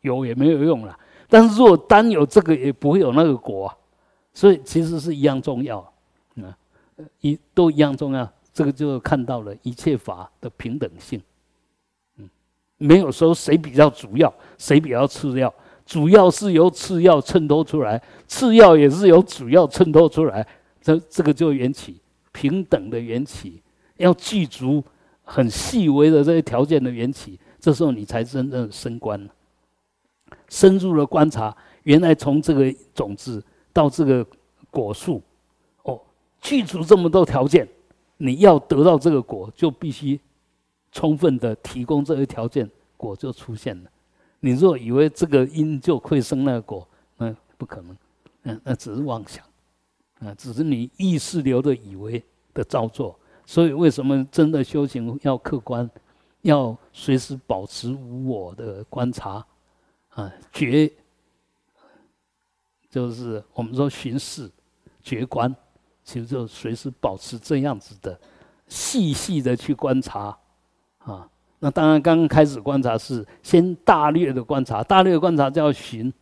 [0.01, 0.99] 有也没有用了。
[1.29, 3.73] 但是如果单有这个，也不会有那个果，
[4.33, 5.81] 所以其实是一样重要，
[6.37, 6.57] 啊，
[7.20, 11.20] 一都一样重要，这个就看到了一切法的平等性。
[12.16, 12.29] 嗯
[12.81, 15.53] 没有说谁比较主要，谁比较次要，
[15.89, 20.47] 主要是由次要衬托出来，次要也是由主要衬托出来，
[20.82, 21.98] 这这个就缘起
[22.31, 23.62] 平等的缘起，
[23.97, 24.85] 要具足
[25.24, 29.27] 很细微的这些条件的缘起，这时候你才真正升观，
[30.51, 33.43] 深入的观察，原来从这个种子
[33.73, 34.23] 到这个
[34.70, 35.23] 果树，
[35.85, 35.98] 哦，
[36.43, 37.66] 具足这么多条件，
[38.19, 40.20] 你要得到这个果，就必须。
[40.90, 43.90] 充分的提供这些条件，果就出现了。
[44.40, 47.97] 你若以为这个因就会生那个果，那不可能。
[48.44, 49.44] 嗯，那只是妄想，
[50.20, 52.23] 啊，只是你意识流的以为
[52.55, 53.19] 的造作。
[53.44, 55.90] 所以，为什么真的修行要客观，
[56.43, 59.44] 要随时保持无我的观察？
[60.10, 60.90] 啊，觉
[62.89, 64.51] 就是我们说巡视、
[65.02, 65.55] 觉观，
[66.05, 68.19] 其实就随时保持这样子的
[68.69, 70.39] 细细的去观察。
[70.98, 71.28] 啊，
[71.60, 76.12] 那当然，刚刚开始观察是先大略的观察，大略观察叫寻，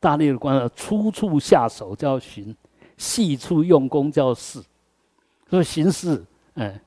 [0.00, 2.56] 大略的观察粗处下手叫寻，
[2.96, 4.62] 细处用功叫视。
[5.50, 6.24] 所以寻视，
[6.54, 6.80] 哎，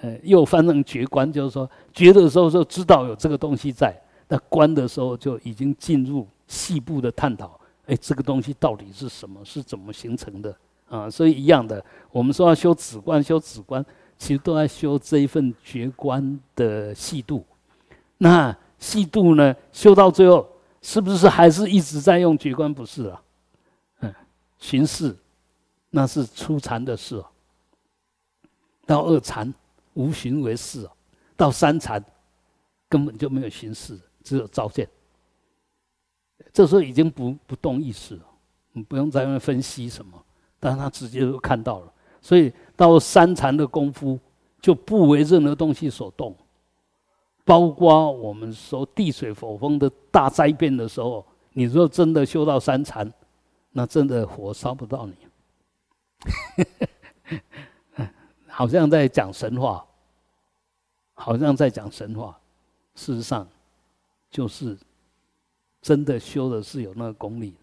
[0.00, 3.94] 呃，又翻成觉观，就是说觉的时候就知道有这个东西在，
[4.28, 7.60] 那观的时候就已经进入细部的探讨。
[7.86, 9.44] 哎，这个东西到底是什么？
[9.44, 10.56] 是怎么形成的？
[10.88, 13.84] 啊，所以一样的，我们说要修止观，修止观，
[14.18, 17.44] 其实都在修这一份觉观的细度。
[18.18, 20.48] 那细度呢，修到最后，
[20.82, 22.72] 是不是还是一直在用觉观？
[22.72, 23.22] 不是啊，
[24.00, 24.14] 嗯，
[24.58, 25.16] 寻事，
[25.90, 27.26] 那是初禅的事哦。
[28.86, 29.52] 到二禅
[29.94, 30.90] 无寻为事哦，
[31.36, 32.02] 到三禅
[32.88, 34.88] 根本就没有寻事，只有照见。
[36.52, 38.24] 这时候已经不不动意识了，
[38.72, 40.22] 你不用在那分析什么，
[40.60, 41.92] 但是他直接就看到了。
[42.20, 44.18] 所以到三禅的功夫，
[44.60, 46.34] 就不为任何东西所动，
[47.44, 53.12] 包括我们说地水火风的大灾变的时候，你若真的修到三禅，
[53.70, 55.14] 那真的火烧不到你。
[58.46, 59.84] 好像在讲神话，
[61.14, 62.38] 好像在讲神话，
[62.94, 63.46] 事实上
[64.30, 64.76] 就是
[65.82, 67.54] 真的修的是有那个功力。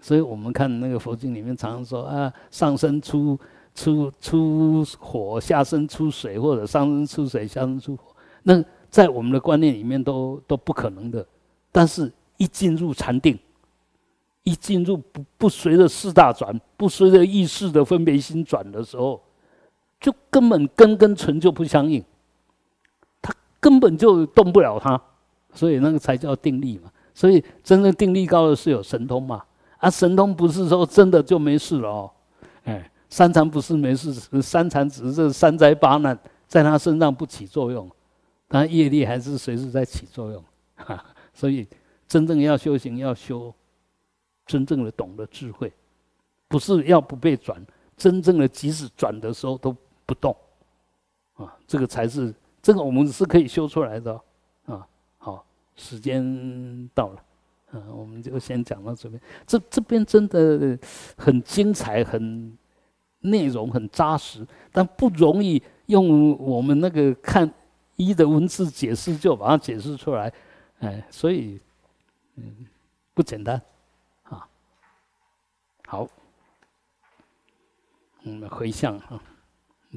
[0.00, 3.38] 所以我们看那个佛经里面常常说啊，上身出
[3.78, 11.24] 出出火，下身出水，或者上身出水，下身出火，那在我们的观念里面都都不可能的。
[11.70, 13.38] 但是一进入禅定，
[14.42, 19.20] 一进入不不随着四大转，不随着意识的分别心转的时候。
[20.00, 22.00] 就根本根跟尘就不相应，
[23.20, 25.00] 他根本就动不了它，
[25.52, 26.88] 所以那个才叫定力嘛。
[27.12, 29.42] 所以真正定力高的是有神通嘛。
[29.78, 32.10] 啊，神通不是说真的就没事了哦。
[33.08, 34.12] 三禅不是没事，
[34.42, 37.90] 三禅只是这三灾八难在他身上不起作用，
[38.46, 40.44] 但业力还是随时在起作用。
[41.34, 41.66] 所以
[42.06, 43.54] 真正要修行，要修
[44.46, 45.72] 真正的懂得智慧，
[46.48, 47.64] 不是要不被转，
[47.96, 49.76] 真正的即使转的时候都。
[50.08, 50.34] 不动，
[51.34, 54.18] 啊，这个才是这个我们是可以修出来的，
[54.64, 55.44] 啊，好，
[55.76, 57.22] 时间到了，
[57.72, 59.20] 嗯，我们就先讲到这边。
[59.46, 60.78] 这这边真的
[61.18, 62.56] 很精彩，很
[63.20, 67.50] 内容很扎实，但不容易用我们那个看
[67.96, 70.32] 一的文字解释就把它解释出来，
[70.78, 71.60] 哎，所以
[72.36, 72.66] 嗯
[73.14, 73.60] 不简单，
[74.24, 74.48] 啊，
[75.86, 76.08] 好，
[78.22, 79.20] 我们回向啊。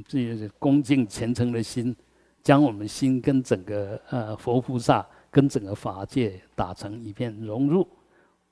[0.07, 1.93] 这也是恭敬虔诚的心，
[2.41, 7.85] 将我们心跟整个呃佛菩萨跟整个法界打成一片融入，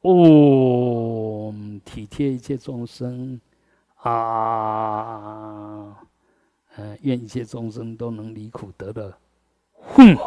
[0.02, 1.56] 哦，
[1.86, 3.40] 体贴一切众生。
[4.02, 5.96] 啊，
[6.76, 9.14] 呃，愿一切众生都能离苦得乐，
[9.96, 10.18] 哼。